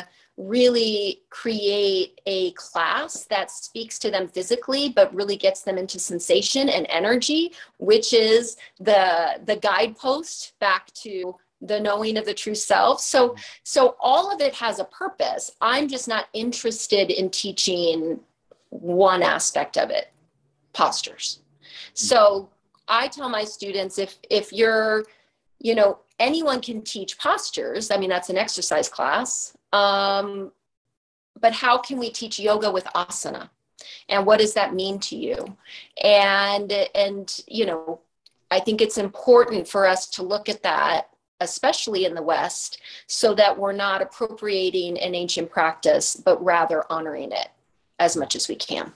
really 0.49 1.23
create 1.31 2.21
a 2.27 2.53
class 2.53 3.25
that 3.25 3.51
speaks 3.51 3.99
to 3.99 4.11
them 4.11 4.29
physically 4.29 4.91
but 4.91 5.15
really 5.15 5.37
gets 5.37 5.63
them 5.63 5.79
into 5.79 5.99
sensation 5.99 6.69
and 6.69 6.87
energy 6.89 7.53
which 7.79 8.13
is 8.13 8.57
the 8.81 9.41
the 9.45 9.57
guidepost 9.57 10.53
back 10.59 10.93
to 10.95 11.35
the 11.63 11.79
knowing 11.79 12.17
of 12.19 12.25
the 12.25 12.35
true 12.35 12.55
self. 12.55 13.01
So 13.01 13.37
so 13.63 13.97
all 14.01 14.35
of 14.35 14.41
it 14.41 14.55
has 14.55 14.79
a 14.79 14.85
purpose. 14.85 15.53
I'm 15.61 15.89
just 15.89 16.09
not 16.09 16.27
interested 16.33 17.11
in 17.11 17.31
teaching 17.31 18.21
one 18.71 19.23
aspect 19.23 19.79
of 19.79 19.91
it 19.91 20.13
postures. 20.73 21.41
So 21.95 22.51
i 22.89 23.07
tell 23.07 23.29
my 23.29 23.45
students 23.45 23.97
if 23.97 24.19
if 24.29 24.53
you're 24.53 25.05
you 25.61 25.75
know 25.75 26.01
anyone 26.19 26.61
can 26.61 26.83
teach 26.83 27.19
postures. 27.19 27.91
I 27.91 27.97
mean 27.97 28.11
that's 28.11 28.31
an 28.31 28.39
exercise 28.39 28.89
class 28.89 29.57
um, 29.73 30.53
but 31.41 31.53
how 31.53 31.79
can 31.79 31.99
we 31.99 32.11
teach 32.11 32.39
yoga 32.39 32.71
with 32.71 32.85
asana? 32.95 33.51
And 34.09 34.27
what 34.27 34.39
does 34.39 34.55
that 34.55 34.75
mean 34.75 34.99
to 35.01 35.17
you? 35.17 35.57
And 36.03 36.73
and 36.95 37.41
you 37.49 37.67
know, 37.67 38.01
I 38.51 38.61
think 38.61 38.81
it's 38.81 38.99
important 38.99 39.67
for 39.67 39.87
us 39.87 40.07
to 40.11 40.23
look 40.23 40.49
at 40.49 40.63
that, 40.63 41.09
especially 41.41 42.05
in 42.05 42.15
the 42.15 42.23
West, 42.23 42.81
so 43.07 43.35
that 43.35 43.59
we're 43.59 43.73
not 43.73 44.03
appropriating 44.03 44.99
an 44.99 45.15
ancient 45.15 45.51
practice, 45.51 46.15
but 46.15 46.43
rather 46.45 46.85
honoring 46.91 47.33
it 47.33 47.49
as 47.99 48.17
much 48.17 48.37
as 48.37 48.49
we 48.49 48.55
can. 48.55 48.93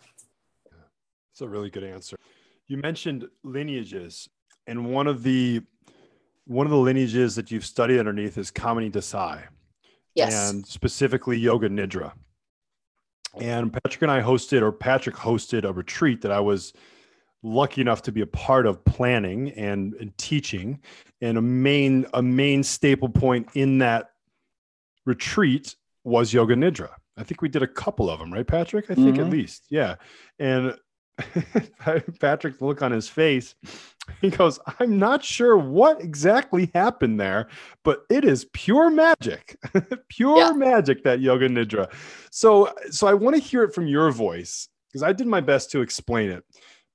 That's 1.30 1.40
a 1.40 1.48
really 1.48 1.70
good 1.70 1.84
answer. 1.84 2.16
You 2.66 2.76
mentioned 2.78 3.28
lineages, 3.42 4.28
and 4.66 4.92
one 4.92 5.06
of 5.06 5.22
the 5.22 5.62
one 6.46 6.66
of 6.66 6.70
the 6.70 6.78
lineages 6.78 7.34
that 7.34 7.50
you've 7.50 7.66
studied 7.66 7.98
underneath 7.98 8.38
is 8.38 8.50
Kamini 8.50 8.90
Desai. 8.90 9.42
Yes. 10.16 10.50
And 10.50 10.66
specifically 10.66 11.38
Yoga 11.38 11.68
Nidra. 11.68 12.12
And 13.38 13.72
Patrick 13.72 14.00
and 14.02 14.10
I 14.10 14.22
hosted, 14.22 14.62
or 14.62 14.72
Patrick 14.72 15.14
hosted 15.14 15.64
a 15.64 15.72
retreat 15.72 16.22
that 16.22 16.32
I 16.32 16.40
was 16.40 16.72
lucky 17.42 17.82
enough 17.82 18.02
to 18.02 18.12
be 18.12 18.22
a 18.22 18.26
part 18.26 18.66
of 18.66 18.82
planning 18.84 19.50
and, 19.52 19.94
and 19.94 20.16
teaching. 20.16 20.80
And 21.20 21.36
a 21.36 21.42
main, 21.42 22.06
a 22.14 22.22
main 22.22 22.62
staple 22.62 23.10
point 23.10 23.48
in 23.54 23.78
that 23.78 24.10
retreat 25.04 25.76
was 26.02 26.32
Yoga 26.32 26.54
Nidra. 26.54 26.90
I 27.18 27.22
think 27.24 27.42
we 27.42 27.48
did 27.48 27.62
a 27.62 27.66
couple 27.66 28.08
of 28.10 28.18
them, 28.18 28.32
right, 28.32 28.46
Patrick? 28.46 28.90
I 28.90 28.94
think 28.94 29.16
mm-hmm. 29.16 29.24
at 29.26 29.30
least. 29.30 29.66
Yeah. 29.70 29.96
And 30.38 30.76
Patrick's 32.20 32.60
look 32.60 32.82
on 32.82 32.92
his 32.92 33.08
face 33.08 33.54
he 34.20 34.30
goes, 34.30 34.58
I'm 34.78 34.98
not 34.98 35.24
sure 35.24 35.56
what 35.56 36.00
exactly 36.00 36.70
happened 36.74 37.20
there, 37.20 37.48
but 37.84 38.04
it 38.10 38.24
is 38.24 38.46
pure 38.52 38.90
magic, 38.90 39.56
pure 40.08 40.38
yeah. 40.38 40.52
magic 40.52 41.04
that 41.04 41.20
yoga 41.20 41.48
nidra. 41.48 41.92
So, 42.30 42.72
so 42.90 43.06
I 43.06 43.14
want 43.14 43.36
to 43.36 43.42
hear 43.42 43.62
it 43.64 43.74
from 43.74 43.86
your 43.86 44.10
voice 44.10 44.68
because 44.88 45.02
I 45.02 45.12
did 45.12 45.26
my 45.26 45.40
best 45.40 45.70
to 45.72 45.82
explain 45.82 46.30
it, 46.30 46.44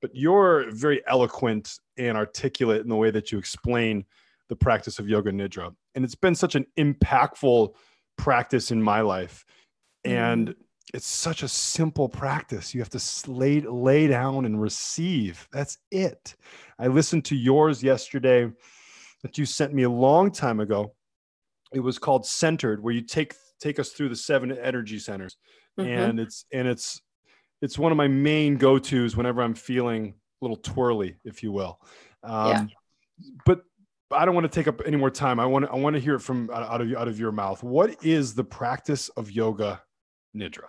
but 0.01 0.11
you're 0.13 0.72
very 0.72 1.01
eloquent 1.07 1.78
and 1.97 2.17
articulate 2.17 2.82
in 2.82 2.89
the 2.89 2.95
way 2.95 3.11
that 3.11 3.32
you 3.32 3.38
explain 3.38 4.05
the 4.49 4.55
practice 4.55 4.99
of 4.99 5.07
yoga 5.07 5.32
nidra, 5.32 5.74
and 5.95 6.03
it's 6.03 6.15
been 6.15 6.36
such 6.36 6.55
an 6.55 6.65
impactful 6.78 7.74
practice 8.17 8.72
in 8.72 8.82
my 8.82 9.01
life. 9.01 9.45
And 10.03 10.49
mm. 10.49 10.55
It's 10.94 11.08
such 11.08 11.44
a 11.44 11.48
simple 11.48 12.10
practice. 12.10 12.74
You 12.74 12.82
have 12.82 12.89
to 12.89 13.32
lay 13.32 13.62
lay 13.62 14.08
down 14.08 14.46
and 14.46 14.62
receive. 14.62 15.48
That's 15.52 15.78
it. 15.89 16.36
I 16.78 16.88
listened 16.88 17.26
to 17.26 17.36
yours 17.36 17.82
yesterday 17.82 18.52
that 19.24 19.38
you 19.38 19.46
sent 19.46 19.74
me 19.74 19.84
a 19.84 19.89
long 19.89 20.32
time 20.32 20.60
ago. 20.60 20.94
It 21.74 21.80
was 21.80 21.98
called 21.98 22.26
Centered, 22.26 22.84
where 22.84 22.94
you 22.94 23.02
take 23.02 23.34
take 23.62 23.80
us 23.80 23.92
through 23.92 24.10
the 24.10 24.16
seven 24.16 24.52
energy 24.52 25.00
centers, 25.00 25.38
mm-hmm. 25.80 25.89
and 25.89 26.20
it's 26.20 26.46
and 26.52 26.68
it's 26.68 27.02
it's 27.62 27.78
one 27.78 27.92
of 27.92 27.98
my 27.98 28.08
main 28.08 28.58
go 28.58 28.78
tos 28.78 29.16
whenever 29.16 29.42
I'm 29.42 29.54
feeling 29.54 30.16
a 30.42 30.46
little 30.46 30.58
twirly, 30.58 31.16
if 31.24 31.44
you 31.44 31.52
will. 31.52 31.80
Um, 32.24 32.50
yeah. 32.50 32.66
But 33.46 33.62
I 34.12 34.26
don't 34.26 34.36
want 34.36 34.52
to 34.52 34.54
take 34.54 34.68
up 34.68 34.82
any 34.86 34.98
more 34.98 35.12
time. 35.12 35.39
I 35.39 35.46
want 35.46 35.66
to 35.66 35.72
I 35.72 35.76
want 35.76 35.94
to 35.94 36.02
hear 36.02 36.16
it 36.16 36.22
from 36.22 36.50
out 36.52 36.82
of 36.82 36.94
out 36.94 37.08
of 37.08 37.18
your 37.18 37.32
mouth. 37.32 37.64
What 37.64 38.04
is 38.04 38.34
the 38.34 38.44
practice 38.44 39.08
of 39.10 39.32
yoga 39.32 39.82
nidra? 40.36 40.68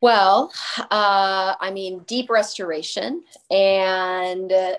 Well, 0.00 0.52
uh, 0.78 1.54
I 1.60 1.70
mean, 1.72 2.00
deep 2.00 2.30
restoration, 2.30 3.24
and 3.50 4.52
uh, 4.52 4.74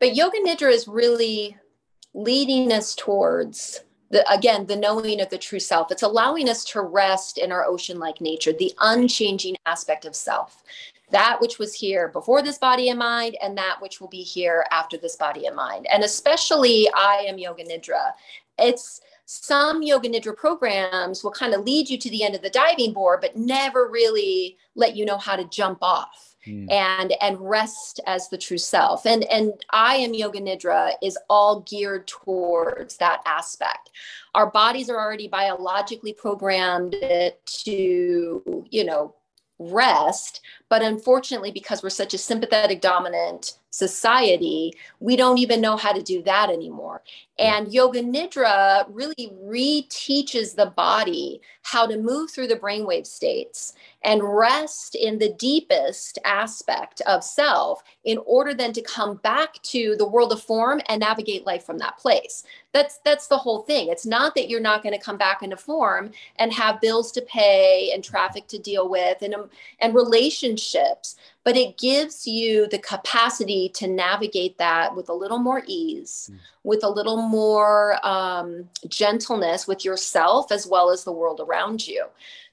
but 0.00 0.16
yoga 0.16 0.38
nidra 0.44 0.72
is 0.72 0.88
really 0.88 1.56
leading 2.14 2.72
us 2.72 2.94
towards 2.96 3.84
the 4.10 4.28
again 4.32 4.66
the 4.66 4.76
knowing 4.76 5.20
of 5.20 5.30
the 5.30 5.38
true 5.38 5.60
self. 5.60 5.92
It's 5.92 6.02
allowing 6.02 6.48
us 6.48 6.64
to 6.66 6.80
rest 6.80 7.38
in 7.38 7.52
our 7.52 7.64
ocean-like 7.64 8.20
nature, 8.20 8.52
the 8.52 8.74
unchanging 8.80 9.56
aspect 9.66 10.04
of 10.04 10.16
self, 10.16 10.64
that 11.12 11.40
which 11.40 11.60
was 11.60 11.72
here 11.74 12.08
before 12.08 12.42
this 12.42 12.58
body 12.58 12.88
and 12.88 12.98
mind, 12.98 13.36
and 13.40 13.56
that 13.56 13.80
which 13.80 14.00
will 14.00 14.08
be 14.08 14.22
here 14.22 14.66
after 14.72 14.96
this 14.96 15.14
body 15.14 15.46
and 15.46 15.54
mind. 15.54 15.86
And 15.92 16.02
especially, 16.02 16.88
I 16.92 17.24
am 17.28 17.38
yoga 17.38 17.64
nidra. 17.64 18.12
It's 18.58 19.00
some 19.26 19.82
yoga 19.82 20.08
nidra 20.08 20.36
programs 20.36 21.24
will 21.24 21.30
kind 21.30 21.54
of 21.54 21.64
lead 21.64 21.88
you 21.88 21.98
to 21.98 22.10
the 22.10 22.22
end 22.22 22.34
of 22.34 22.42
the 22.42 22.50
diving 22.50 22.92
board 22.92 23.20
but 23.20 23.36
never 23.36 23.88
really 23.88 24.56
let 24.74 24.96
you 24.96 25.04
know 25.04 25.16
how 25.16 25.34
to 25.34 25.44
jump 25.44 25.78
off 25.80 26.36
mm. 26.46 26.70
and 26.70 27.14
and 27.20 27.38
rest 27.40 28.00
as 28.06 28.28
the 28.28 28.38
true 28.38 28.58
self 28.58 29.06
and 29.06 29.24
and 29.24 29.52
i 29.70 29.96
am 29.96 30.12
yoga 30.12 30.40
nidra 30.40 30.92
is 31.02 31.18
all 31.30 31.60
geared 31.60 32.06
towards 32.06 32.96
that 32.98 33.22
aspect 33.24 33.90
our 34.34 34.50
bodies 34.50 34.90
are 34.90 35.00
already 35.00 35.28
biologically 35.28 36.12
programmed 36.12 36.94
to 37.46 38.66
you 38.70 38.84
know 38.84 39.14
rest 39.58 40.40
but 40.74 40.82
unfortunately 40.82 41.52
because 41.52 41.84
we're 41.84 41.88
such 41.88 42.14
a 42.14 42.18
sympathetic 42.18 42.80
dominant 42.80 43.58
society, 43.70 44.72
we 44.98 45.16
don't 45.16 45.38
even 45.38 45.60
know 45.60 45.76
how 45.76 45.92
to 45.92 46.02
do 46.02 46.20
that 46.22 46.50
anymore. 46.50 47.02
And 47.38 47.72
Yoga 47.72 48.00
Nidra 48.00 48.84
really 48.88 49.32
reteaches 49.44 50.54
the 50.54 50.66
body 50.66 51.40
how 51.62 51.86
to 51.86 51.96
move 51.96 52.30
through 52.30 52.46
the 52.46 52.56
brainwave 52.56 53.06
states 53.06 53.74
and 54.02 54.22
rest 54.22 54.94
in 54.94 55.18
the 55.18 55.32
deepest 55.32 56.18
aspect 56.24 57.00
of 57.06 57.24
self 57.24 57.82
in 58.04 58.18
order 58.26 58.54
then 58.54 58.72
to 58.74 58.82
come 58.82 59.16
back 59.16 59.60
to 59.62 59.96
the 59.96 60.06
world 60.06 60.30
of 60.30 60.40
form 60.40 60.80
and 60.88 61.00
navigate 61.00 61.46
life 61.46 61.64
from 61.64 61.78
that 61.78 61.98
place. 61.98 62.44
That's 62.72 62.98
that's 63.04 63.26
the 63.26 63.38
whole 63.38 63.62
thing. 63.62 63.88
It's 63.88 64.06
not 64.06 64.34
that 64.36 64.48
you're 64.48 64.60
not 64.60 64.82
going 64.82 64.94
to 64.94 65.04
come 65.04 65.16
back 65.16 65.42
into 65.42 65.56
form 65.56 66.12
and 66.36 66.52
have 66.52 66.80
bills 66.80 67.10
to 67.12 67.22
pay 67.22 67.90
and 67.92 68.04
traffic 68.04 68.46
to 68.48 68.58
deal 68.58 68.88
with 68.88 69.22
and 69.22 69.34
um, 69.34 69.50
and 69.80 69.94
relationships, 69.94 70.63
but 71.44 71.56
it 71.56 71.78
gives 71.78 72.26
you 72.26 72.66
the 72.68 72.78
capacity 72.78 73.68
to 73.74 73.86
navigate 73.86 74.58
that 74.58 74.96
with 74.96 75.08
a 75.08 75.14
little 75.14 75.38
more 75.38 75.62
ease, 75.66 76.30
mm. 76.32 76.38
with 76.62 76.82
a 76.82 76.88
little 76.88 77.18
more 77.18 77.98
um, 78.06 78.68
gentleness 78.88 79.68
with 79.68 79.84
yourself 79.84 80.50
as 80.50 80.66
well 80.66 80.90
as 80.90 81.04
the 81.04 81.12
world 81.12 81.40
around 81.40 81.86
you. 81.86 82.06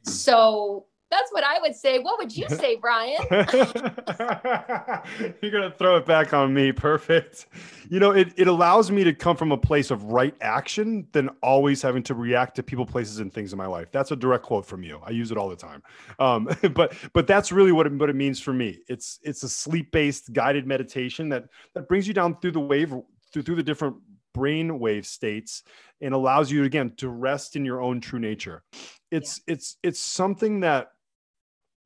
Mm. 0.06 0.10
So 0.10 0.86
that's 1.12 1.32
what 1.32 1.44
I 1.44 1.60
would 1.60 1.76
say. 1.76 2.00
What 2.00 2.18
would 2.18 2.36
you 2.36 2.48
say, 2.50 2.78
Brian? 2.78 3.22
You're 5.42 5.52
going 5.52 5.70
to 5.70 5.76
throw 5.78 5.98
it 5.98 6.06
back 6.06 6.34
on 6.34 6.54
me. 6.54 6.72
Perfect. 6.72 7.48
You 7.90 8.00
know, 8.00 8.12
it, 8.12 8.34
it 8.38 8.48
allows 8.48 8.90
me 8.90 9.04
to 9.04 9.14
come 9.14 9.36
from 9.36 9.52
a 9.52 9.58
place 9.58 9.92
of 9.92 10.06
right 10.06 10.34
action 10.42 11.06
than 11.12 11.30
always 11.44 11.82
having 11.82 12.02
to 12.04 12.16
react 12.16 12.56
to 12.56 12.64
people, 12.64 12.86
places, 12.86 13.20
and 13.20 13.32
things 13.32 13.52
in 13.52 13.58
my 13.58 13.68
life. 13.68 13.92
That's 13.92 14.12
a 14.12 14.16
direct 14.16 14.44
quote 14.44 14.66
from 14.66 14.82
you. 14.84 15.00
I 15.04 15.12
use 15.12 15.32
it 15.32 15.38
all 15.38 15.50
the 15.50 15.56
time. 15.56 15.84
Um, 16.18 16.50
but 16.74 16.94
but 17.14 17.28
that's 17.28 17.52
really 17.52 17.74
what 17.74 17.86
it, 17.86 17.94
what 17.94 18.10
it 18.10 18.16
means 18.16 18.40
for 18.40 18.54
me. 18.54 18.80
It's 18.88 19.20
it's 19.22 19.44
a 19.44 19.50
sleep 19.50 19.92
based 19.92 20.32
guided 20.34 20.66
meditation 20.66 21.28
that 21.30 21.46
that 21.76 21.88
brings 21.88 22.08
you 22.08 22.14
down 22.14 22.40
through 22.40 22.52
the 22.52 22.60
wave 22.60 22.94
through, 23.34 23.42
through 23.42 23.56
the 23.56 23.64
different 23.64 23.98
brain 24.34 24.80
wave 24.80 25.06
states 25.06 25.64
and 26.00 26.14
allows 26.14 26.50
you 26.50 26.64
again 26.64 26.94
to 26.96 27.10
rest 27.10 27.58
in 27.58 27.66
your 27.66 27.82
own 27.82 28.00
true 28.00 28.20
nature. 28.20 28.64
It's 29.12 29.42
yeah. 29.46 29.56
it's 29.56 29.78
it's 29.84 30.00
something 30.00 30.62
that 30.62 30.92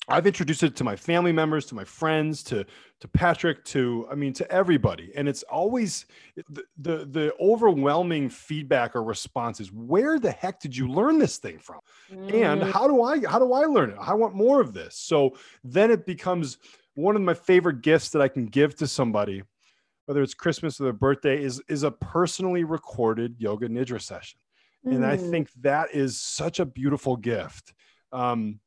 I've 0.08 0.28
introduced 0.28 0.62
it 0.64 0.76
to 0.76 0.84
my 0.84 0.96
family 0.96 1.32
members, 1.32 1.66
to 1.68 1.76
my 1.76 1.84
friends, 1.84 2.44
to 2.44 2.66
to 3.00 3.08
Patrick, 3.08 3.64
to 3.66 4.08
I 4.12 4.16
mean 4.16 4.34
to 4.34 4.50
everybody, 4.52 5.12
and 5.16 5.28
it's 5.28 5.44
always 5.44 6.06
the, 6.50 6.64
the 6.78 7.06
the, 7.06 7.36
overwhelming 7.40 8.30
feedback 8.30 8.96
or 8.96 9.04
response 9.04 9.60
is, 9.60 9.72
"Where 9.72 10.20
the 10.20 10.32
heck 10.32 10.60
did 10.60 10.78
you 10.78 10.88
learn 10.88 11.18
this 11.18 11.38
thing 11.38 11.58
from?" 11.58 11.80
Mm. 12.12 12.34
And 12.34 12.64
how 12.64 12.88
do 12.88 13.02
I 13.02 13.26
how 13.26 13.40
do 13.40 13.54
I 13.54 13.66
learn 13.66 13.90
it? 13.92 13.98
I 14.00 14.14
want 14.14 14.36
more 14.36 14.62
of 14.62 14.74
this. 14.74 14.96
So 14.96 15.38
then 15.64 15.90
it 15.90 16.06
becomes 16.06 16.58
one 16.94 17.16
of 17.16 17.22
my 17.22 17.34
favorite 17.34 17.82
gifts 17.82 18.10
that 18.10 18.22
I 18.22 18.28
can 18.28 18.46
give 18.46 18.76
to 18.78 18.88
somebody, 18.88 19.44
whether 20.06 20.22
it's 20.22 20.34
Christmas 20.34 20.80
or 20.80 20.84
their 20.84 20.94
birthday, 20.94 21.42
is 21.42 21.62
is 21.68 21.84
a 21.84 21.92
personally 21.92 22.64
recorded 22.64 23.36
yoga 23.40 23.68
nidra 23.68 24.02
session, 24.02 24.40
mm. 24.86 24.96
and 24.96 25.06
I 25.06 25.18
mm. 25.18 25.32
think 25.32 25.50
that 25.62 25.96
is 25.96 26.22
such 26.22 26.60
a 26.60 26.66
beautiful 26.66 27.18
gift. 27.18 27.74
Um, 28.12 28.60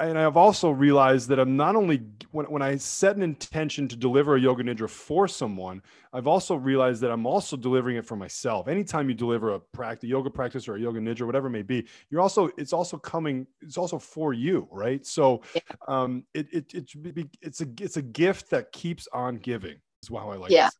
and 0.00 0.18
I've 0.18 0.36
also 0.36 0.70
realized 0.70 1.28
that 1.28 1.38
I'm 1.38 1.56
not 1.56 1.76
only 1.76 2.02
when, 2.32 2.46
when 2.46 2.62
I 2.62 2.76
set 2.76 3.14
an 3.16 3.22
intention 3.22 3.86
to 3.88 3.96
deliver 3.96 4.34
a 4.34 4.40
yoga 4.40 4.64
nidra 4.64 4.90
for 4.90 5.28
someone, 5.28 5.82
I've 6.12 6.26
also 6.26 6.56
realized 6.56 7.00
that 7.02 7.12
I'm 7.12 7.26
also 7.26 7.56
delivering 7.56 7.96
it 7.96 8.04
for 8.04 8.16
myself. 8.16 8.66
Anytime 8.66 9.08
you 9.08 9.14
deliver 9.14 9.54
a 9.54 9.60
practice, 9.60 10.08
yoga 10.08 10.30
practice 10.30 10.66
or 10.66 10.74
a 10.74 10.80
yoga 10.80 10.98
nidra, 10.98 11.26
whatever 11.26 11.46
it 11.46 11.50
may 11.50 11.62
be, 11.62 11.86
you're 12.10 12.20
also 12.20 12.50
it's 12.56 12.72
also 12.72 12.98
coming, 12.98 13.46
it's 13.60 13.78
also 13.78 13.98
for 13.98 14.32
you, 14.32 14.68
right? 14.72 15.06
So 15.06 15.42
um 15.86 16.24
it 16.34 16.48
it, 16.52 16.74
it 16.74 17.28
it's 17.40 17.60
a 17.60 17.66
it's 17.80 17.96
a 17.96 18.02
gift 18.02 18.50
that 18.50 18.72
keeps 18.72 19.06
on 19.12 19.36
giving 19.36 19.76
is 20.02 20.08
how 20.08 20.30
I 20.30 20.36
like 20.36 20.50
yeah. 20.50 20.70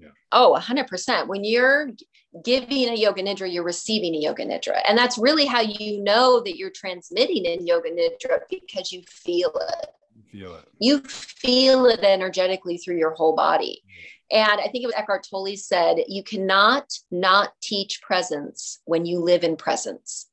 Yeah. 0.00 0.08
Oh, 0.32 0.58
100%. 0.58 1.26
When 1.28 1.44
you're 1.44 1.90
giving 2.44 2.88
a 2.88 2.94
yoga 2.94 3.22
nidra, 3.22 3.52
you're 3.52 3.64
receiving 3.64 4.14
a 4.14 4.18
yoga 4.18 4.44
nidra. 4.44 4.82
And 4.86 4.96
that's 4.96 5.18
really 5.18 5.46
how 5.46 5.60
you 5.60 6.02
know 6.02 6.40
that 6.42 6.56
you're 6.56 6.70
transmitting 6.70 7.44
in 7.44 7.66
yoga 7.66 7.90
nidra 7.90 8.40
because 8.50 8.92
you 8.92 9.02
feel 9.08 9.52
it. 9.54 9.88
You 10.14 10.22
feel 10.30 10.54
it. 10.54 10.68
You 10.80 11.00
feel 11.00 11.86
it 11.86 12.00
energetically 12.02 12.78
through 12.78 12.98
your 12.98 13.14
whole 13.14 13.34
body. 13.34 13.82
And 14.30 14.60
I 14.60 14.64
think 14.64 14.82
it 14.82 14.86
was 14.86 14.94
Eckhart 14.96 15.26
Tolle 15.30 15.56
said, 15.56 15.98
you 16.08 16.22
cannot 16.24 16.92
not 17.10 17.52
teach 17.62 18.02
presence 18.02 18.80
when 18.84 19.06
you 19.06 19.20
live 19.20 19.44
in 19.44 19.56
presence. 19.56 20.26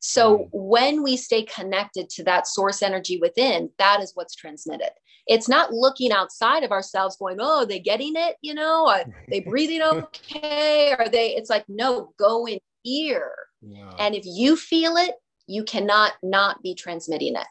So 0.00 0.38
mm. 0.38 0.48
when 0.52 1.02
we 1.02 1.16
stay 1.16 1.44
connected 1.44 2.10
to 2.10 2.24
that 2.24 2.46
source 2.46 2.82
energy 2.82 3.18
within, 3.18 3.70
that 3.78 4.00
is 4.00 4.12
what's 4.14 4.34
transmitted 4.34 4.90
it's 5.28 5.48
not 5.48 5.72
looking 5.72 6.10
outside 6.10 6.64
of 6.64 6.72
ourselves 6.72 7.16
going 7.16 7.36
oh 7.40 7.60
are 7.60 7.66
they 7.66 7.78
getting 7.78 8.14
it 8.16 8.36
you 8.42 8.54
know 8.54 8.88
are 8.88 9.04
they 9.28 9.40
breathing 9.40 9.82
okay 9.82 10.92
are 10.98 11.08
they 11.08 11.36
it's 11.36 11.50
like 11.50 11.64
no 11.68 12.12
go 12.18 12.46
in 12.46 12.58
here 12.82 13.32
yeah. 13.62 13.92
and 13.98 14.14
if 14.14 14.24
you 14.24 14.56
feel 14.56 14.96
it 14.96 15.14
you 15.46 15.64
cannot 15.64 16.12
not 16.22 16.62
be 16.62 16.74
transmitting 16.74 17.34
it 17.36 17.46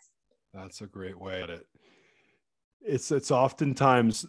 that's 0.53 0.81
a 0.81 0.87
great 0.87 1.19
way 1.19 1.41
at 1.41 1.49
it 1.49 1.65
it's 2.81 3.11
it's 3.11 3.31
oftentimes 3.31 4.25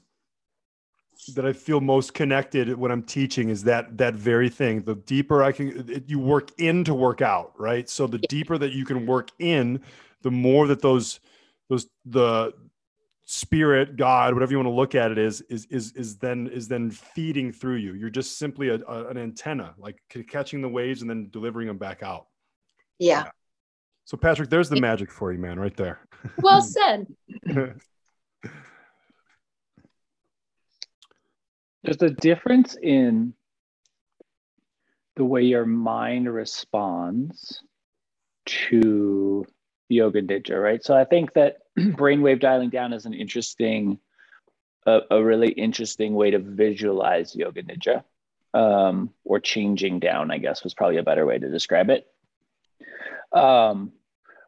that 1.35 1.45
I 1.45 1.53
feel 1.53 1.81
most 1.81 2.15
connected 2.15 2.77
when 2.77 2.91
I'm 2.93 3.03
teaching 3.03 3.49
is 3.49 3.65
that 3.65 3.99
that 3.99 4.15
very 4.15 4.49
thing. 4.49 4.83
The 4.83 4.95
deeper 4.95 5.43
I 5.43 5.53
can, 5.53 5.91
it, 5.91 6.05
you 6.09 6.19
work 6.19 6.51
in 6.59 6.85
to 6.85 6.95
work 6.95 7.23
out, 7.23 7.53
right? 7.59 7.89
So 7.89 8.07
the 8.07 8.19
deeper 8.19 8.57
that 8.57 8.73
you 8.73 8.85
can 8.85 9.05
work 9.07 9.31
in, 9.39 9.81
the 10.23 10.31
more 10.31 10.67
that 10.69 10.81
those 10.81 11.21
those 11.69 11.89
the 12.07 12.53
spirit 13.31 13.97
god 13.97 14.33
whatever 14.33 14.53
you 14.53 14.57
want 14.57 14.67
to 14.67 14.73
look 14.73 14.95
at 14.95 15.11
it 15.11 15.19
is 15.19 15.43
is 15.51 15.67
is 15.67 15.93
is 15.93 16.17
then 16.17 16.47
is 16.47 16.67
then 16.67 16.91
feeding 16.91 17.53
through 17.53 17.77
you. 17.77 17.93
You're 17.93 18.09
just 18.09 18.39
simply 18.39 18.71
a, 18.71 18.77
a, 18.77 19.09
an 19.09 19.19
antenna 19.19 19.75
like 19.77 20.01
catching 20.31 20.63
the 20.63 20.69
waves 20.69 21.03
and 21.03 21.11
then 21.11 21.29
delivering 21.31 21.67
them 21.67 21.77
back 21.77 22.03
out. 22.03 22.29
Yeah, 22.99 23.25
yeah. 23.25 23.31
so 24.07 24.17
patrick 24.17 24.49
there's 24.49 24.71
the 24.71 24.81
magic 24.81 25.13
for 25.13 25.31
you 25.31 25.39
man 25.39 25.61
right 25.61 25.77
there. 25.77 26.01
Well 26.43 26.63
said. 26.63 27.07
There's 31.85 32.03
a 32.03 32.11
difference 32.11 32.77
in 32.83 33.35
the 35.17 35.25
way 35.25 35.43
your 35.43 35.67
mind 35.67 36.33
responds 36.33 37.63
to 38.47 39.45
yoga 39.89 40.21
nidra 40.23 40.63
right 40.63 40.85
so 40.85 40.97
i 40.97 41.05
think 41.05 41.33
that 41.35 41.59
brainwave 41.79 42.41
dialing 42.41 42.71
down 42.71 42.93
is 42.93 43.07
an 43.07 43.15
interesting, 43.15 43.99
a, 44.87 45.01
a, 45.11 45.23
really 45.23 45.51
interesting 45.51 46.15
way 46.15 46.31
to 46.31 46.39
visualize 46.39 47.37
yoga 47.37 47.63
nidra, 47.63 48.03
um, 48.55 49.11
or 49.25 49.39
changing 49.39 50.01
down. 50.01 50.31
I 50.31 50.39
guess 50.39 50.65
was 50.65 50.75
probably 50.75 50.97
a 50.97 51.03
better 51.03 51.27
way 51.27 51.39
to 51.39 51.49
describe 51.49 51.91
it. 51.91 52.07
Um, 53.33 53.93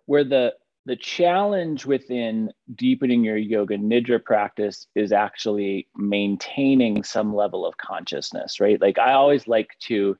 where 0.06 0.24
the 0.24 0.54
the 0.86 0.96
challenge 0.96 1.86
within 1.86 2.52
deepening 2.74 3.22
your 3.22 3.36
yoga 3.36 3.76
nidra 3.76 4.22
practice 4.24 4.88
is 4.96 5.12
actually 5.12 5.86
maintaining 5.94 7.04
some 7.04 7.34
level 7.34 7.66
of 7.66 7.76
consciousness 7.76 8.60
right 8.60 8.80
like 8.80 8.98
i 8.98 9.12
always 9.12 9.46
like 9.46 9.68
to 9.78 10.16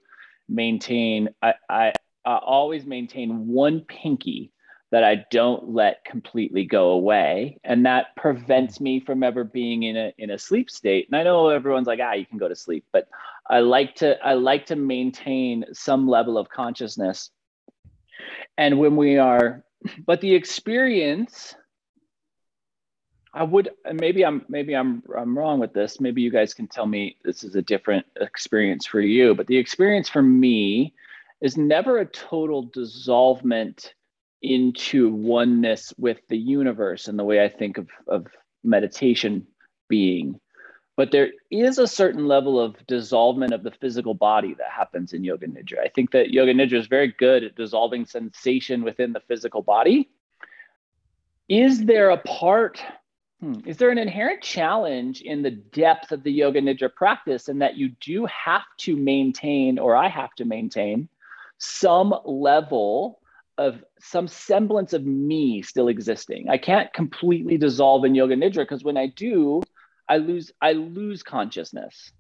maintain 0.51 1.31
i 1.41 1.55
i, 1.71 1.93
I 2.27 2.37
always 2.37 2.85
maintain 2.85 3.49
one 3.49 3.81
pinky 3.81 4.53
that 4.91 5.05
i 5.05 5.25
don't 5.31 5.69
let 5.69 6.05
completely 6.05 6.65
go 6.65 6.91
away. 6.91 7.59
And 7.65 7.87
that 7.87 8.17
prevents 8.17 8.81
me 8.81 9.01
from 9.01 9.23
ever 9.23 9.45
being 9.45 9.85
in 9.85 9.97
a 9.97 10.13
in 10.19 10.31
a 10.31 10.39
sleep 10.39 10.71
state. 10.71 11.07
And 11.09 11.17
i 11.17 11.23
know 11.23 11.49
everyone's 11.49 11.87
like 11.87 12.01
ah 12.03 12.13
you 12.13 12.27
can 12.27 12.39
go 12.39 12.49
to 12.49 12.57
sleep. 12.57 12.85
But 12.93 13.09
i 13.49 13.61
like 13.61 13.95
to 13.97 14.19
i 14.25 14.35
like 14.35 14.67
to 14.67 14.77
maintain 14.77 15.65
some 15.73 16.09
level 16.09 16.37
of 16.39 16.49
consciousness. 16.49 17.31
And 18.59 18.79
when 18.79 18.97
we 18.97 19.19
are 19.19 19.65
but 20.07 20.21
the 20.21 20.35
experience 20.35 21.55
i 23.33 23.43
would 23.43 23.71
maybe 23.95 24.25
i'm 24.25 24.45
maybe 24.49 24.75
i'm 24.75 25.03
i'm 25.17 25.39
wrong 25.39 25.61
with 25.61 25.73
this. 25.73 26.01
Maybe 26.01 26.21
you 26.21 26.31
guys 26.31 26.53
can 26.53 26.67
tell 26.67 26.87
me 26.87 27.17
this 27.25 27.45
is 27.45 27.55
a 27.55 27.63
different 27.63 28.05
experience 28.21 28.87
for 28.87 29.01
you. 29.01 29.35
But 29.35 29.47
the 29.47 29.57
experience 29.57 30.09
for 30.09 30.23
me 30.23 30.95
is 31.41 31.57
never 31.57 31.99
a 31.99 32.07
total 32.07 32.67
dissolvement 32.67 33.95
into 34.43 35.11
oneness 35.11 35.93
with 35.99 36.19
the 36.29 36.39
universe 36.39 37.09
and 37.09 37.19
the 37.19 37.25
way 37.25 37.43
i 37.43 37.49
think 37.49 37.79
of, 37.79 37.89
of 38.07 38.27
meditation 38.65 39.47
being 39.89 40.41
but 41.01 41.13
there 41.13 41.31
is 41.51 41.79
a 41.79 41.87
certain 41.87 42.27
level 42.27 42.61
of 42.61 42.77
dissolvement 42.87 43.55
of 43.55 43.63
the 43.63 43.71
physical 43.71 44.13
body 44.13 44.55
that 44.59 44.71
happens 44.71 45.15
in 45.15 45.25
yoga 45.25 45.47
nidra. 45.47 45.79
I 45.83 45.89
think 45.89 46.11
that 46.11 46.29
yoga 46.29 46.53
nidra 46.53 46.75
is 46.75 46.89
very 46.89 47.15
good 47.19 47.43
at 47.43 47.55
dissolving 47.55 48.05
sensation 48.05 48.83
within 48.83 49.15
the 49.15 49.21
physical 49.21 49.63
body. 49.63 50.11
Is 51.49 51.87
there 51.87 52.11
a 52.11 52.19
part, 52.19 52.85
hmm, 53.41 53.55
is 53.65 53.79
there 53.79 53.89
an 53.89 53.97
inherent 53.97 54.43
challenge 54.43 55.23
in 55.23 55.41
the 55.41 55.53
depth 55.53 56.13
of 56.13 56.23
the 56.23 56.33
yoga 56.33 56.61
nidra 56.61 56.95
practice 56.95 57.49
and 57.49 57.63
that 57.63 57.79
you 57.79 57.93
do 58.03 58.27
have 58.27 58.67
to 58.81 58.95
maintain, 58.95 59.79
or 59.79 59.97
I 59.97 60.09
have 60.09 60.35
to 60.35 60.45
maintain, 60.45 61.09
some 61.57 62.15
level 62.27 63.21
of 63.61 63.85
some 64.01 64.27
semblance 64.27 64.95
of 64.95 65.05
me 65.05 65.61
still 65.61 65.89
existing? 65.89 66.49
I 66.49 66.57
can't 66.57 66.91
completely 66.95 67.59
dissolve 67.59 68.07
in 68.07 68.15
yoga 68.15 68.35
nidra 68.35 68.63
because 68.63 68.83
when 68.83 68.97
I 68.97 69.09
do, 69.09 69.63
I 70.09 70.17
lose 70.17 70.51
I 70.63 70.73
lose 70.73 71.23
consciousness. 71.23 72.11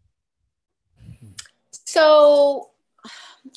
So 1.86 2.70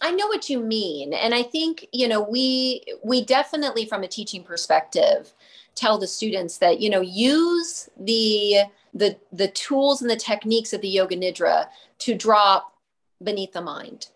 I 0.02 0.12
know 0.12 0.28
what 0.28 0.50
you 0.50 0.62
mean 0.62 1.14
and 1.14 1.36
I 1.36 1.44
think 1.44 1.86
you 1.92 2.08
know 2.08 2.22
we 2.22 2.84
we 3.04 3.24
definitely 3.24 3.86
from 3.86 4.02
a 4.02 4.08
teaching 4.08 4.42
perspective 4.42 5.34
tell 5.76 5.98
the 5.98 6.08
students 6.08 6.58
that 6.60 6.80
you 6.80 6.90
know 6.90 7.02
use 7.02 7.90
the 8.00 8.62
the 8.94 9.18
the 9.34 9.50
tools 9.50 10.02
and 10.02 10.10
the 10.10 10.16
techniques 10.16 10.72
of 10.72 10.80
the 10.80 10.88
yoga 10.88 11.18
nidra 11.18 11.68
to 12.00 12.16
drop 12.16 12.74
beneath 13.22 13.52
the 13.52 13.62
mind. 13.62 14.08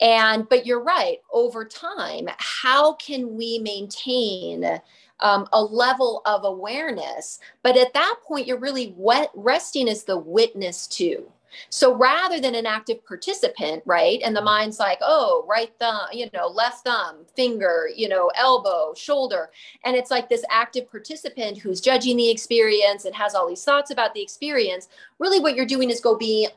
And 0.00 0.48
but 0.48 0.66
you're 0.66 0.82
right, 0.82 1.18
over 1.32 1.64
time 1.64 2.28
how 2.38 2.94
can 2.94 3.36
we 3.36 3.58
maintain 3.58 4.80
um, 5.20 5.48
a 5.52 5.62
level 5.62 6.22
of 6.26 6.44
awareness. 6.44 7.40
But 7.62 7.76
at 7.76 7.94
that 7.94 8.16
point, 8.26 8.46
you're 8.46 8.58
really 8.58 8.94
wet, 8.96 9.30
resting 9.34 9.88
as 9.88 10.04
the 10.04 10.18
witness 10.18 10.86
to. 10.88 11.30
So 11.70 11.94
rather 11.94 12.38
than 12.38 12.54
an 12.54 12.66
active 12.66 13.04
participant, 13.06 13.82
right? 13.86 14.20
And 14.22 14.36
the 14.36 14.40
mm-hmm. 14.40 14.46
mind's 14.46 14.78
like, 14.78 14.98
oh, 15.00 15.44
right 15.48 15.72
thumb, 15.80 16.08
you 16.12 16.28
know, 16.34 16.48
left 16.48 16.84
thumb, 16.84 17.24
finger, 17.34 17.88
you 17.94 18.10
know, 18.10 18.30
elbow, 18.34 18.92
shoulder. 18.94 19.50
And 19.84 19.96
it's 19.96 20.10
like 20.10 20.28
this 20.28 20.44
active 20.50 20.90
participant 20.90 21.56
who's 21.56 21.80
judging 21.80 22.18
the 22.18 22.30
experience 22.30 23.06
and 23.06 23.14
has 23.14 23.34
all 23.34 23.48
these 23.48 23.64
thoughts 23.64 23.90
about 23.90 24.12
the 24.12 24.22
experience. 24.22 24.88
Really 25.18 25.40
what 25.40 25.54
you're 25.54 25.64
doing 25.64 25.90
is 25.90 26.00
go 26.00 26.14
be 26.14 26.48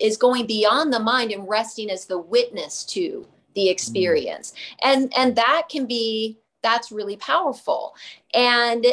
is 0.00 0.16
going 0.16 0.46
beyond 0.46 0.92
the 0.92 1.00
mind 1.00 1.32
and 1.32 1.48
resting 1.48 1.90
as 1.90 2.06
the 2.06 2.18
witness 2.18 2.84
to 2.84 3.26
the 3.54 3.62
mm-hmm. 3.62 3.70
experience. 3.72 4.52
Mm. 4.52 4.76
And 4.84 5.12
and 5.16 5.36
that 5.36 5.68
can 5.68 5.86
be 5.86 6.38
that's 6.62 6.90
really 6.90 7.16
powerful 7.16 7.94
and 8.34 8.86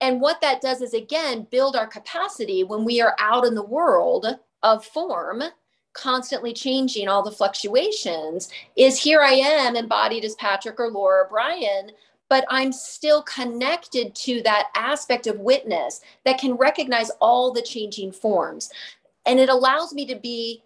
and 0.00 0.20
what 0.20 0.40
that 0.40 0.60
does 0.60 0.82
is 0.82 0.92
again 0.92 1.46
build 1.50 1.76
our 1.76 1.86
capacity 1.86 2.64
when 2.64 2.84
we 2.84 3.00
are 3.00 3.14
out 3.20 3.44
in 3.44 3.54
the 3.54 3.62
world 3.62 4.26
of 4.62 4.84
form 4.84 5.42
constantly 5.92 6.52
changing 6.52 7.06
all 7.06 7.22
the 7.22 7.30
fluctuations 7.30 8.50
is 8.76 9.00
here 9.00 9.20
i 9.20 9.32
am 9.32 9.76
embodied 9.76 10.24
as 10.24 10.34
patrick 10.34 10.80
or 10.80 10.90
laura 10.90 11.22
or 11.24 11.28
brian 11.28 11.92
but 12.28 12.44
i'm 12.50 12.72
still 12.72 13.22
connected 13.22 14.12
to 14.14 14.42
that 14.42 14.68
aspect 14.74 15.28
of 15.28 15.38
witness 15.38 16.00
that 16.24 16.38
can 16.38 16.54
recognize 16.54 17.10
all 17.20 17.52
the 17.52 17.62
changing 17.62 18.10
forms 18.10 18.70
and 19.26 19.40
it 19.40 19.48
allows 19.48 19.92
me 19.92 20.06
to 20.06 20.16
be 20.16 20.62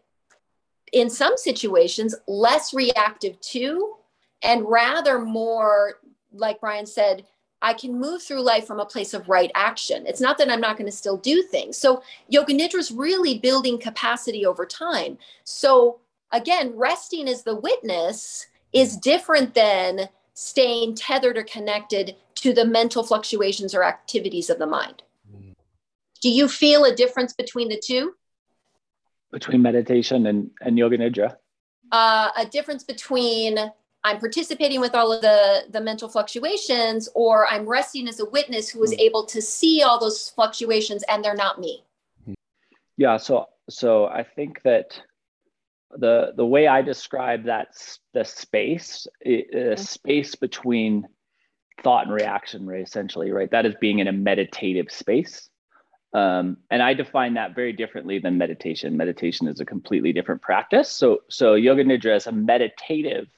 in 0.93 1.09
some 1.09 1.37
situations 1.37 2.15
less 2.29 2.75
reactive 2.75 3.41
to 3.41 3.95
and 4.43 4.69
rather 4.69 5.19
more 5.19 5.95
like 6.33 6.61
brian 6.61 6.87
said 6.87 7.25
i 7.63 7.73
can 7.73 7.99
move 7.99 8.23
through 8.23 8.43
life 8.43 8.67
from 8.67 8.81
a 8.81 8.87
place 8.87 9.13
of 9.15 9.29
right 9.29 9.51
action. 9.55 10.07
It's 10.07 10.21
not 10.21 10.39
that 10.39 10.51
i'm 10.51 10.61
not 10.61 10.77
going 10.77 10.91
to 10.91 10.97
still 10.97 11.17
do 11.17 11.43
things. 11.43 11.77
So 11.77 12.03
yoga 12.29 12.55
nidra 12.55 12.77
is 12.77 12.91
really 12.91 13.39
building 13.39 13.79
capacity 13.79 14.47
over 14.47 14.65
time. 14.65 15.19
So 15.45 16.01
again 16.33 16.73
resting 16.75 17.29
as 17.29 17.43
the 17.43 17.57
witness 17.57 18.47
is 18.73 18.97
different 18.97 19.55
than 19.55 20.09
staying 20.35 20.95
tethered 20.95 21.37
or 21.37 21.43
connected 21.43 22.17
to 22.37 22.55
the 22.55 22.65
mental 22.65 23.03
fluctuations 23.03 23.75
or 23.75 23.85
activities 23.85 24.49
of 24.49 24.59
the 24.59 24.67
mind. 24.67 25.03
Mm. 25.31 25.55
Do 26.23 26.31
you 26.31 26.49
feel 26.49 26.85
a 26.85 26.95
difference 26.95 27.35
between 27.35 27.69
the 27.69 27.83
two 27.85 28.15
between 29.33 29.63
meditation 29.63 30.27
and, 30.27 30.51
and 30.61 30.79
yoga 30.79 30.99
nidra 30.99 31.37
uh, 31.93 32.31
a 32.37 32.47
difference 32.47 32.85
between 32.85 33.59
I'm 34.03 34.19
participating 34.19 34.81
with 34.81 34.95
all 34.95 35.13
of 35.13 35.21
the 35.21 35.65
the 35.71 35.81
mental 35.81 36.09
fluctuations 36.09 37.09
or 37.15 37.47
I'm 37.47 37.67
resting 37.67 38.09
as 38.09 38.21
a 38.21 38.25
witness 38.25 38.71
who 38.71 38.83
is 38.83 38.93
hmm. 38.93 39.01
able 39.01 39.27
to 39.27 39.43
see 39.43 39.83
all 39.83 39.99
those 39.99 40.31
fluctuations 40.31 41.05
and 41.09 41.25
they're 41.25 41.35
not 41.35 41.61
me. 41.61 41.85
Yeah, 42.97 43.17
so 43.17 43.47
so 43.69 44.07
I 44.07 44.23
think 44.23 44.63
that 44.63 45.01
the 45.91 46.33
the 46.37 46.47
way 46.47 46.67
I 46.67 46.83
describe 46.83 47.45
that 47.45 47.69
the 48.15 48.25
space 48.25 49.07
a 49.25 49.29
mm-hmm. 49.29 49.83
space 49.83 50.35
between 50.35 51.07
thought 51.83 52.07
and 52.07 52.15
reaction 52.15 52.67
right 52.67 52.83
essentially 52.83 53.33
right 53.33 53.51
that 53.51 53.65
is 53.65 53.75
being 53.81 54.01
in 54.01 54.07
a 54.07 54.13
meditative 54.13 54.91
space 54.91 55.49
um, 56.13 56.57
and 56.71 56.83
I 56.83 56.95
define 56.95 57.35
that 57.35 57.55
very 57.55 57.73
differently 57.73 58.19
than 58.19 58.37
meditation. 58.37 58.97
Meditation 58.97 59.47
is 59.47 59.61
a 59.61 59.65
completely 59.65 60.13
different 60.13 60.43
practice. 60.43 60.91
So, 60.91 61.23
so 61.29 61.55
yoga 61.55 61.85
nidra 61.85 62.17
is 62.17 62.27
a 62.27 62.33
meditative 62.33 63.29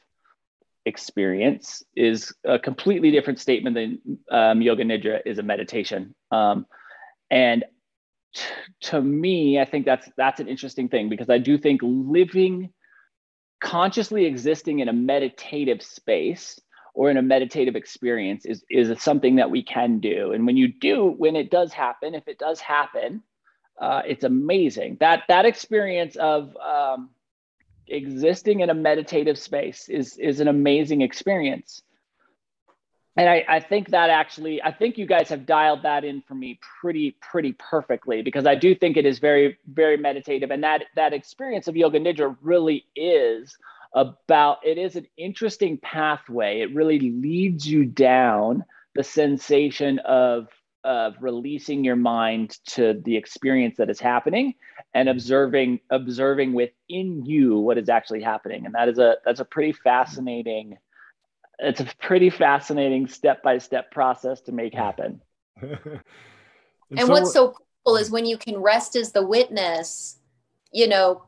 experience 0.85 1.83
is 1.95 2.35
a 2.45 2.59
completely 2.59 3.11
different 3.11 3.39
statement 3.39 3.75
than 3.75 4.19
um, 4.31 4.61
yoga 4.63 4.85
nidra 4.85 5.21
is 5.25 5.39
a 5.39 5.43
meditation 5.43 6.15
um, 6.33 6.67
and 7.31 7.65
t- 8.35 8.43
to 8.81 9.01
me 9.01 9.61
i 9.61 9.65
think 9.65 9.87
that's 9.87 10.09
that's 10.17 10.41
an 10.41 10.49
interesting 10.49 10.89
thing 10.89 11.09
because 11.09 11.31
i 11.31 11.39
do 11.39 11.57
think 11.57 11.81
living 11.85 12.73
consciously 13.61 14.25
existing 14.25 14.81
in 14.81 14.89
a 14.89 14.93
meditative 14.93 15.81
space 15.83 16.61
or 16.95 17.11
in 17.11 17.17
a 17.17 17.23
meditative 17.23 17.77
experience 17.77 18.45
is 18.45 18.65
is 18.71 19.03
something 19.03 19.37
that 19.37 19.51
we 19.51 19.63
can 19.63 19.99
do. 19.99 20.33
And 20.33 20.47
when 20.47 20.57
you 20.57 20.69
do 20.69 21.15
when 21.17 21.37
it 21.37 21.51
does 21.51 21.73
happen 21.73 22.15
if 22.15 22.29
it 22.29 22.39
does 22.39 22.61
happen 22.61 23.23
uh, 23.81 24.03
it's 24.07 24.25
amazing. 24.25 24.97
That 25.01 25.25
that 25.29 25.45
experience 25.45 26.17
of 26.17 26.57
um, 26.57 27.11
existing 27.89 28.61
in 28.61 28.71
a 28.71 28.75
meditative 28.75 29.39
space 29.39 29.89
is 29.89 30.17
is 30.19 30.41
an 30.41 30.49
amazing 30.49 31.03
experience. 31.03 31.83
And 33.17 33.29
I, 33.29 33.45
I 33.47 33.61
think 33.61 33.91
that 33.91 34.09
actually 34.09 34.63
i 34.63 34.73
think 34.73 34.97
you 34.97 35.05
guys 35.05 35.29
have 35.29 35.45
dialed 35.45 35.83
that 35.83 36.03
in 36.03 36.23
for 36.23 36.35
me 36.35 36.59
pretty 36.81 37.15
pretty 37.21 37.53
perfectly 37.59 38.23
because 38.23 38.47
i 38.47 38.55
do 38.55 38.75
think 38.75 38.97
it 38.97 39.05
is 39.05 39.19
very 39.19 39.59
very 39.67 39.97
meditative. 39.97 40.51
And 40.51 40.63
that 40.65 40.85
that 40.97 41.13
experience 41.13 41.69
of 41.69 41.77
yoga 41.77 41.99
nidra 41.99 42.37
really 42.41 42.87
is 42.95 43.57
about 43.95 44.59
it 44.65 44.79
is 44.79 44.97
an 44.97 45.07
interesting 45.17 45.79
pathway. 45.79 46.61
It 46.61 46.75
really 46.75 46.99
leads 46.99 47.67
you 47.67 47.85
down 47.85 48.65
the 48.95 49.05
sensation 49.05 49.99
of 50.01 50.49
of 50.85 51.15
releasing 51.21 51.85
your 51.85 51.95
mind 51.95 52.59
to 52.67 53.01
the 53.05 53.17
experience 53.17 53.77
that 53.77 53.89
is 53.89 54.01
happening 54.01 54.55
and 54.95 55.09
mm-hmm. 55.09 55.17
observing 55.17 55.81
observing 55.91 56.53
within 56.55 57.25
you 57.25 57.59
what 57.59 57.79
is 57.79 57.89
actually 57.89 58.23
happening. 58.23 58.67
And 58.67 58.75
that 58.75 58.89
is 58.89 58.99
a 58.99 59.17
that's 59.25 59.41
a 59.41 59.45
pretty 59.45 59.73
fascinating 59.73 60.79
it's 61.59 61.81
a 61.81 61.87
pretty 62.01 62.31
fascinating 62.31 63.07
step 63.07 63.43
by 63.43 63.59
step 63.59 63.93
process 63.93 64.41
to 64.43 64.53
make 64.53 64.75
happen. 64.75 65.21
And, 66.91 66.99
and 66.99 67.07
so, 67.07 67.13
what's 67.15 67.33
so 67.33 67.57
cool 67.87 67.97
is 67.97 68.11
mm. 68.11 68.13
when 68.13 68.27
you 68.27 68.37
can 68.37 68.59
rest 68.59 68.97
as 68.97 69.13
the 69.13 69.27
witness 69.27 70.19
you 70.73 70.87
know 70.87 71.23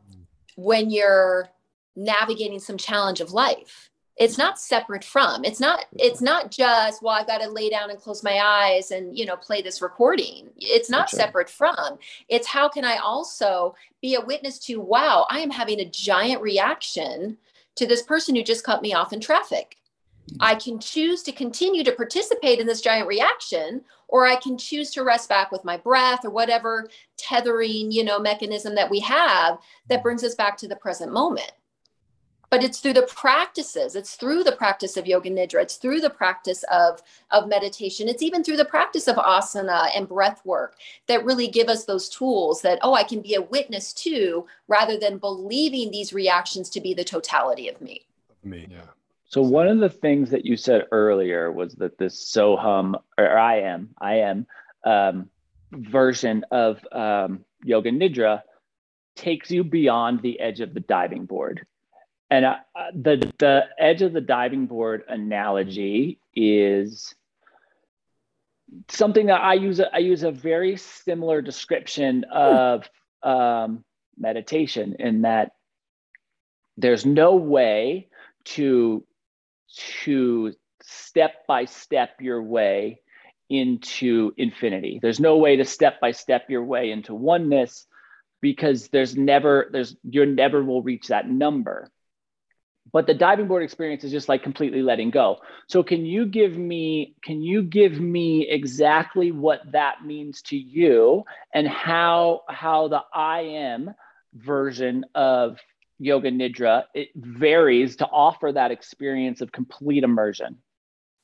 when 0.56 0.90
you're 0.90 1.48
navigating 1.96 2.60
some 2.60 2.76
challenge 2.76 3.20
of 3.20 3.32
life. 3.32 3.90
It's 4.16 4.38
not 4.38 4.60
separate 4.60 5.02
from 5.02 5.44
it's 5.44 5.58
not 5.58 5.86
it's 5.98 6.20
not 6.20 6.52
just 6.52 7.02
well 7.02 7.16
i've 7.16 7.26
got 7.26 7.38
to 7.38 7.48
lay 7.48 7.68
down 7.68 7.90
and 7.90 7.98
close 7.98 8.22
my 8.22 8.38
eyes 8.38 8.92
and 8.92 9.18
you 9.18 9.26
know 9.26 9.36
play 9.36 9.60
this 9.60 9.82
recording. 9.82 10.50
It's 10.56 10.88
not 10.88 11.12
right. 11.12 11.20
separate 11.20 11.50
from. 11.50 11.98
It's 12.28 12.46
how 12.46 12.68
can 12.68 12.84
i 12.84 12.96
also 12.98 13.74
be 14.00 14.14
a 14.14 14.20
witness 14.20 14.60
to 14.66 14.80
wow 14.80 15.26
i 15.30 15.40
am 15.40 15.50
having 15.50 15.80
a 15.80 15.90
giant 15.90 16.42
reaction 16.42 17.38
to 17.74 17.86
this 17.86 18.02
person 18.02 18.36
who 18.36 18.44
just 18.44 18.64
cut 18.64 18.82
me 18.82 18.94
off 18.94 19.12
in 19.12 19.20
traffic. 19.20 19.76
I 20.38 20.54
can 20.54 20.78
choose 20.78 21.22
to 21.24 21.32
continue 21.32 21.82
to 21.82 21.92
participate 21.92 22.60
in 22.60 22.68
this 22.68 22.80
giant 22.80 23.08
reaction 23.08 23.82
or 24.08 24.26
i 24.26 24.36
can 24.36 24.56
choose 24.56 24.90
to 24.92 25.02
rest 25.02 25.28
back 25.28 25.50
with 25.50 25.64
my 25.64 25.76
breath 25.76 26.24
or 26.24 26.30
whatever 26.30 26.88
tethering 27.16 27.90
you 27.90 28.04
know 28.04 28.18
mechanism 28.18 28.74
that 28.74 28.90
we 28.90 29.00
have 29.00 29.58
that 29.88 30.00
mm. 30.00 30.02
brings 30.02 30.22
us 30.22 30.34
back 30.34 30.56
to 30.56 30.68
the 30.68 30.76
present 30.76 31.12
moment 31.12 31.52
but 32.54 32.62
it's 32.62 32.78
through 32.78 32.92
the 32.92 33.02
practices 33.02 33.96
it's 33.96 34.14
through 34.14 34.44
the 34.44 34.52
practice 34.52 34.96
of 34.96 35.08
yoga 35.08 35.28
nidra 35.28 35.60
it's 35.60 35.74
through 35.74 36.00
the 36.00 36.08
practice 36.08 36.62
of 36.70 37.02
of 37.32 37.48
meditation 37.48 38.08
it's 38.08 38.22
even 38.22 38.44
through 38.44 38.56
the 38.56 38.64
practice 38.64 39.08
of 39.08 39.16
asana 39.16 39.88
and 39.96 40.06
breath 40.06 40.40
work 40.44 40.76
that 41.08 41.24
really 41.24 41.48
give 41.48 41.68
us 41.68 41.84
those 41.84 42.08
tools 42.08 42.62
that 42.62 42.78
oh 42.82 42.94
i 42.94 43.02
can 43.02 43.20
be 43.20 43.34
a 43.34 43.42
witness 43.42 43.92
to 43.92 44.46
rather 44.68 44.96
than 44.96 45.18
believing 45.18 45.90
these 45.90 46.12
reactions 46.12 46.70
to 46.70 46.80
be 46.80 46.94
the 46.94 47.02
totality 47.02 47.68
of 47.68 47.80
me 47.80 48.06
Me, 48.44 48.68
yeah. 48.70 48.82
So 49.26 49.42
one 49.42 49.66
of 49.66 49.78
the 49.78 49.88
things 49.88 50.30
that 50.30 50.44
you 50.44 50.56
said 50.56 50.86
earlier 50.92 51.50
was 51.50 51.74
that 51.76 51.98
this 51.98 52.30
Soham 52.32 52.94
or 53.18 53.36
I 53.36 53.60
am 53.62 53.88
I 53.98 54.16
am 54.16 54.46
um, 54.84 55.28
version 55.72 56.44
of 56.50 56.78
um, 56.92 57.44
Yoga 57.64 57.90
Nidra 57.90 58.42
takes 59.16 59.50
you 59.50 59.64
beyond 59.64 60.22
the 60.22 60.38
edge 60.38 60.60
of 60.60 60.74
the 60.74 60.80
diving 60.80 61.24
board, 61.24 61.66
and 62.34 62.44
uh, 62.44 62.56
the 62.92 63.32
the 63.38 63.62
edge 63.78 64.02
of 64.02 64.12
the 64.12 64.20
diving 64.20 64.66
board 64.66 65.04
analogy 65.08 66.18
is 66.34 67.14
something 68.88 69.26
that 69.26 69.40
I 69.40 69.54
use. 69.54 69.80
I 69.80 69.98
use 69.98 70.24
a 70.24 70.32
very 70.32 70.76
similar 70.76 71.40
description 71.40 72.24
of 72.32 72.90
um, 73.22 73.84
meditation 74.18 74.96
in 74.98 75.22
that 75.22 75.52
there's 76.76 77.06
no 77.06 77.36
way 77.36 78.08
to 78.56 79.04
to 80.02 80.52
step 80.82 81.46
by 81.46 81.66
step 81.66 82.20
your 82.20 82.42
way 82.42 83.00
into 83.48 84.32
infinity. 84.36 84.98
There's 85.00 85.20
no 85.20 85.36
way 85.36 85.56
to 85.56 85.64
step 85.64 86.00
by 86.00 86.10
step 86.10 86.50
your 86.50 86.64
way 86.64 86.90
into 86.90 87.14
oneness 87.14 87.86
because 88.40 88.88
there's 88.88 89.16
never 89.16 89.68
there's 89.70 89.94
you 90.02 90.26
never 90.26 90.64
will 90.64 90.82
reach 90.82 91.08
that 91.08 91.30
number. 91.30 91.92
But 92.94 93.08
the 93.08 93.12
diving 93.12 93.48
board 93.48 93.64
experience 93.64 94.04
is 94.04 94.12
just 94.12 94.28
like 94.28 94.44
completely 94.44 94.80
letting 94.80 95.10
go. 95.10 95.38
So 95.66 95.82
can 95.82 96.06
you 96.06 96.26
give 96.26 96.56
me 96.56 97.16
can 97.24 97.42
you 97.42 97.60
give 97.62 98.00
me 98.00 98.48
exactly 98.48 99.32
what 99.32 99.60
that 99.72 100.06
means 100.06 100.40
to 100.42 100.56
you 100.56 101.24
and 101.52 101.66
how 101.66 102.42
how 102.48 102.86
the 102.86 103.02
I 103.12 103.40
am 103.40 103.90
version 104.32 105.04
of 105.16 105.58
yoga 105.98 106.30
nidra 106.30 106.84
it 106.94 107.08
varies 107.16 107.96
to 107.96 108.06
offer 108.06 108.52
that 108.52 108.70
experience 108.70 109.40
of 109.40 109.52
complete 109.52 110.02
immersion 110.04 110.56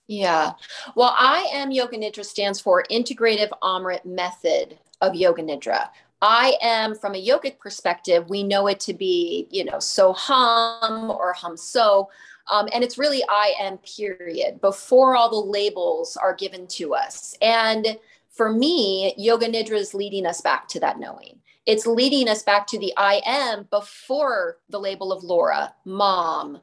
Yeah. 0.07 0.53
Well, 0.97 1.15
I 1.17 1.49
am 1.53 1.71
Yoga 1.71 1.97
Nidra 1.97 2.25
stands 2.25 2.61
for 2.61 2.85
Integrative 2.91 3.51
Amrit 3.63 4.05
Method 4.05 4.77
of 5.01 5.15
Yoga 5.15 5.43
Nidra. 5.43 5.89
I 6.23 6.57
am, 6.61 6.95
from 6.95 7.15
a 7.15 7.25
yogic 7.25 7.59
perspective, 7.59 8.29
we 8.29 8.43
know 8.43 8.67
it 8.67 8.81
to 8.81 8.95
be, 8.95 9.49
you 9.51 9.65
know, 9.65 9.79
so 9.79 10.13
hum 10.13 11.11
or 11.11 11.33
hum 11.33 11.57
so. 11.57 12.11
Um, 12.51 12.69
and 12.73 12.85
it's 12.85 12.99
really 12.99 13.23
I 13.29 13.55
am, 13.61 13.79
period, 13.79 14.61
before 14.61 15.17
all 15.17 15.31
the 15.31 15.51
labels 15.51 16.17
are 16.17 16.35
given 16.35 16.67
to 16.69 16.95
us. 16.95 17.37
And 17.41 17.99
for 18.29 18.53
me, 18.53 19.15
Yoga 19.17 19.47
Nidra 19.47 19.77
is 19.77 19.95
leading 19.95 20.27
us 20.27 20.41
back 20.41 20.69
to 20.69 20.81
that 20.81 20.99
knowing. 20.99 21.41
It's 21.67 21.87
leading 21.87 22.29
us 22.29 22.43
back 22.43 22.67
to 22.69 22.79
the 22.79 22.93
I 22.97 23.21
am 23.25 23.69
before 23.71 24.59
the 24.71 24.81
label 24.81 25.13
of 25.13 25.23
Laura, 25.23 25.75
mom, 25.85 26.61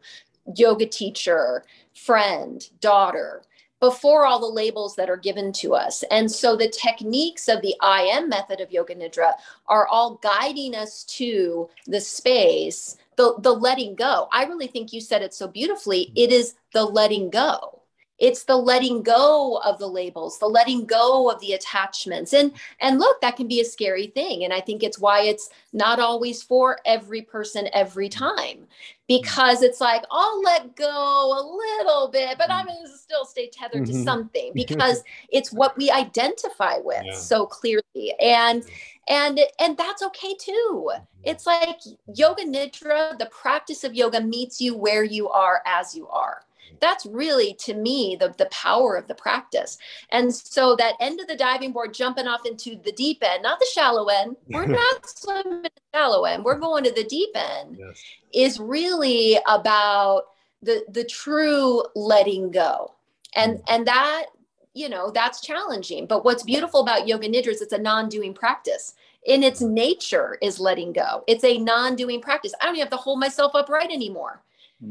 yoga 0.56 0.86
teacher, 0.86 1.64
friend, 1.94 2.68
daughter, 2.80 3.44
before 3.80 4.26
all 4.26 4.40
the 4.40 4.46
labels 4.46 4.96
that 4.96 5.10
are 5.10 5.18
given 5.18 5.52
to 5.54 5.76
us. 5.76 6.04
And 6.10 6.32
so 6.32 6.56
the 6.56 6.70
techniques 6.70 7.48
of 7.48 7.62
the 7.62 7.76
I 7.82 8.02
am 8.04 8.30
method 8.30 8.60
of 8.60 8.72
Yoga 8.72 8.96
Nidra 8.96 9.34
are 9.68 9.88
all 9.88 10.16
guiding 10.16 10.76
us 10.76 11.04
to 11.06 11.70
the 11.86 12.02
space, 12.02 12.98
the, 13.18 13.36
the 13.40 13.54
letting 13.54 13.96
go. 13.96 14.28
I 14.32 14.46
really 14.46 14.68
think 14.68 14.94
you 14.94 15.02
said 15.02 15.22
it 15.22 15.34
so 15.34 15.48
beautifully. 15.48 16.12
It 16.16 16.32
is 16.32 16.56
the 16.74 16.84
letting 16.84 17.30
go. 17.30 17.77
It's 18.20 18.44
the 18.44 18.56
letting 18.56 19.04
go 19.04 19.62
of 19.64 19.78
the 19.80 19.88
labels, 19.88 20.40
the 20.40 20.48
letting 20.48 20.86
go 20.86 21.30
of 21.30 21.40
the 21.40 21.54
attachments. 21.54 22.34
And 22.34 22.52
and 22.80 23.00
look, 23.00 23.22
that 23.22 23.36
can 23.36 23.48
be 23.48 23.62
a 23.62 23.66
scary 23.66 24.08
thing. 24.08 24.44
And 24.44 24.54
I 24.54 24.60
think 24.62 24.84
it's 24.84 25.00
why 25.00 25.22
it's 25.22 25.50
not 25.74 26.00
always 26.00 26.42
for 26.42 26.80
every 26.86 27.22
person 27.22 27.70
every 27.74 28.10
time 28.10 28.58
mm-hmm. 28.58 28.66
because 29.08 29.62
it's 29.62 29.80
like 29.80 30.04
I'll 30.12 30.42
let 30.42 30.76
go 30.76 30.86
a 30.88 31.42
little 31.56 32.10
bit, 32.10 32.38
but 32.38 32.50
I'm 32.50 32.66
mm-hmm. 32.66 32.76
going 32.76 32.88
to 32.88 32.98
still 32.98 33.26
stay 33.26 33.50
tethered 33.50 33.86
to 33.88 33.94
Mhm. 33.94 34.04
something 34.04 34.52
because 34.56 35.04
it's 35.30 35.52
what 35.54 35.78
we 35.78 35.92
identify 35.92 36.78
with 36.80 37.04
Yeah. 37.06 37.16
so 37.16 37.46
clearly, 37.46 38.14
and 38.20 38.64
and 39.08 39.40
and 39.60 39.78
that's 39.78 40.02
okay 40.04 40.36
too. 40.36 40.90
Mm-hmm. 40.92 41.04
It's 41.24 41.46
like 41.46 41.80
yoga 42.14 42.44
nidra, 42.44 43.18
the 43.18 43.28
practice 43.28 43.84
of 43.84 43.94
yoga 43.94 44.22
meets 44.22 44.60
you 44.60 44.76
where 44.76 45.04
you 45.04 45.30
are 45.30 45.62
as 45.66 45.96
you 45.96 46.08
are. 46.08 46.42
That's 46.80 47.06
really 47.06 47.54
to 47.62 47.74
me 47.74 48.18
the 48.20 48.34
the 48.38 48.48
power 48.48 48.96
of 48.96 49.08
the 49.08 49.16
practice. 49.16 49.78
And 50.12 50.34
so 50.34 50.76
that 50.76 50.96
end 51.00 51.20
of 51.20 51.28
the 51.28 51.36
diving 51.36 51.72
board, 51.72 51.94
jumping 51.94 52.28
off 52.28 52.46
into 52.46 52.78
the 52.84 52.92
deep 52.92 53.24
end, 53.24 53.44
not 53.44 53.60
the 53.60 53.68
shallow 53.74 54.08
end. 54.08 54.36
We're 54.50 54.66
not 54.66 55.10
swimming 55.10 55.54
in 55.54 55.62
the 55.64 55.70
shallow 55.94 56.26
end. 56.26 56.44
We're 56.44 56.60
going 56.60 56.84
to 56.84 56.92
the 56.92 57.04
deep 57.04 57.30
end 57.36 57.78
Yes. 57.80 58.04
is 58.34 58.60
really 58.60 59.38
about 59.48 60.24
the 60.62 60.84
the 60.90 61.04
true 61.04 61.84
letting 61.96 62.52
go 62.52 62.94
and 63.36 63.58
mm. 63.58 63.64
and 63.68 63.88
that 63.88 64.26
you 64.74 64.90
know 64.90 65.12
that's 65.12 65.42
challenging 65.42 66.06
but 66.08 66.26
what's 66.26 66.44
beautiful 66.44 66.82
about 66.82 67.08
yoga 67.08 67.28
nidra 67.28 67.48
is 67.48 67.62
it's 67.62 67.74
a 67.74 67.78
non-doing 67.78 68.34
practice 68.34 68.96
in 69.26 69.44
its 69.44 69.62
mm. 69.62 69.72
nature 69.72 70.38
is 70.42 70.60
letting 70.60 70.92
go 70.92 71.24
it's 71.28 71.44
a 71.44 71.58
non-doing 71.60 72.22
practice 72.22 72.54
i 72.62 72.66
don't 72.66 72.76
even 72.76 72.86
have 72.86 72.92
to 72.92 72.98
hold 72.98 73.20
myself 73.20 73.54
upright 73.54 73.92
anymore 73.92 74.42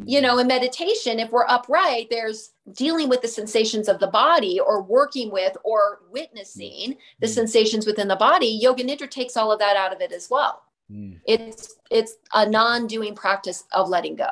you 0.05 0.21
know 0.21 0.39
in 0.39 0.47
meditation 0.49 1.21
if 1.21 1.31
we're 1.31 1.47
upright 1.47 2.09
there's 2.11 2.51
dealing 2.73 3.09
with 3.09 3.23
the 3.23 3.29
sensations 3.29 3.89
of 3.89 4.01
the 4.01 4.07
body 4.09 4.59
or 4.59 4.83
working 4.83 5.31
with 5.31 5.57
or 5.63 6.01
witnessing 6.11 6.97
the 7.21 7.27
Mm. 7.27 7.31
sensations 7.31 7.87
within 7.87 8.09
the 8.09 8.17
body 8.17 8.47
yoga 8.49 8.83
nidra 8.83 9.09
takes 9.09 9.37
all 9.37 9.53
of 9.53 9.61
that 9.61 9.77
out 9.77 9.93
of 9.95 10.01
it 10.01 10.11
as 10.13 10.29
well. 10.29 10.63
Mm. 10.91 11.21
it's 11.27 11.77
it's 11.91 12.15
a 12.35 12.49
non-doing 12.49 13.15
practice 13.15 13.65
of 13.73 13.89
letting 13.89 14.17
go. 14.17 14.31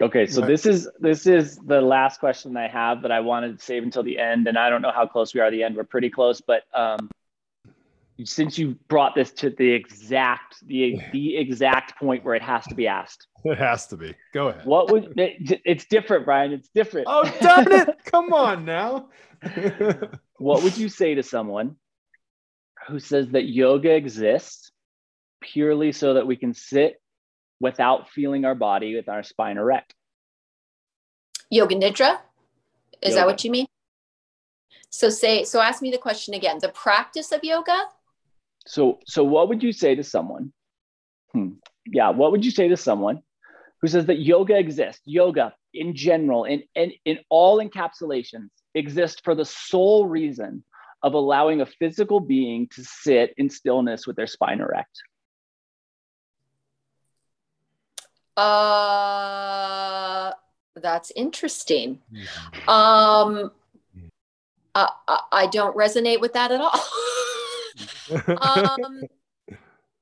Okay 0.00 0.26
so 0.26 0.40
this 0.40 0.66
is 0.66 0.88
this 0.98 1.26
is 1.26 1.58
the 1.58 1.80
last 1.80 2.18
question 2.18 2.56
i 2.56 2.66
have 2.66 3.02
that 3.02 3.12
i 3.12 3.20
wanted 3.20 3.58
to 3.58 3.64
save 3.64 3.84
until 3.84 4.02
the 4.02 4.18
end 4.18 4.48
and 4.48 4.58
i 4.58 4.68
don't 4.68 4.82
know 4.82 4.92
how 4.92 5.06
close 5.06 5.32
we 5.32 5.40
are 5.40 5.50
to 5.50 5.56
the 5.56 5.62
end. 5.62 5.76
We're 5.76 5.84
pretty 5.84 6.10
close 6.10 6.40
but 6.40 6.62
um 6.74 7.08
since 8.24 8.58
you 8.58 8.76
brought 8.88 9.14
this 9.14 9.30
to 9.32 9.50
the 9.50 9.70
exact 9.70 10.66
the 10.66 10.98
the 11.12 11.36
exact 11.36 11.96
point 11.98 12.24
where 12.24 12.34
it 12.34 12.42
has 12.42 12.64
to 12.64 12.74
be 12.74 12.88
asked 12.88 13.28
It 13.44 13.58
has 13.58 13.86
to 13.88 13.96
be. 13.96 14.14
Go 14.34 14.48
ahead. 14.48 14.66
what 14.66 14.90
would 14.90 15.14
it's 15.16 15.86
different 15.86 16.24
brian. 16.24 16.52
It's 16.52 16.68
different. 16.74 17.06
Oh, 17.10 17.24
darn 17.40 17.72
it. 17.72 18.04
Come 18.04 18.32
on 18.32 18.64
now. 18.64 19.08
what 20.38 20.62
would 20.62 20.76
you 20.76 20.88
say 20.88 21.14
to 21.14 21.22
someone 21.22 21.76
who 22.88 22.98
says 22.98 23.28
that 23.30 23.44
yoga 23.44 23.94
exists 23.94 24.72
purely 25.40 25.92
so 25.92 26.14
that 26.14 26.26
we 26.26 26.36
can 26.36 26.52
sit 26.52 27.00
without 27.60 28.10
feeling 28.10 28.44
our 28.44 28.54
body 28.54 28.94
with 28.94 29.08
our 29.08 29.22
spine 29.22 29.56
erect? 29.56 29.94
Yoga 31.50 31.74
nidra? 31.74 32.18
Is 33.02 33.14
that 33.14 33.26
what 33.26 33.42
you 33.44 33.50
mean? 33.50 33.66
So 34.90 35.08
say 35.08 35.44
so 35.44 35.60
ask 35.60 35.80
me 35.80 35.90
the 35.90 35.98
question 35.98 36.34
again. 36.34 36.58
The 36.60 36.68
practice 36.68 37.32
of 37.32 37.42
yoga? 37.42 37.84
So 38.66 38.98
so 39.06 39.24
what 39.24 39.48
would 39.48 39.62
you 39.62 39.72
say 39.72 39.94
to 39.94 40.04
someone? 40.04 40.52
Hmm, 41.32 41.52
yeah 41.86 42.10
what 42.10 42.32
would 42.32 42.44
you 42.44 42.50
say 42.50 42.68
to 42.68 42.76
someone 42.76 43.22
who 43.80 43.88
says 43.88 44.06
that 44.06 44.20
yoga 44.20 44.58
exists 44.58 45.02
yoga 45.04 45.54
in 45.74 45.94
general 45.94 46.44
in, 46.44 46.62
in 46.74 46.92
in 47.04 47.18
all 47.28 47.58
encapsulations 47.58 48.48
exist 48.74 49.22
for 49.24 49.34
the 49.34 49.44
sole 49.44 50.06
reason 50.06 50.62
of 51.02 51.14
allowing 51.14 51.60
a 51.60 51.66
physical 51.66 52.20
being 52.20 52.68
to 52.68 52.84
sit 52.84 53.32
in 53.38 53.48
stillness 53.48 54.06
with 54.06 54.16
their 54.16 54.26
spine 54.26 54.60
erect. 54.60 55.00
Uh 58.36 60.32
that's 60.76 61.10
interesting. 61.16 61.98
Um 62.68 63.50
I, 64.74 64.88
I, 65.08 65.20
I 65.32 65.46
don't 65.46 65.76
resonate 65.76 66.20
with 66.20 66.34
that 66.34 66.52
at 66.52 66.60
all. 66.60 66.70
Um 68.40 69.02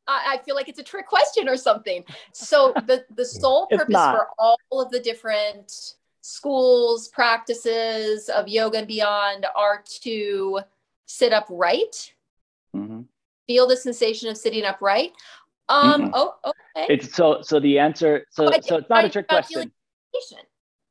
I, 0.09 0.35
I 0.35 0.39
feel 0.39 0.55
like 0.57 0.69
it's 0.69 0.79
a 0.79 0.83
trick 0.83 1.07
question 1.07 1.49
or 1.49 1.57
something. 1.57 2.05
So 2.33 2.75
the 2.87 3.05
the 3.15 3.25
sole 3.41 3.67
purpose 3.67 3.95
for 3.95 4.29
all 4.39 4.59
of 4.73 4.91
the 4.91 4.99
different 5.01 5.95
schools, 6.23 7.09
practices 7.09 8.29
of 8.29 8.49
yoga 8.49 8.79
and 8.79 8.89
beyond 8.89 9.47
are 9.55 9.85
to 10.03 10.61
sit 11.07 11.33
upright, 11.33 12.13
Mhm. 12.75 13.07
feel 13.47 13.67
the 13.67 13.77
sensation 13.77 14.29
of 14.29 14.37
sitting 14.37 14.65
upright. 14.65 15.13
Um, 15.69 16.03
Mm-mm. 16.03 16.11
oh, 16.15 16.35
okay. 16.45 16.93
It's 16.95 17.15
so 17.15 17.43
so 17.43 17.61
the 17.61 17.79
answer 17.79 18.27
so 18.31 18.47
But 18.47 18.65
so 18.65 18.77
it's 18.79 18.89
not 18.91 19.05
a 19.05 19.11
trick 19.11 19.29
question. 19.29 19.71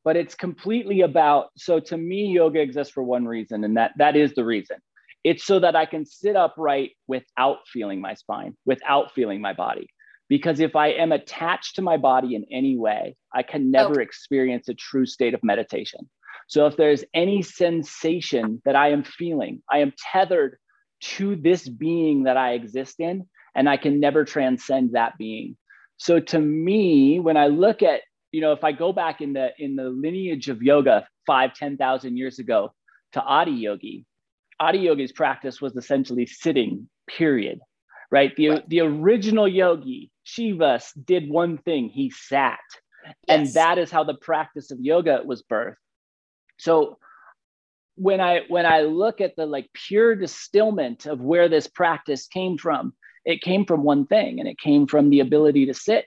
but 0.03 0.15
it's 0.15 0.36
completely 0.36 1.01
about 1.01 1.49
so 1.57 1.80
to 1.80 1.97
me 1.97 2.28
yoga 2.28 2.61
exists 2.61 2.93
for 2.93 3.03
one 3.03 3.26
reason 3.26 3.63
and 3.63 3.76
that 3.76 3.91
that 3.97 4.15
is 4.15 4.34
the 4.36 4.45
reason 4.45 4.78
it's 5.24 5.43
so 5.43 5.59
that 5.59 5.76
i 5.76 5.86
can 5.86 6.05
sit 6.05 6.36
upright 6.36 6.91
without 7.07 7.59
feeling 7.72 8.01
my 8.01 8.13
spine 8.13 8.55
without 8.65 9.13
feeling 9.13 9.41
my 9.41 9.53
body. 9.53 9.88
Because 10.30 10.59
if 10.59 10.76
i 10.76 10.88
am 10.88 11.11
attached 11.11 11.76
to 11.76 11.82
my 11.82 11.97
body 11.97 12.36
in 12.36 12.45
any 12.51 12.78
way 12.78 13.15
i 13.34 13.43
can 13.43 13.72
never 13.72 14.01
experience 14.01 14.68
a 14.68 14.74
true 14.74 15.05
state 15.05 15.34
of 15.34 15.43
meditation. 15.43 16.09
So 16.47 16.65
if 16.65 16.78
there's 16.78 17.03
any 17.13 17.41
sensation 17.41 18.61
that 18.65 18.76
i 18.76 18.91
am 18.91 19.03
feeling 19.03 19.61
i 19.72 19.80
am 19.80 19.93
tethered 20.11 20.57
to 20.99 21.36
this 21.36 21.68
being 21.68 22.24
that 22.24 22.38
i 22.38 22.53
exist 22.53 22.99
in 22.99 23.28
and 23.55 23.70
i 23.70 23.78
can 23.78 23.99
never 23.99 24.26
transcend 24.26 24.93
that 24.93 25.18
being. 25.18 25.57
So 25.97 26.20
to 26.20 26.39
me 26.39 27.20
when 27.20 27.38
i 27.38 27.47
look 27.47 27.82
at 27.82 28.01
you 28.32 28.41
know, 28.41 28.51
if 28.51 28.63
I 28.63 28.72
go 28.72 28.93
back 28.93 29.22
in 29.22 29.34
the 29.34 29.49
in 29.57 29.76
the 29.76 29.89
lineage 29.89 30.49
of 30.49 30.61
yoga 30.61 31.07
five, 31.26 31.53
10,000 31.53 32.18
years 32.18 32.39
ago 32.39 32.74
to 33.13 33.22
Adi 33.22 33.51
Yogi, 33.51 34.05
Adi 34.59 34.79
Yogi's 34.79 35.11
practice 35.11 35.61
was 35.61 35.75
essentially 35.75 36.25
sitting, 36.25 36.89
period. 37.07 37.59
Right? 38.09 38.35
The, 38.35 38.49
Right. 38.49 38.69
the 38.69 38.79
original 38.81 39.47
yogi, 39.47 40.11
Shiva, 40.23 40.79
did 41.03 41.29
one 41.29 41.57
thing, 41.57 41.89
he 41.89 42.09
sat. 42.09 42.59
And 43.27 43.47
that 43.53 43.77
is 43.77 43.91
how 43.91 44.03
the 44.03 44.15
practice 44.15 44.71
of 44.71 44.79
yoga 44.79 45.21
was 45.23 45.43
birthed. 45.43 45.75
So 46.57 46.97
when 47.95 48.19
I 48.19 48.41
when 48.47 48.65
I 48.65 48.81
look 48.81 49.21
at 49.21 49.35
the 49.35 49.45
like 49.45 49.69
pure 49.73 50.15
distillment 50.15 51.05
of 51.05 51.21
where 51.21 51.47
this 51.47 51.67
practice 51.67 52.27
came 52.27 52.57
from, 52.57 52.93
it 53.25 53.41
came 53.41 53.65
from 53.65 53.83
one 53.83 54.07
thing 54.07 54.39
and 54.39 54.47
it 54.47 54.57
came 54.57 54.87
from 54.87 55.09
the 55.09 55.19
ability 55.19 55.67
to 55.67 55.73
sit 55.73 56.05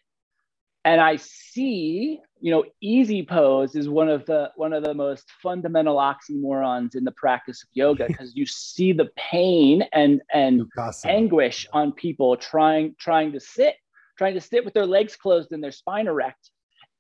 and 0.85 1.01
i 1.01 1.17
see 1.17 2.19
you 2.41 2.51
know 2.51 2.65
easy 2.81 3.23
pose 3.25 3.75
is 3.77 3.89
one 3.89 4.09
of 4.09 4.25
the 4.27 4.51
one 4.57 4.73
of 4.73 4.83
the 4.83 4.95
most 4.95 5.31
fundamental 5.43 5.97
oxymorons 5.97 6.95
in 6.95 7.05
the 7.05 7.13
practice 7.13 7.63
of 7.63 7.69
yoga 7.73 8.07
because 8.09 8.35
you 8.35 8.47
see 8.47 8.93
the 8.93 9.09
pain 9.17 9.83
and 9.93 10.21
and 10.33 10.63
anguish 11.11 11.67
on 11.73 11.93
people 11.93 12.37
trying 12.37 12.95
trying 12.99 13.33
to 13.33 13.41
sit 13.41 13.75
trying 14.19 14.35
to 14.35 14.41
sit 14.41 14.65
with 14.65 14.75
their 14.75 14.87
legs 14.87 15.17
closed 15.17 15.51
and 15.53 15.63
their 15.65 15.73
spine 15.73 16.07
erect. 16.07 16.51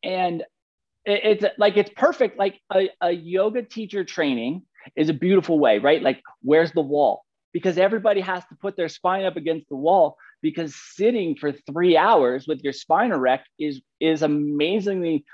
And 0.02 0.42
it- 1.04 1.22
it's 1.24 1.44
like 1.58 1.76
it's 1.76 1.90
perfect. 1.96 2.38
Like 2.38 2.60
a, 2.72 2.88
a 3.00 3.10
yoga 3.10 3.62
teacher 3.62 4.04
training 4.04 4.62
is 4.96 5.08
a 5.08 5.14
beautiful 5.14 5.58
way 5.58 5.78
right? 5.78 6.02
Like 6.02 6.22
where's 6.42 6.72
the 6.72 6.80
wall? 6.82 7.24
Because 7.52 7.78
everybody 7.78 8.20
has 8.20 8.44
to 8.46 8.54
put 8.54 8.76
their 8.76 8.88
spine 8.88 9.24
up 9.24 9.36
against 9.36 9.68
the 9.68 9.76
wall 9.76 10.16
because 10.42 10.74
sitting 10.74 11.36
for 11.36 11.52
three 11.52 11.96
hours 11.96 12.46
with 12.46 12.62
your 12.62 12.72
spine 12.72 13.12
erect 13.12 13.48
is 13.58 13.80
is 14.00 14.22
amazingly 14.22 15.24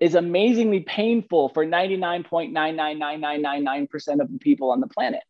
is 0.00 0.14
amazingly 0.14 0.78
painful 0.80 1.48
for 1.48 1.66
99.99999% 1.66 4.20
of 4.20 4.30
the 4.30 4.38
people 4.38 4.70
on 4.70 4.78
the 4.80 4.86
planet. 4.86 5.24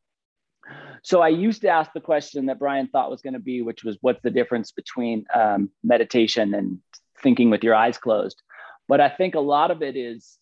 So 1.03 1.23
i 1.23 1.29
used 1.29 1.63
to 1.63 1.69
ask 1.69 1.91
the 1.93 2.01
question 2.01 2.47
that 2.47 2.59
brian 2.59 2.89
thought 2.89 3.11
was 3.11 3.23
going 3.23 3.35
to 3.35 3.41
be 3.41 3.63
which 3.63 3.85
was 3.85 3.97
what's 4.01 4.21
the 4.23 4.31
difference 4.31 4.73
between 4.73 5.25
um, 5.35 5.71
meditation 5.83 6.55
and 6.55 6.79
thinking 7.23 7.51
with 7.51 7.65
your 7.65 7.75
eyes 7.75 7.99
closed? 7.99 8.43
But 8.87 9.01
i 9.01 9.09
think 9.09 9.35
a 9.35 9.41
lot 9.41 9.71
of 9.71 9.83
it 9.83 9.97
is 9.97 10.39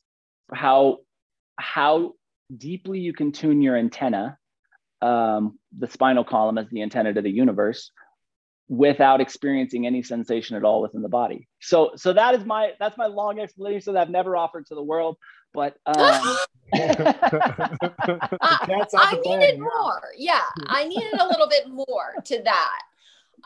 how 0.52 0.98
how 1.56 2.14
deeply 2.56 3.00
you 3.00 3.12
can 3.12 3.32
tune 3.32 3.62
your 3.62 3.76
antenna 3.76 4.38
um, 5.02 5.58
the 5.76 5.88
spinal 5.88 6.24
column 6.24 6.58
as 6.58 6.68
the 6.70 6.82
antenna 6.82 7.12
to 7.12 7.22
the 7.22 7.30
universe 7.30 7.90
without 8.68 9.20
experiencing 9.20 9.86
any 9.86 10.02
sensation 10.02 10.56
at 10.56 10.64
all 10.64 10.82
within 10.82 11.02
the 11.02 11.08
body. 11.08 11.48
So 11.60 11.92
so 11.96 12.12
that 12.12 12.34
is 12.34 12.44
my 12.44 12.72
that's 12.78 12.98
my 12.98 13.06
long 13.06 13.38
explanation 13.38 13.94
that 13.94 14.00
I've 14.00 14.10
never 14.10 14.36
offered 14.36 14.66
to 14.66 14.74
the 14.74 14.82
world. 14.82 15.16
But 15.54 15.76
um, 15.86 16.36
Cat's 16.74 16.96
out 18.94 18.94
I 18.94 19.20
needed 19.24 19.60
more. 19.60 20.02
Yeah, 20.16 20.42
I 20.66 20.86
needed 20.86 21.14
a 21.18 21.26
little 21.26 21.48
bit 21.48 21.68
more 21.68 22.14
to 22.24 22.42
that. 22.42 22.80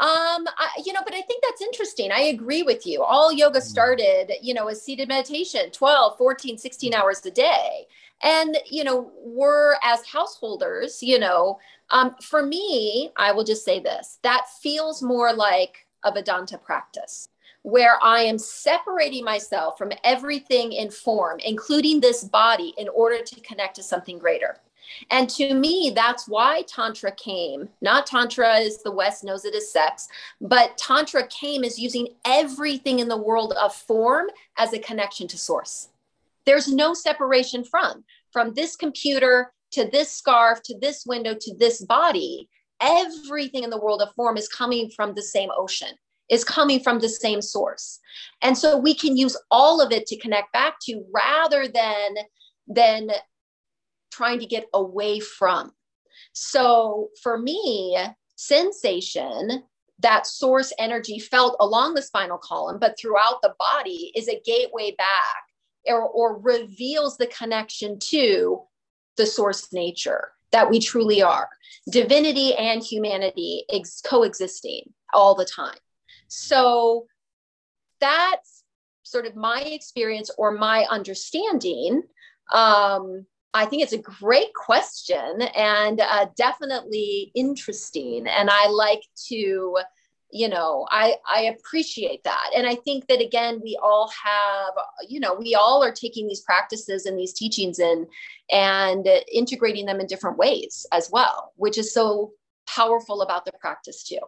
Um, 0.00 0.46
I, 0.56 0.70
you 0.82 0.94
know, 0.94 1.02
but 1.04 1.12
I 1.12 1.20
think 1.20 1.42
that's 1.42 1.60
interesting. 1.60 2.10
I 2.10 2.20
agree 2.22 2.62
with 2.62 2.86
you. 2.86 3.02
All 3.02 3.30
yoga 3.30 3.60
started, 3.60 4.32
you 4.40 4.54
know, 4.54 4.68
as 4.68 4.80
seated 4.80 5.08
meditation, 5.08 5.70
12, 5.70 6.16
14, 6.16 6.56
16 6.56 6.94
hours 6.94 7.24
a 7.26 7.30
day. 7.30 7.86
And, 8.22 8.56
you 8.64 8.82
know, 8.82 9.12
we're 9.22 9.74
as 9.82 10.06
householders, 10.06 11.02
you 11.02 11.18
know, 11.18 11.58
um, 11.90 12.16
for 12.22 12.42
me, 12.42 13.10
I 13.18 13.32
will 13.32 13.44
just 13.44 13.62
say 13.62 13.78
this 13.78 14.18
that 14.22 14.46
feels 14.62 15.02
more 15.02 15.34
like 15.34 15.86
a 16.02 16.12
Vedanta 16.12 16.56
practice 16.56 17.28
where 17.62 18.02
I 18.02 18.20
am 18.20 18.38
separating 18.38 19.22
myself 19.22 19.76
from 19.76 19.92
everything 20.02 20.72
in 20.72 20.90
form, 20.90 21.40
including 21.44 22.00
this 22.00 22.24
body, 22.24 22.72
in 22.78 22.88
order 22.88 23.22
to 23.22 23.40
connect 23.42 23.76
to 23.76 23.82
something 23.82 24.18
greater. 24.18 24.56
And 25.10 25.28
to 25.30 25.54
me, 25.54 25.92
that's 25.94 26.28
why 26.28 26.62
Tantra 26.62 27.12
came. 27.12 27.68
Not 27.80 28.06
Tantra 28.06 28.58
as 28.58 28.82
the 28.82 28.92
West 28.92 29.24
knows 29.24 29.44
it 29.44 29.54
as 29.54 29.72
sex, 29.72 30.08
but 30.40 30.76
Tantra 30.78 31.26
came 31.28 31.64
as 31.64 31.78
using 31.78 32.08
everything 32.24 32.98
in 32.98 33.08
the 33.08 33.16
world 33.16 33.52
of 33.54 33.74
form 33.74 34.26
as 34.58 34.72
a 34.72 34.78
connection 34.78 35.26
to 35.28 35.38
source. 35.38 35.88
There's 36.46 36.68
no 36.68 36.94
separation 36.94 37.64
from, 37.64 38.04
from 38.32 38.54
this 38.54 38.76
computer 38.76 39.52
to 39.72 39.88
this 39.90 40.10
scarf 40.10 40.62
to 40.64 40.78
this 40.78 41.06
window 41.06 41.34
to 41.40 41.54
this 41.56 41.84
body. 41.84 42.48
Everything 42.80 43.64
in 43.64 43.70
the 43.70 43.80
world 43.80 44.02
of 44.02 44.14
form 44.14 44.36
is 44.36 44.48
coming 44.48 44.90
from 44.90 45.14
the 45.14 45.22
same 45.22 45.50
ocean, 45.56 45.94
is 46.30 46.44
coming 46.44 46.80
from 46.80 46.98
the 46.98 47.08
same 47.08 47.42
source. 47.42 48.00
And 48.42 48.56
so 48.56 48.76
we 48.76 48.94
can 48.94 49.16
use 49.16 49.36
all 49.50 49.80
of 49.80 49.92
it 49.92 50.06
to 50.06 50.18
connect 50.18 50.52
back 50.52 50.76
to 50.82 51.04
rather 51.12 51.68
than 51.68 52.14
than 52.66 53.10
trying 54.10 54.38
to 54.40 54.46
get 54.46 54.66
away 54.74 55.20
from. 55.20 55.72
So 56.32 57.08
for 57.22 57.38
me, 57.38 57.96
sensation, 58.36 59.64
that 60.00 60.26
source 60.26 60.72
energy 60.78 61.18
felt 61.18 61.56
along 61.60 61.94
the 61.94 62.02
spinal 62.02 62.38
column, 62.38 62.78
but 62.78 62.98
throughout 62.98 63.42
the 63.42 63.54
body 63.58 64.12
is 64.14 64.28
a 64.28 64.40
gateway 64.44 64.94
back 64.96 65.44
or, 65.86 66.02
or 66.02 66.38
reveals 66.38 67.16
the 67.16 67.26
connection 67.26 67.98
to 67.98 68.62
the 69.16 69.26
source 69.26 69.72
nature 69.72 70.32
that 70.52 70.68
we 70.68 70.80
truly 70.80 71.22
are 71.22 71.48
divinity 71.90 72.54
and 72.54 72.82
humanity 72.82 73.64
ex- 73.70 74.00
coexisting 74.04 74.92
all 75.12 75.34
the 75.34 75.44
time. 75.44 75.76
So 76.28 77.06
that's 78.00 78.64
sort 79.02 79.26
of 79.26 79.36
my 79.36 79.60
experience 79.62 80.30
or 80.38 80.52
my 80.52 80.86
understanding. 80.90 82.02
Um, 82.52 83.26
I 83.52 83.66
think 83.66 83.82
it's 83.82 83.92
a 83.92 83.98
great 83.98 84.54
question 84.54 85.42
and 85.56 86.00
uh, 86.00 86.26
definitely 86.36 87.32
interesting. 87.34 88.28
And 88.28 88.48
I 88.48 88.68
like 88.68 89.02
to, 89.28 89.76
you 90.30 90.48
know, 90.48 90.86
I, 90.88 91.16
I 91.28 91.56
appreciate 91.58 92.22
that. 92.22 92.50
And 92.56 92.64
I 92.64 92.76
think 92.76 93.08
that, 93.08 93.20
again, 93.20 93.60
we 93.60 93.76
all 93.82 94.08
have, 94.24 94.72
you 95.08 95.18
know, 95.18 95.34
we 95.34 95.56
all 95.56 95.82
are 95.82 95.90
taking 95.90 96.28
these 96.28 96.42
practices 96.42 97.06
and 97.06 97.18
these 97.18 97.32
teachings 97.32 97.80
in 97.80 98.06
and 98.52 99.08
integrating 99.32 99.86
them 99.86 99.98
in 99.98 100.06
different 100.06 100.38
ways 100.38 100.86
as 100.92 101.10
well, 101.12 101.52
which 101.56 101.76
is 101.76 101.92
so 101.92 102.32
powerful 102.68 103.22
about 103.22 103.44
the 103.44 103.52
practice 103.60 104.04
too. 104.04 104.20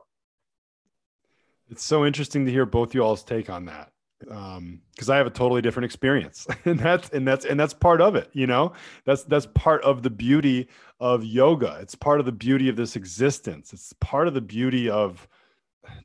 It's 1.71 1.85
so 1.85 2.05
interesting 2.05 2.45
to 2.45 2.51
hear 2.51 2.67
both 2.67 2.93
you 2.93 3.03
all's 3.03 3.23
take 3.23 3.49
on 3.49 3.67
that. 3.67 3.92
Um, 4.31 4.81
because 4.95 5.11
I 5.11 5.17
have 5.17 5.27
a 5.27 5.31
totally 5.31 5.63
different 5.63 5.85
experience. 5.85 6.47
and 6.65 6.79
that's 6.79 7.09
and 7.11 7.27
that's 7.27 7.45
and 7.45 7.59
that's 7.59 7.75
part 7.75 8.01
of 8.01 8.15
it, 8.15 8.31
you 8.33 8.47
know. 8.47 8.73
That's 9.05 9.25
that's 9.25 9.47
part 9.47 9.83
of 9.83 10.03
the 10.03 10.11
beauty 10.11 10.69
of 11.01 11.25
yoga. 11.25 11.79
It's 11.81 11.95
part 11.95 12.21
of 12.21 12.27
the 12.27 12.33
beauty 12.33 12.69
of 12.69 12.77
this 12.77 12.97
existence. 12.97 13.73
It's 13.73 13.93
part 14.01 14.29
of 14.29 14.35
the 14.35 14.41
beauty 14.41 14.89
of 14.91 15.27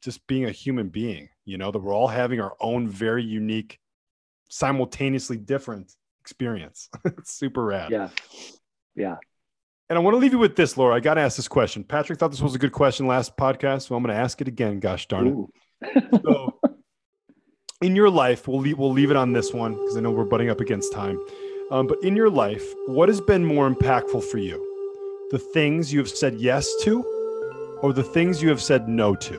just 0.01 0.25
being 0.27 0.45
a 0.45 0.51
human 0.51 0.89
being, 0.89 1.29
you 1.45 1.57
know, 1.57 1.71
that 1.71 1.79
we're 1.79 1.93
all 1.93 2.07
having 2.07 2.39
our 2.39 2.55
own 2.59 2.87
very 2.87 3.23
unique, 3.23 3.79
simultaneously 4.49 5.37
different 5.37 5.93
experience. 6.21 6.89
it's 7.05 7.31
super 7.31 7.63
rad. 7.63 7.91
yeah. 7.91 8.09
Yeah. 8.95 9.17
And 9.89 9.97
I 9.97 10.01
want 10.01 10.15
to 10.15 10.19
leave 10.19 10.33
you 10.33 10.39
with 10.39 10.57
this, 10.57 10.75
Laura. 10.75 10.95
I 10.95 10.99
got 10.99 11.13
to 11.13 11.21
ask 11.21 11.37
this 11.37 11.47
question. 11.47 11.83
Patrick 11.83 12.19
thought 12.19 12.31
this 12.31 12.41
was 12.41 12.55
a 12.55 12.59
good 12.59 12.73
question 12.73 13.07
last 13.07 13.37
podcast, 13.37 13.87
so 13.87 13.95
I'm 13.95 14.03
going 14.03 14.13
to 14.13 14.21
ask 14.21 14.41
it 14.41 14.47
again. 14.47 14.79
Gosh 14.79 15.07
darn 15.07 15.49
it. 15.83 16.03
So, 16.25 16.56
in 17.81 17.95
your 17.95 18.09
life, 18.09 18.47
we'll 18.47 18.59
leave, 18.59 18.77
we'll 18.77 18.91
leave 18.91 19.11
it 19.11 19.17
on 19.17 19.33
this 19.33 19.53
one 19.53 19.73
because 19.73 19.97
I 19.97 19.99
know 19.99 20.11
we're 20.11 20.25
butting 20.25 20.49
up 20.49 20.59
against 20.59 20.91
time. 20.91 21.19
Um, 21.69 21.85
but 21.85 22.01
in 22.03 22.15
your 22.15 22.29
life, 22.29 22.65
what 22.87 23.09
has 23.09 23.21
been 23.21 23.45
more 23.45 23.69
impactful 23.69 24.23
for 24.23 24.37
you? 24.37 24.63
The 25.31 25.39
things 25.39 25.93
you 25.93 25.99
have 25.99 26.09
said 26.09 26.35
yes 26.35 26.67
to, 26.83 27.03
or 27.81 27.93
the 27.93 28.03
things 28.03 28.41
you 28.41 28.49
have 28.49 28.61
said 28.61 28.87
no 28.87 29.13
to? 29.15 29.37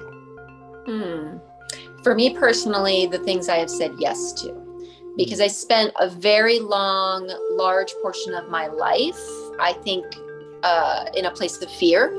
Hmm. 0.86 1.38
For 2.04 2.14
me 2.14 2.34
personally, 2.34 3.06
the 3.06 3.18
things 3.18 3.48
I 3.48 3.56
have 3.56 3.70
said 3.70 3.92
yes 3.98 4.32
to, 4.42 4.54
because 5.16 5.40
I 5.40 5.48
spent 5.48 5.92
a 5.98 6.08
very 6.08 6.60
long, 6.60 7.28
large 7.50 7.92
portion 8.02 8.34
of 8.34 8.48
my 8.48 8.68
life, 8.68 9.18
I 9.58 9.74
think, 9.82 10.04
uh, 10.62 11.06
in 11.14 11.24
a 11.24 11.30
place 11.30 11.60
of 11.60 11.70
fear. 11.72 12.12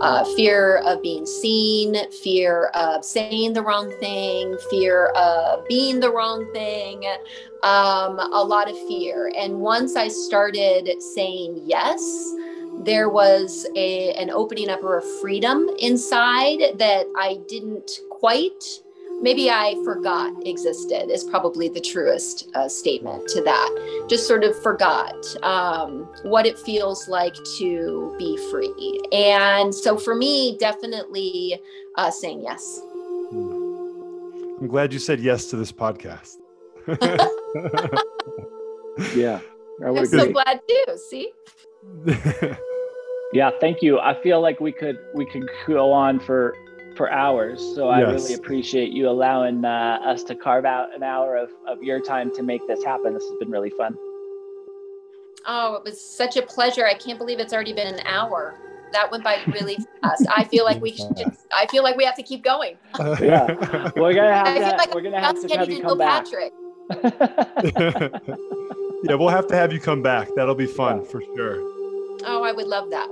Uh, 0.00 0.24
fear 0.36 0.82
of 0.84 1.00
being 1.02 1.24
seen, 1.24 1.96
fear 2.10 2.66
of 2.74 3.02
saying 3.02 3.54
the 3.54 3.62
wrong 3.62 3.90
thing, 3.98 4.54
fear 4.68 5.06
of 5.16 5.66
being 5.68 6.00
the 6.00 6.10
wrong 6.12 6.46
thing, 6.52 7.02
um, 7.62 8.18
a 8.18 8.44
lot 8.44 8.68
of 8.68 8.76
fear. 8.86 9.32
And 9.34 9.58
once 9.58 9.96
I 9.96 10.08
started 10.08 11.00
saying 11.00 11.62
yes, 11.64 12.34
there 12.80 13.08
was 13.08 13.66
a, 13.74 14.12
an 14.12 14.30
opening 14.30 14.68
up 14.68 14.84
or 14.84 14.98
a 14.98 15.02
freedom 15.20 15.66
inside 15.78 16.78
that 16.78 17.06
I 17.16 17.38
didn't 17.48 18.00
quite, 18.10 18.82
maybe 19.26 19.50
I 19.50 19.74
forgot 19.82 20.32
existed, 20.46 21.10
is 21.10 21.24
probably 21.24 21.68
the 21.68 21.80
truest 21.80 22.48
uh, 22.54 22.68
statement 22.68 23.26
to 23.30 23.42
that. 23.42 24.06
Just 24.08 24.28
sort 24.28 24.44
of 24.44 24.56
forgot 24.62 25.16
um, 25.42 26.08
what 26.22 26.46
it 26.46 26.56
feels 26.56 27.08
like 27.08 27.34
to 27.58 28.14
be 28.20 28.38
free. 28.52 29.00
And 29.10 29.74
so 29.74 29.98
for 29.98 30.14
me, 30.14 30.56
definitely 30.58 31.60
uh, 31.96 32.12
saying 32.12 32.44
yes. 32.44 32.80
I'm 34.60 34.68
glad 34.68 34.92
you 34.92 35.00
said 35.00 35.18
yes 35.18 35.46
to 35.46 35.56
this 35.56 35.72
podcast. 35.72 36.36
yeah. 39.16 39.40
I 39.84 39.90
would 39.90 39.98
I'm 39.98 40.04
agree. 40.04 40.20
so 40.20 40.30
glad 40.30 40.60
too. 40.68 40.96
See? 41.10 41.32
Yeah, 43.32 43.50
thank 43.60 43.82
you. 43.82 43.98
I 43.98 44.14
feel 44.22 44.40
like 44.40 44.60
we 44.60 44.72
could 44.72 44.98
we 45.14 45.26
could 45.26 45.48
go 45.66 45.92
on 45.92 46.20
for 46.20 46.54
for 46.96 47.10
hours. 47.12 47.60
So 47.74 47.88
I 47.88 48.00
Yes. 48.00 48.12
really 48.12 48.34
appreciate 48.34 48.90
you 48.92 49.08
allowing 49.08 49.64
uh, 49.64 50.00
us 50.04 50.22
to 50.24 50.34
carve 50.34 50.64
out 50.64 50.94
an 50.94 51.02
hour 51.02 51.36
of, 51.36 51.50
of 51.68 51.82
your 51.82 52.00
time 52.00 52.34
to 52.34 52.42
make 52.42 52.66
this 52.66 52.82
happen. 52.82 53.14
This 53.14 53.22
has 53.28 53.38
been 53.38 53.50
really 53.50 53.70
fun. 53.70 53.96
Oh, 55.46 55.74
it 55.76 55.84
was 55.84 56.00
such 56.00 56.36
a 56.36 56.42
pleasure. 56.42 56.86
I 56.86 56.94
can't 56.94 57.18
believe 57.18 57.38
it's 57.38 57.52
already 57.52 57.72
been 57.72 57.94
an 57.94 58.00
hour. 58.06 58.58
That 58.92 59.10
went 59.10 59.22
by 59.22 59.38
really 59.52 59.76
fast. 60.00 60.26
I 60.34 60.44
feel 60.44 60.64
like 60.64 60.80
we 60.80 60.92
should 60.92 61.16
just, 61.16 61.46
I 61.52 61.66
feel 61.66 61.82
like 61.82 61.96
we 61.96 62.04
have 62.04 62.16
to 62.16 62.22
keep 62.22 62.42
going. 62.42 62.76
Yeah. 63.20 63.46
We're 63.96 64.14
gonna 64.14 64.32
have 64.32 64.46
I 64.46 64.58
feel 64.58 64.70
to, 64.70 64.76
like 64.76 64.94
we're 64.94 65.02
gonna 65.02 65.20
have 65.20 65.40
to 65.40 65.56
have 65.56 65.68
you 65.70 65.82
come 65.82 65.98
back. 65.98 66.24
Patrick. 66.24 66.52
yeah, 69.04 69.14
we'll 69.14 69.28
have 69.28 69.46
to 69.48 69.56
have 69.56 69.72
you 69.72 69.80
come 69.80 70.02
back. 70.02 70.28
That'll 70.34 70.54
be 70.54 70.66
fun 70.66 71.04
for 71.04 71.20
sure. 71.20 71.56
Oh, 72.24 72.42
I 72.44 72.52
would 72.52 72.66
love 72.66 72.90
that. 72.90 73.08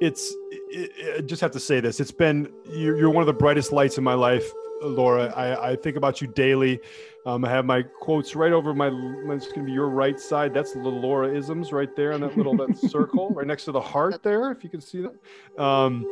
It's 0.00 0.34
it, 0.50 1.18
I 1.18 1.20
just 1.22 1.40
have 1.40 1.50
to 1.52 1.60
say 1.60 1.80
this. 1.80 2.00
It's 2.00 2.10
been 2.10 2.52
you're, 2.70 2.96
you're 2.96 3.10
one 3.10 3.22
of 3.22 3.26
the 3.26 3.32
brightest 3.32 3.72
lights 3.72 3.98
in 3.98 4.04
my 4.04 4.14
life, 4.14 4.50
Laura. 4.82 5.32
I, 5.36 5.70
I 5.70 5.76
think 5.76 5.96
about 5.96 6.20
you 6.20 6.28
daily. 6.28 6.80
Um, 7.26 7.44
I 7.44 7.50
have 7.50 7.66
my 7.66 7.82
quotes 7.82 8.34
right 8.34 8.52
over 8.52 8.72
my. 8.74 8.86
It's 8.86 9.46
going 9.48 9.60
to 9.60 9.64
be 9.64 9.72
your 9.72 9.88
right 9.88 10.18
side. 10.18 10.54
That's 10.54 10.72
the 10.72 10.78
Laura 10.78 11.34
isms 11.34 11.72
right 11.72 11.94
there 11.94 12.12
in 12.12 12.20
that 12.20 12.36
little 12.36 12.56
that 12.56 12.78
circle 12.90 13.30
right 13.30 13.46
next 13.46 13.64
to 13.66 13.72
the 13.72 13.80
heart 13.80 14.22
there, 14.22 14.50
if 14.50 14.64
you 14.64 14.70
can 14.70 14.80
see 14.80 15.02
that. 15.02 15.62
Um, 15.62 16.06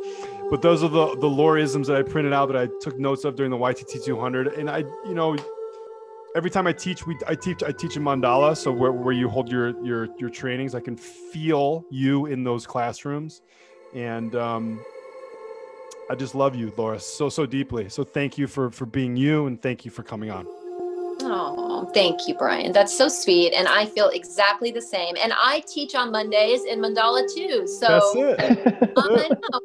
but 0.49 0.61
those 0.61 0.83
are 0.83 0.89
the 0.89 1.15
the 1.15 1.29
Laura 1.29 1.61
isms 1.61 1.87
that 1.87 1.97
I 1.97 2.03
printed 2.03 2.33
out 2.33 2.47
that 2.47 2.57
I 2.57 2.67
took 2.81 2.99
notes 2.99 3.23
of 3.23 3.35
during 3.35 3.51
the 3.51 3.57
YTT 3.57 4.03
200, 4.03 4.47
and 4.55 4.69
I 4.69 4.79
you 5.05 5.15
know 5.15 5.35
every 6.35 6.51
time 6.51 6.67
I 6.67 6.73
teach, 6.73 7.07
we 7.07 7.17
I 7.27 7.35
teach 7.35 7.63
I 7.63 7.71
teach 7.71 7.97
in 7.97 8.03
mandala, 8.03 8.55
so 8.55 8.71
where, 8.71 8.91
where 8.91 9.13
you 9.13 9.27
hold 9.27 9.51
your 9.51 9.83
your 9.83 10.07
your 10.19 10.29
trainings, 10.29 10.75
I 10.75 10.79
can 10.79 10.95
feel 10.95 11.83
you 11.89 12.27
in 12.27 12.43
those 12.43 12.67
classrooms, 12.67 13.41
and 13.93 14.35
um, 14.35 14.79
I 16.09 16.15
just 16.15 16.35
love 16.35 16.55
you, 16.55 16.71
Laura, 16.77 16.99
so 16.99 17.29
so 17.29 17.45
deeply. 17.45 17.89
So 17.89 18.03
thank 18.03 18.37
you 18.37 18.47
for 18.47 18.71
for 18.71 18.85
being 18.85 19.17
you, 19.17 19.47
and 19.47 19.61
thank 19.61 19.85
you 19.85 19.91
for 19.91 20.03
coming 20.03 20.29
on. 20.31 20.45
Oh, 21.21 21.89
thank 21.93 22.27
you, 22.27 22.35
Brian. 22.35 22.71
That's 22.71 22.95
so 22.95 23.07
sweet. 23.07 23.53
And 23.53 23.67
I 23.67 23.85
feel 23.85 24.09
exactly 24.09 24.71
the 24.71 24.81
same. 24.81 25.15
And 25.21 25.33
I 25.35 25.63
teach 25.67 25.95
on 25.95 26.11
Mondays 26.11 26.63
in 26.63 26.79
Mandala 26.79 27.23
too. 27.33 27.67
So 27.67 27.87
That's 27.87 28.15
it. 28.15 28.93
I 28.97 29.29
know, 29.29 29.59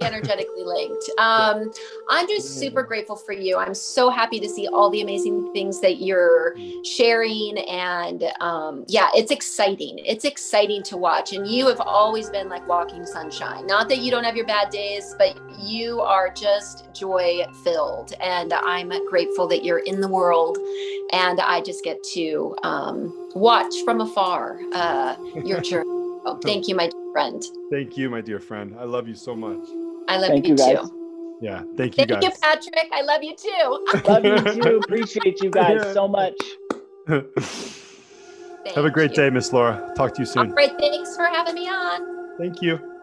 energetically 0.00 0.62
linked. 0.64 1.10
Um, 1.18 1.70
I'm 2.08 2.26
just 2.28 2.58
super 2.58 2.82
grateful 2.82 3.16
for 3.16 3.32
you. 3.32 3.56
I'm 3.56 3.74
so 3.74 4.10
happy 4.10 4.40
to 4.40 4.48
see 4.48 4.68
all 4.68 4.90
the 4.90 5.00
amazing 5.00 5.52
things 5.52 5.80
that 5.80 6.00
you're 6.00 6.56
sharing. 6.84 7.58
And 7.58 8.24
um, 8.40 8.84
yeah, 8.88 9.08
it's 9.14 9.30
exciting. 9.30 9.98
It's 9.98 10.24
exciting 10.24 10.82
to 10.84 10.96
watch. 10.96 11.32
And 11.32 11.46
you 11.46 11.66
have 11.68 11.80
always 11.80 12.30
been 12.30 12.48
like 12.48 12.66
walking 12.68 13.06
sunshine. 13.06 13.66
Not 13.66 13.88
that 13.88 13.98
you 13.98 14.10
don't 14.10 14.24
have 14.24 14.36
your 14.36 14.46
bad 14.46 14.70
days, 14.70 15.14
but 15.18 15.38
you 15.58 16.00
are 16.00 16.30
just 16.30 16.92
joy 16.94 17.44
filled. 17.62 18.12
And 18.20 18.52
I'm 18.52 18.92
grateful 19.08 19.46
that 19.48 19.64
you're 19.64 19.78
in 19.78 20.00
the 20.00 20.08
world. 20.08 20.58
And 21.12 21.40
I 21.40 21.60
just 21.60 21.84
get 21.84 22.02
to 22.14 22.56
um, 22.62 23.30
watch 23.34 23.74
from 23.84 24.00
afar 24.00 24.60
uh, 24.72 25.16
your 25.44 25.60
journey. 25.62 25.84
Oh, 26.26 26.38
thank 26.44 26.68
you, 26.68 26.74
my 26.74 26.88
dear 26.88 27.12
friend. 27.12 27.42
Thank 27.70 27.96
you, 27.96 28.10
my 28.10 28.20
dear 28.20 28.40
friend. 28.40 28.74
I 28.78 28.84
love 28.84 29.08
you 29.08 29.14
so 29.14 29.34
much. 29.34 29.83
I 30.08 30.18
love 30.18 30.28
Thank 30.28 30.46
you, 30.46 30.52
you, 30.52 30.56
guys. 30.56 30.78
too. 30.78 31.38
Yeah, 31.40 31.62
thank 31.76 31.98
you 31.98 32.06
Thank 32.06 32.22
you. 32.22 32.30
Patrick. 32.40 32.88
I 32.92 33.02
love 33.02 33.22
you 33.22 33.34
too. 33.36 33.86
Love 34.04 34.24
you 34.24 34.40
too. 34.40 34.78
Appreciate 34.84 35.40
you 35.40 35.50
guys 35.50 35.92
so 35.92 36.08
much. 36.08 36.40
Have 38.74 38.84
a 38.86 38.90
great 38.90 39.10
you. 39.10 39.16
day, 39.16 39.30
Miss 39.30 39.52
Laura. 39.52 39.92
Talk 39.96 40.14
to 40.14 40.22
you 40.22 40.26
soon. 40.26 40.52
right. 40.52 40.72
Thanks 40.78 41.14
for 41.16 41.26
having 41.26 41.54
me 41.54 41.68
on. 41.68 42.38
Thank 42.38 42.62
you. 42.62 42.93